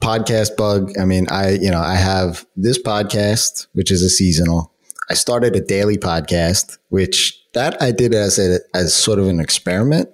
podcast 0.02 0.56
bug. 0.58 0.92
I 1.00 1.06
mean, 1.06 1.28
I 1.30 1.52
you 1.52 1.72
know 1.72 1.82
I 1.82 1.96
have 1.96 2.46
this 2.56 2.82
podcast 2.82 3.68
which 3.74 3.92
is 3.92 4.02
a 4.02 4.10
seasonal. 4.10 4.74
I 5.10 5.14
started 5.14 5.56
a 5.56 5.62
daily 5.62 5.98
podcast, 5.98 6.78
which 6.90 7.42
that 7.54 7.82
I 7.82 7.92
did 7.92 8.14
as 8.14 8.38
a 8.38 8.60
as 8.74 8.94
sort 8.94 9.20
of 9.20 9.28
an 9.28 9.40
experiment 9.40 10.10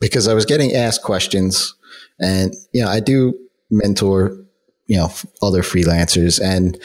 because 0.00 0.28
I 0.28 0.34
was 0.34 0.46
getting 0.46 0.74
asked 0.74 1.02
questions 1.02 1.74
and, 2.20 2.54
you 2.72 2.82
know, 2.82 2.90
I 2.90 3.00
do 3.00 3.34
mentor, 3.70 4.36
you 4.86 4.96
know, 4.96 5.10
other 5.42 5.62
freelancers 5.62 6.40
and 6.40 6.80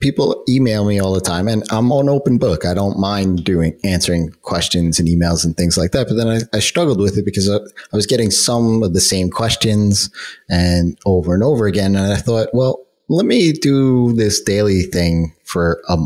people 0.00 0.44
email 0.48 0.84
me 0.84 0.98
all 0.98 1.14
the 1.14 1.20
time 1.20 1.46
and 1.46 1.62
I'm 1.70 1.90
an 1.92 2.08
open 2.08 2.36
book. 2.36 2.66
I 2.66 2.74
don't 2.74 2.98
mind 2.98 3.44
doing 3.44 3.78
answering 3.84 4.30
questions 4.42 4.98
and 4.98 5.08
emails 5.08 5.44
and 5.44 5.56
things 5.56 5.78
like 5.78 5.92
that. 5.92 6.08
But 6.08 6.14
then 6.14 6.28
I, 6.28 6.40
I 6.56 6.58
struggled 6.58 7.00
with 7.00 7.16
it 7.16 7.24
because 7.24 7.48
I, 7.48 7.56
I 7.56 7.96
was 7.96 8.06
getting 8.06 8.30
some 8.30 8.82
of 8.82 8.94
the 8.94 9.00
same 9.00 9.30
questions 9.30 10.10
and 10.50 10.98
over 11.06 11.34
and 11.34 11.42
over 11.42 11.66
again. 11.66 11.94
And 11.94 12.12
I 12.12 12.16
thought, 12.16 12.48
well, 12.52 12.84
let 13.08 13.26
me 13.26 13.52
do 13.52 14.12
this 14.14 14.42
daily 14.42 14.82
thing 14.82 15.34
for 15.44 15.82
a, 15.88 15.96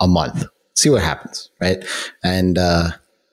a 0.00 0.08
month, 0.08 0.44
see 0.74 0.90
what 0.90 1.02
happens. 1.02 1.50
Right. 1.60 1.84
And, 2.22 2.58
uh, 2.58 2.90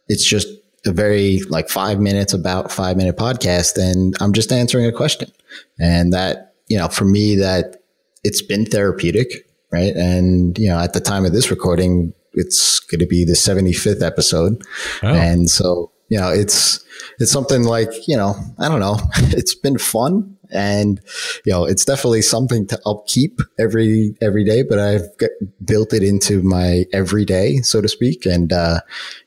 it's 0.07 0.25
just 0.27 0.47
a 0.85 0.91
very 0.91 1.39
like 1.49 1.69
five 1.69 1.99
minutes, 1.99 2.33
about 2.33 2.71
five 2.71 2.97
minute 2.97 3.17
podcast, 3.17 3.77
and 3.77 4.15
I'm 4.19 4.33
just 4.33 4.51
answering 4.51 4.85
a 4.85 4.91
question. 4.91 5.31
And 5.79 6.13
that, 6.13 6.55
you 6.67 6.77
know, 6.77 6.87
for 6.87 7.05
me, 7.05 7.35
that 7.35 7.77
it's 8.23 8.41
been 8.41 8.65
therapeutic, 8.65 9.47
right? 9.71 9.95
And, 9.95 10.57
you 10.57 10.69
know, 10.69 10.79
at 10.79 10.93
the 10.93 10.99
time 10.99 11.25
of 11.25 11.33
this 11.33 11.51
recording, 11.51 12.13
it's 12.33 12.79
going 12.79 12.99
to 12.99 13.05
be 13.05 13.25
the 13.25 13.33
75th 13.33 14.01
episode. 14.01 14.61
Oh. 15.03 15.07
And 15.07 15.49
so, 15.49 15.91
you 16.09 16.17
know, 16.17 16.29
it's, 16.29 16.83
it's 17.19 17.31
something 17.31 17.63
like, 17.63 18.07
you 18.07 18.15
know, 18.15 18.35
I 18.59 18.67
don't 18.69 18.79
know, 18.79 18.97
it's 19.15 19.55
been 19.55 19.77
fun 19.77 20.37
and 20.51 21.01
you 21.45 21.51
know 21.51 21.65
it's 21.65 21.85
definitely 21.85 22.21
something 22.21 22.67
to 22.67 22.79
upkeep 22.85 23.39
every 23.59 24.15
every 24.21 24.43
day 24.43 24.63
but 24.63 24.79
i've 24.79 25.07
built 25.63 25.93
it 25.93 26.03
into 26.03 26.41
my 26.43 26.85
everyday 26.93 27.57
so 27.61 27.81
to 27.81 27.87
speak. 27.87 28.25
And 28.25 28.51
uh, 28.51 28.81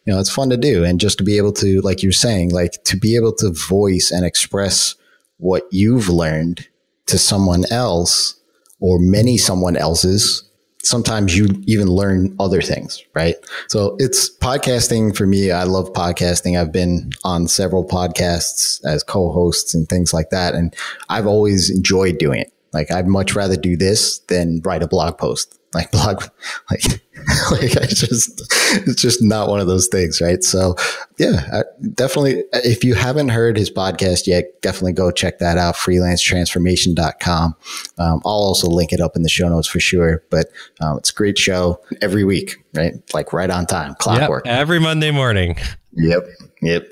you 0.05 0.13
know 0.13 0.21
it's 0.21 0.33
fun 0.33 0.51
to 0.51 0.57
do. 0.57 0.85
And 0.85 1.01
just 1.01 1.19
to 1.19 1.25
be 1.25 1.37
able 1.37 1.53
to 1.55 1.81
like 1.81 2.03
you're 2.03 2.13
saying 2.13 2.51
like 2.51 2.83
to 2.85 2.97
be 2.97 3.17
able 3.17 3.35
to 3.37 3.53
voice 3.69 4.11
and 4.11 4.25
express 4.25 4.95
what 5.39 5.65
you've 5.71 6.09
learned 6.09 6.69
to 7.07 7.19
someone 7.19 7.65
else 7.71 8.41
or 8.81 8.99
many 8.99 9.37
someone 9.37 9.77
else's 9.77 10.49
sometimes 10.85 11.37
you 11.37 11.49
even 11.67 11.89
learn 11.89 12.35
other 12.39 12.63
things, 12.63 13.03
right? 13.15 13.37
So 13.69 13.97
it's 13.99 14.35
podcasting 14.39 15.17
for 15.17 15.27
me. 15.27 15.51
I 15.51 15.65
love 15.65 15.93
podcasting. 15.93 16.61
I've 16.61 16.73
been 16.73 17.11
on 17.25 17.49
several 17.49 17.87
podcasts 17.87 18.85
as 18.85 19.03
co-hosts 19.03 19.75
and 19.75 19.89
things 19.89 20.15
like 20.15 20.31
that. 20.31 20.55
And 20.55 20.75
I've 21.09 21.27
always 21.27 21.71
enjoyed 21.71 22.19
doing 22.19 22.41
it. 22.41 22.54
Like 22.75 22.91
I'd 22.91 23.07
much 23.07 23.35
rather 23.35 23.57
do 23.57 23.77
this 23.77 24.19
than 24.29 24.61
write 24.65 24.83
a 24.83 24.89
blog 24.89 25.17
post 25.17 25.59
like 25.75 25.91
blog 25.93 26.25
like 26.71 27.03
like 27.51 27.77
I 27.77 27.87
just 27.87 28.43
it's 28.87 29.01
just 29.01 29.23
not 29.23 29.49
one 29.49 29.61
of 29.61 29.67
those 29.67 29.89
things, 29.89 30.21
right? 30.21 30.43
So 30.43 30.75
yeah, 31.19 31.63
definitely 31.95 32.45
if 32.53 32.85
you 32.85 32.95
haven't 32.95 33.31
heard 33.31 33.57
his 33.57 33.71
podcast 33.71 34.27
yet, 34.27 34.61
definitely 34.63 34.93
go 34.93 35.11
check 35.11 35.39
that 35.39 35.57
out, 35.57 35.75
freelancetransformation.com. 35.77 37.57
Um, 37.99 38.23
I'll 38.25 38.33
also 38.33 38.69
link 38.69 38.93
it 38.93 39.01
up 39.01 39.17
in 39.17 39.23
the 39.23 39.29
show 39.29 39.49
notes 39.49 39.69
for 39.69 39.81
sure. 39.81 40.23
But 40.31 40.51
um, 40.81 40.99
it's 40.99 41.11
a 41.11 41.15
great 41.15 41.39
show 41.39 41.81
every 42.03 42.25
week, 42.25 42.65
right? 42.75 42.95
Like 43.15 43.33
right 43.33 43.51
on 43.51 43.67
time, 43.67 43.95
clockwork. 43.95 44.45
Yep, 44.47 44.55
every 44.55 44.81
Monday 44.81 45.11
morning. 45.11 45.57
Yep. 45.93 46.27
Yep. 46.63 46.89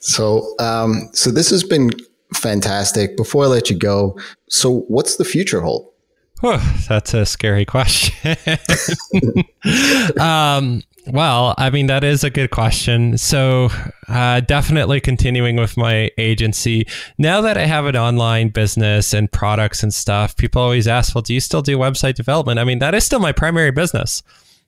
So 0.00 0.54
um, 0.58 1.08
so 1.12 1.30
this 1.30 1.50
has 1.50 1.62
been 1.62 1.90
fantastic. 2.34 3.16
Before 3.16 3.44
I 3.44 3.46
let 3.48 3.70
you 3.70 3.76
go, 3.76 4.18
so 4.48 4.80
what's 4.88 5.16
the 5.16 5.24
future 5.24 5.60
hold? 5.60 5.90
That's 6.88 7.12
a 7.12 7.26
scary 7.26 7.64
question. 7.64 8.36
um, 10.18 10.82
well, 11.06 11.54
I 11.58 11.70
mean, 11.70 11.86
that 11.88 12.04
is 12.04 12.24
a 12.24 12.30
good 12.30 12.50
question. 12.50 13.18
So, 13.18 13.68
uh, 14.08 14.40
definitely 14.40 15.00
continuing 15.00 15.56
with 15.56 15.76
my 15.76 16.10
agency. 16.18 16.86
Now 17.18 17.40
that 17.42 17.58
I 17.58 17.66
have 17.66 17.86
an 17.86 17.96
online 17.96 18.48
business 18.48 19.12
and 19.12 19.30
products 19.30 19.82
and 19.82 19.92
stuff, 19.92 20.36
people 20.36 20.62
always 20.62 20.88
ask, 20.88 21.14
well, 21.14 21.22
do 21.22 21.34
you 21.34 21.40
still 21.40 21.62
do 21.62 21.76
website 21.76 22.14
development? 22.14 22.58
I 22.58 22.64
mean, 22.64 22.78
that 22.78 22.94
is 22.94 23.04
still 23.04 23.20
my 23.20 23.32
primary 23.32 23.70
business. 23.70 24.22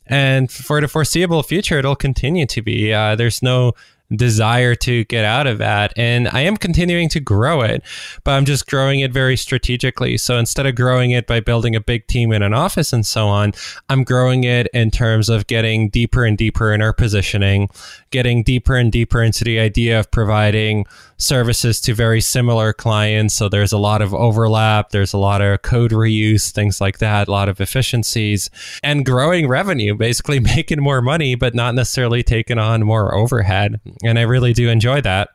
And 0.07 0.51
for 0.51 0.81
the 0.81 0.89
foreseeable 0.89 1.43
future, 1.43 1.79
it'll 1.79 1.97
continue 1.97 2.47
to 2.47 2.63
be. 2.63 2.93
Uh, 2.93 3.15
there's 3.15 3.43
no 3.43 3.73
desire 4.17 4.75
to 4.77 5.05
get 5.05 5.25
out 5.25 5.47
of 5.47 5.59
that. 5.59 5.93
And 5.97 6.29
I 6.29 6.41
am 6.41 6.57
continuing 6.57 7.09
to 7.11 7.21
grow 7.21 7.63
it, 7.63 7.83
but 8.25 8.33
I'm 8.33 8.45
just 8.45 8.67
growing 8.67 9.01
it 9.01 9.13
very 9.13 9.37
strategically. 9.37 10.19
So 10.19 10.39
instead 10.39 10.67
of 10.67 10.75
growing 10.75 11.11
it 11.11 11.27
by 11.27 11.41
building 11.41 11.75
a 11.75 11.81
big 11.81 12.07
team 12.07 12.33
in 12.33 12.43
an 12.43 12.55
office 12.55 12.93
and 12.93 13.07
so 13.07 13.29
on, 13.29 13.53
I'm 13.89 14.05
growing 14.05 14.45
it 14.45 14.69
in 14.73 14.91
terms 14.91 15.29
of 15.29 15.47
getting 15.47 15.89
deeper 15.89 16.25
and 16.25 16.37
deeper 16.37 16.73
in 16.73 16.83
our 16.83 16.93
positioning, 16.93 17.69
getting 18.11 18.43
deeper 18.43 18.77
and 18.77 18.91
deeper 18.91 19.23
into 19.23 19.45
the 19.45 19.59
idea 19.59 19.99
of 19.99 20.11
providing 20.11 20.87
services 21.23 21.81
to 21.81 21.95
very 21.95 22.21
similar 22.21 22.73
clients. 22.73 23.35
So 23.35 23.49
there's 23.49 23.73
a 23.73 23.79
lot 23.79 24.03
of 24.03 24.13
overlap, 24.13 24.91
there's 24.91 25.13
a 25.13 25.19
lot 25.19 25.41
of 25.41 25.63
code 25.63 25.93
reuse, 25.93 26.51
things 26.51 26.81
like 26.81 26.99
that, 26.99 27.29
a 27.29 27.31
lot 27.31 27.49
of 27.49 27.61
efficiencies, 27.61 28.51
and 28.83 29.07
growing 29.07 29.49
revenue, 29.49 29.95
basically 29.95 30.41
making 30.57 30.83
more 30.83 31.01
money, 31.01 31.35
but 31.35 31.55
not 31.55 31.75
necessarily 31.75 32.23
taking 32.23 32.59
on 32.59 32.83
more 32.83 33.15
overhead. 33.15 33.81
And 34.05 34.19
I 34.19 34.23
really 34.23 34.53
do 34.53 34.69
enjoy 34.69 35.01
that. 35.03 35.31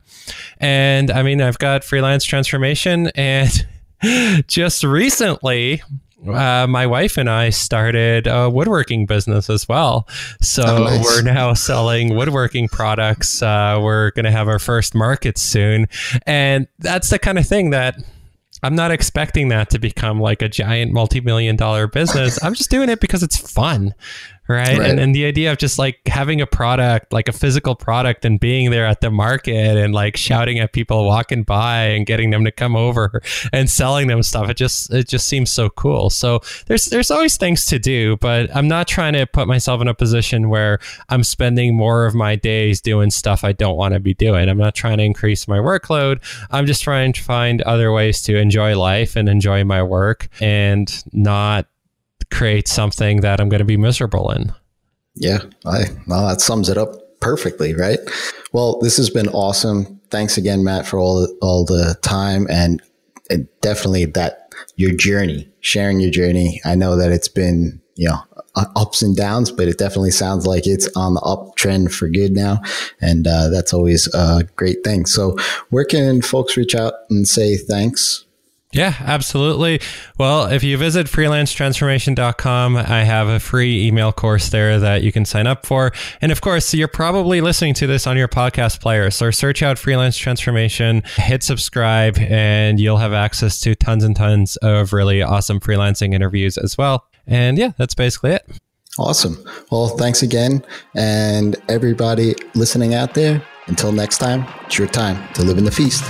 And 0.59 1.09
I 1.09 1.23
mean, 1.23 1.41
I've 1.41 1.59
got 1.59 1.83
freelance 1.83 2.25
transformation 2.25 3.07
and 3.15 3.65
just 4.47 4.83
recently 4.83 5.81
uh, 6.25 6.65
my 6.67 6.87
wife 6.87 7.17
and 7.17 7.29
I 7.29 7.51
started 7.51 8.27
a 8.27 8.49
woodworking 8.49 9.05
business 9.05 9.49
as 9.49 9.67
well. 9.69 10.07
So 10.41 10.63
oh, 10.65 10.83
nice. 10.83 11.03
we're 11.03 11.21
now 11.21 11.53
selling 11.53 12.15
woodworking 12.15 12.67
products. 12.69 13.41
Uh, 13.41 13.79
we're 13.81 14.11
going 14.11 14.25
to 14.25 14.31
have 14.31 14.47
our 14.47 14.59
first 14.59 14.95
market 14.95 15.37
soon. 15.37 15.87
And 16.25 16.67
that's 16.79 17.09
the 17.09 17.19
kind 17.19 17.37
of 17.37 17.47
thing 17.47 17.69
that 17.69 17.97
I'm 18.63 18.75
not 18.75 18.91
expecting 18.91 19.49
that 19.49 19.69
to 19.71 19.79
become 19.79 20.19
like 20.19 20.41
a 20.41 20.49
giant 20.49 20.91
multi 20.91 21.21
million 21.21 21.55
dollar 21.55 21.87
business. 21.87 22.43
I'm 22.43 22.55
just 22.55 22.71
doing 22.71 22.89
it 22.89 22.99
because 22.99 23.21
it's 23.21 23.37
fun 23.37 23.93
right? 24.47 24.77
right? 24.77 24.89
And 24.89 24.99
and 24.99 25.15
the 25.15 25.25
idea 25.25 25.51
of 25.51 25.57
just 25.57 25.77
like 25.79 25.99
having 26.07 26.41
a 26.41 26.47
product, 26.47 27.13
like 27.13 27.27
a 27.27 27.31
physical 27.31 27.75
product, 27.75 28.25
and 28.25 28.39
being 28.39 28.71
there 28.71 28.85
at 28.85 29.01
the 29.01 29.11
market 29.11 29.77
and 29.77 29.93
like 29.93 30.17
shouting 30.17 30.59
at 30.59 30.73
people 30.73 31.05
walking 31.05 31.43
by 31.43 31.83
and 31.83 32.05
getting 32.05 32.29
them 32.29 32.45
to 32.45 32.51
come 32.51 32.75
over 32.75 33.21
and 33.51 33.69
selling 33.69 34.07
them 34.07 34.23
stuff. 34.23 34.49
It 34.49 34.57
just 34.57 34.93
it 34.93 35.07
just 35.07 35.27
seems 35.27 35.51
so 35.51 35.69
cool. 35.69 36.09
So 36.09 36.41
there's 36.67 36.85
there's 36.85 37.11
always 37.11 37.37
things 37.37 37.65
to 37.67 37.79
do, 37.79 38.17
but 38.17 38.55
I'm 38.55 38.67
not 38.67 38.87
trying 38.87 39.13
to 39.13 39.25
put 39.25 39.47
myself 39.47 39.81
in 39.81 39.87
a 39.87 39.93
position 39.93 40.49
where 40.49 40.79
I'm 41.09 41.23
spending 41.23 41.75
more 41.75 42.05
of 42.05 42.15
my 42.15 42.35
days 42.35 42.81
doing 42.81 43.11
stuff 43.11 43.43
I 43.43 43.51
don't 43.51 43.77
want 43.77 43.93
to 43.93 43.99
be 43.99 44.13
doing. 44.13 44.49
I'm 44.49 44.57
not 44.57 44.75
trying 44.75 44.97
to 44.97 45.03
increase 45.03 45.47
my 45.47 45.57
workload. 45.57 46.21
I'm 46.51 46.65
just 46.65 46.83
trying 46.83 47.13
to 47.13 47.23
find 47.23 47.61
other 47.63 47.91
ways 47.91 48.21
to 48.23 48.37
enjoy 48.37 48.77
life 48.77 49.15
and 49.15 49.29
enjoy 49.29 49.63
my 49.63 49.83
work 49.83 50.29
and 50.39 50.91
not 51.13 51.67
create 52.31 52.67
something 52.67 53.21
that 53.21 53.39
I'm 53.39 53.49
going 53.49 53.59
to 53.59 53.65
be 53.65 53.77
miserable 53.77 54.31
in. 54.31 54.53
Yeah, 55.15 55.39
I 55.65 55.85
well 56.07 56.27
that 56.27 56.41
sums 56.41 56.69
it 56.69 56.77
up 56.77 57.19
perfectly, 57.19 57.73
right? 57.73 57.99
Well, 58.53 58.79
this 58.81 58.97
has 58.97 59.09
been 59.09 59.29
awesome. 59.29 59.99
thanks 60.09 60.37
again, 60.37 60.63
Matt, 60.63 60.85
for 60.85 60.99
all 60.99 61.27
all 61.41 61.65
the 61.65 61.97
time 62.01 62.47
and, 62.49 62.81
and 63.29 63.47
definitely 63.61 64.05
that 64.05 64.53
your 64.75 64.95
journey, 64.95 65.49
sharing 65.59 65.99
your 65.99 66.11
journey. 66.11 66.61
I 66.65 66.75
know 66.75 66.95
that 66.95 67.11
it's 67.11 67.27
been 67.27 67.81
you 67.95 68.09
know 68.09 68.19
ups 68.75 69.01
and 69.01 69.15
downs, 69.15 69.51
but 69.51 69.67
it 69.67 69.77
definitely 69.77 70.11
sounds 70.11 70.47
like 70.47 70.65
it's 70.65 70.89
on 70.95 71.13
the 71.13 71.21
uptrend 71.21 71.91
for 71.91 72.07
good 72.07 72.33
now, 72.33 72.61
and 73.01 73.27
uh, 73.27 73.49
that's 73.49 73.73
always 73.73 74.13
a 74.13 74.47
great 74.55 74.83
thing. 74.83 75.05
So, 75.05 75.35
where 75.69 75.85
can 75.85 76.21
folks 76.21 76.57
reach 76.57 76.75
out 76.75 76.93
and 77.09 77.27
say 77.27 77.57
thanks? 77.57 78.25
Yeah, 78.73 78.95
absolutely. 78.99 79.79
Well, 80.19 80.47
if 80.47 80.61
you 80.61 80.77
visit 80.77 81.07
freelancetransformation.com, 81.07 82.75
I 82.75 83.03
have 83.03 83.29
a 83.29 83.39
free 83.39 83.87
email 83.87 84.11
course 84.11 84.49
there 84.49 84.77
that 84.79 85.03
you 85.03 85.11
can 85.13 85.23
sign 85.23 85.47
up 85.47 85.65
for. 85.65 85.93
And 86.19 86.33
of 86.33 86.41
course, 86.41 86.73
you're 86.73 86.89
probably 86.89 87.39
listening 87.39 87.73
to 87.75 87.87
this 87.87 88.05
on 88.05 88.17
your 88.17 88.27
podcast 88.27 88.81
player. 88.81 89.09
So 89.09 89.31
search 89.31 89.63
out 89.63 89.79
Freelance 89.79 90.17
Transformation, 90.17 91.01
hit 91.15 91.43
subscribe, 91.43 92.17
and 92.19 92.77
you'll 92.77 92.97
have 92.97 93.13
access 93.13 93.59
to 93.61 93.73
tons 93.73 94.03
and 94.03 94.15
tons 94.15 94.57
of 94.57 94.91
really 94.91 95.21
awesome 95.21 95.61
freelancing 95.61 96.13
interviews 96.13 96.57
as 96.57 96.77
well. 96.77 97.05
And 97.25 97.57
yeah, 97.57 97.71
that's 97.77 97.95
basically 97.95 98.31
it. 98.31 98.45
Awesome. 98.99 99.41
Well, 99.71 99.89
thanks 99.89 100.23
again. 100.23 100.63
And 100.93 101.55
everybody 101.69 102.35
listening 102.53 102.95
out 102.95 103.13
there, 103.13 103.41
until 103.67 103.93
next 103.93 104.17
time, 104.17 104.45
it's 104.65 104.77
your 104.77 104.87
time 104.87 105.31
to 105.35 105.43
live 105.43 105.57
in 105.57 105.63
the 105.63 105.71
feast. 105.71 106.03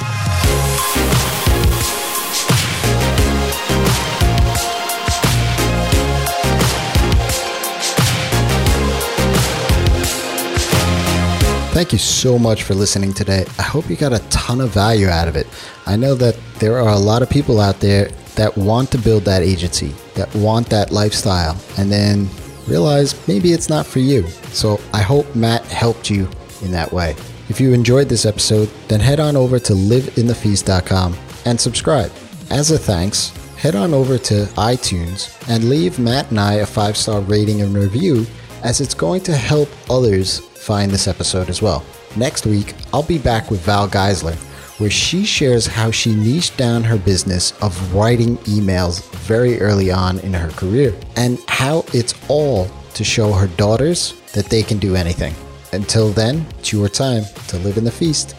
Thank 11.78 11.94
you 11.94 12.00
so 12.00 12.40
much 12.40 12.64
for 12.64 12.74
listening 12.74 13.14
today. 13.14 13.46
I 13.60 13.62
hope 13.62 13.88
you 13.88 13.96
got 13.96 14.12
a 14.12 14.28
ton 14.30 14.62
of 14.62 14.72
value 14.72 15.10
out 15.10 15.28
of 15.28 15.36
it. 15.36 15.46
I 15.86 15.96
know 15.96 16.16
that 16.16 16.36
there 16.58 16.80
are 16.80 16.90
a 16.90 16.98
lot 16.98 17.22
of 17.22 17.30
people 17.30 17.60
out 17.60 17.80
there 17.80 18.10
that 18.36 18.58
want 18.58 18.92
to 18.94 18.98
build 18.98 19.26
that 19.26 19.44
agency, 19.44 19.94
that 20.16 20.34
want 20.34 20.72
that 20.72 20.90
lifestyle, 20.90 21.56
and 21.78 21.92
then 21.92 22.30
realize 22.66 23.28
maybe 23.28 23.54
it's 23.54 23.70
not 23.70 23.86
for 23.86 24.00
you. 24.00 24.28
So 24.54 24.82
I 24.92 25.04
hope 25.04 25.36
Matt 25.36 25.66
helped 25.66 26.10
you 26.10 26.28
in 26.64 26.72
that 26.72 26.92
way. 26.92 27.12
If 27.48 27.62
you 27.62 27.74
enjoyed 27.74 28.10
this 28.10 28.26
episode, 28.26 28.72
then 28.88 29.00
head 29.00 29.20
on 29.20 29.36
over 29.36 29.60
to 29.60 29.74
liveinthefeast.com 29.74 31.16
and 31.46 31.62
subscribe. 31.62 32.12
As 32.50 32.72
a 32.72 32.80
thanks, 32.80 33.30
head 33.56 33.76
on 33.76 33.94
over 33.94 34.18
to 34.18 34.46
iTunes 34.56 35.48
and 35.48 35.70
leave 35.70 36.00
Matt 36.00 36.32
and 36.32 36.40
I 36.40 36.56
a 36.56 36.66
five 36.66 36.98
star 36.98 37.22
rating 37.22 37.62
and 37.62 37.76
review, 37.76 38.26
as 38.64 38.82
it's 38.82 38.96
going 38.96 39.22
to 39.26 39.36
help 39.38 39.70
others 39.92 40.42
find 40.68 40.91
this 40.91 41.07
episode 41.07 41.49
as 41.49 41.61
well. 41.61 41.82
Next 42.18 42.45
week, 42.45 42.76
I'll 42.91 43.01
be 43.01 43.18
back 43.18 43.49
with 43.49 43.61
Val 43.61 43.88
Geisler, 43.88 44.36
where 44.80 44.89
she 44.89 45.24
shares 45.24 45.65
how 45.65 45.91
she 45.91 46.13
niched 46.13 46.57
down 46.57 46.84
her 46.84 46.97
business 46.97 47.53
of 47.61 47.72
writing 47.95 48.36
emails 48.39 49.01
very 49.20 49.61
early 49.61 49.91
on 49.91 50.20
in 50.20 50.34
her 50.34 50.49
career 50.51 50.93
and 51.15 51.39
how 51.47 51.86
it's 51.93 52.13
all 52.28 52.68
to 52.95 53.03
show 53.05 53.32
her 53.32 53.47
daughters 53.55 54.13
that 54.34 54.47
they 54.47 54.61
can 54.61 54.78
do 54.78 54.93
anything. 54.95 55.34
Until 55.72 56.09
then, 56.09 56.45
it's 56.59 56.74
your 56.74 56.89
time 56.89 57.24
to 57.47 57.57
live 57.59 57.78
in 57.78 57.86
the 57.86 57.91
feast. 57.91 58.36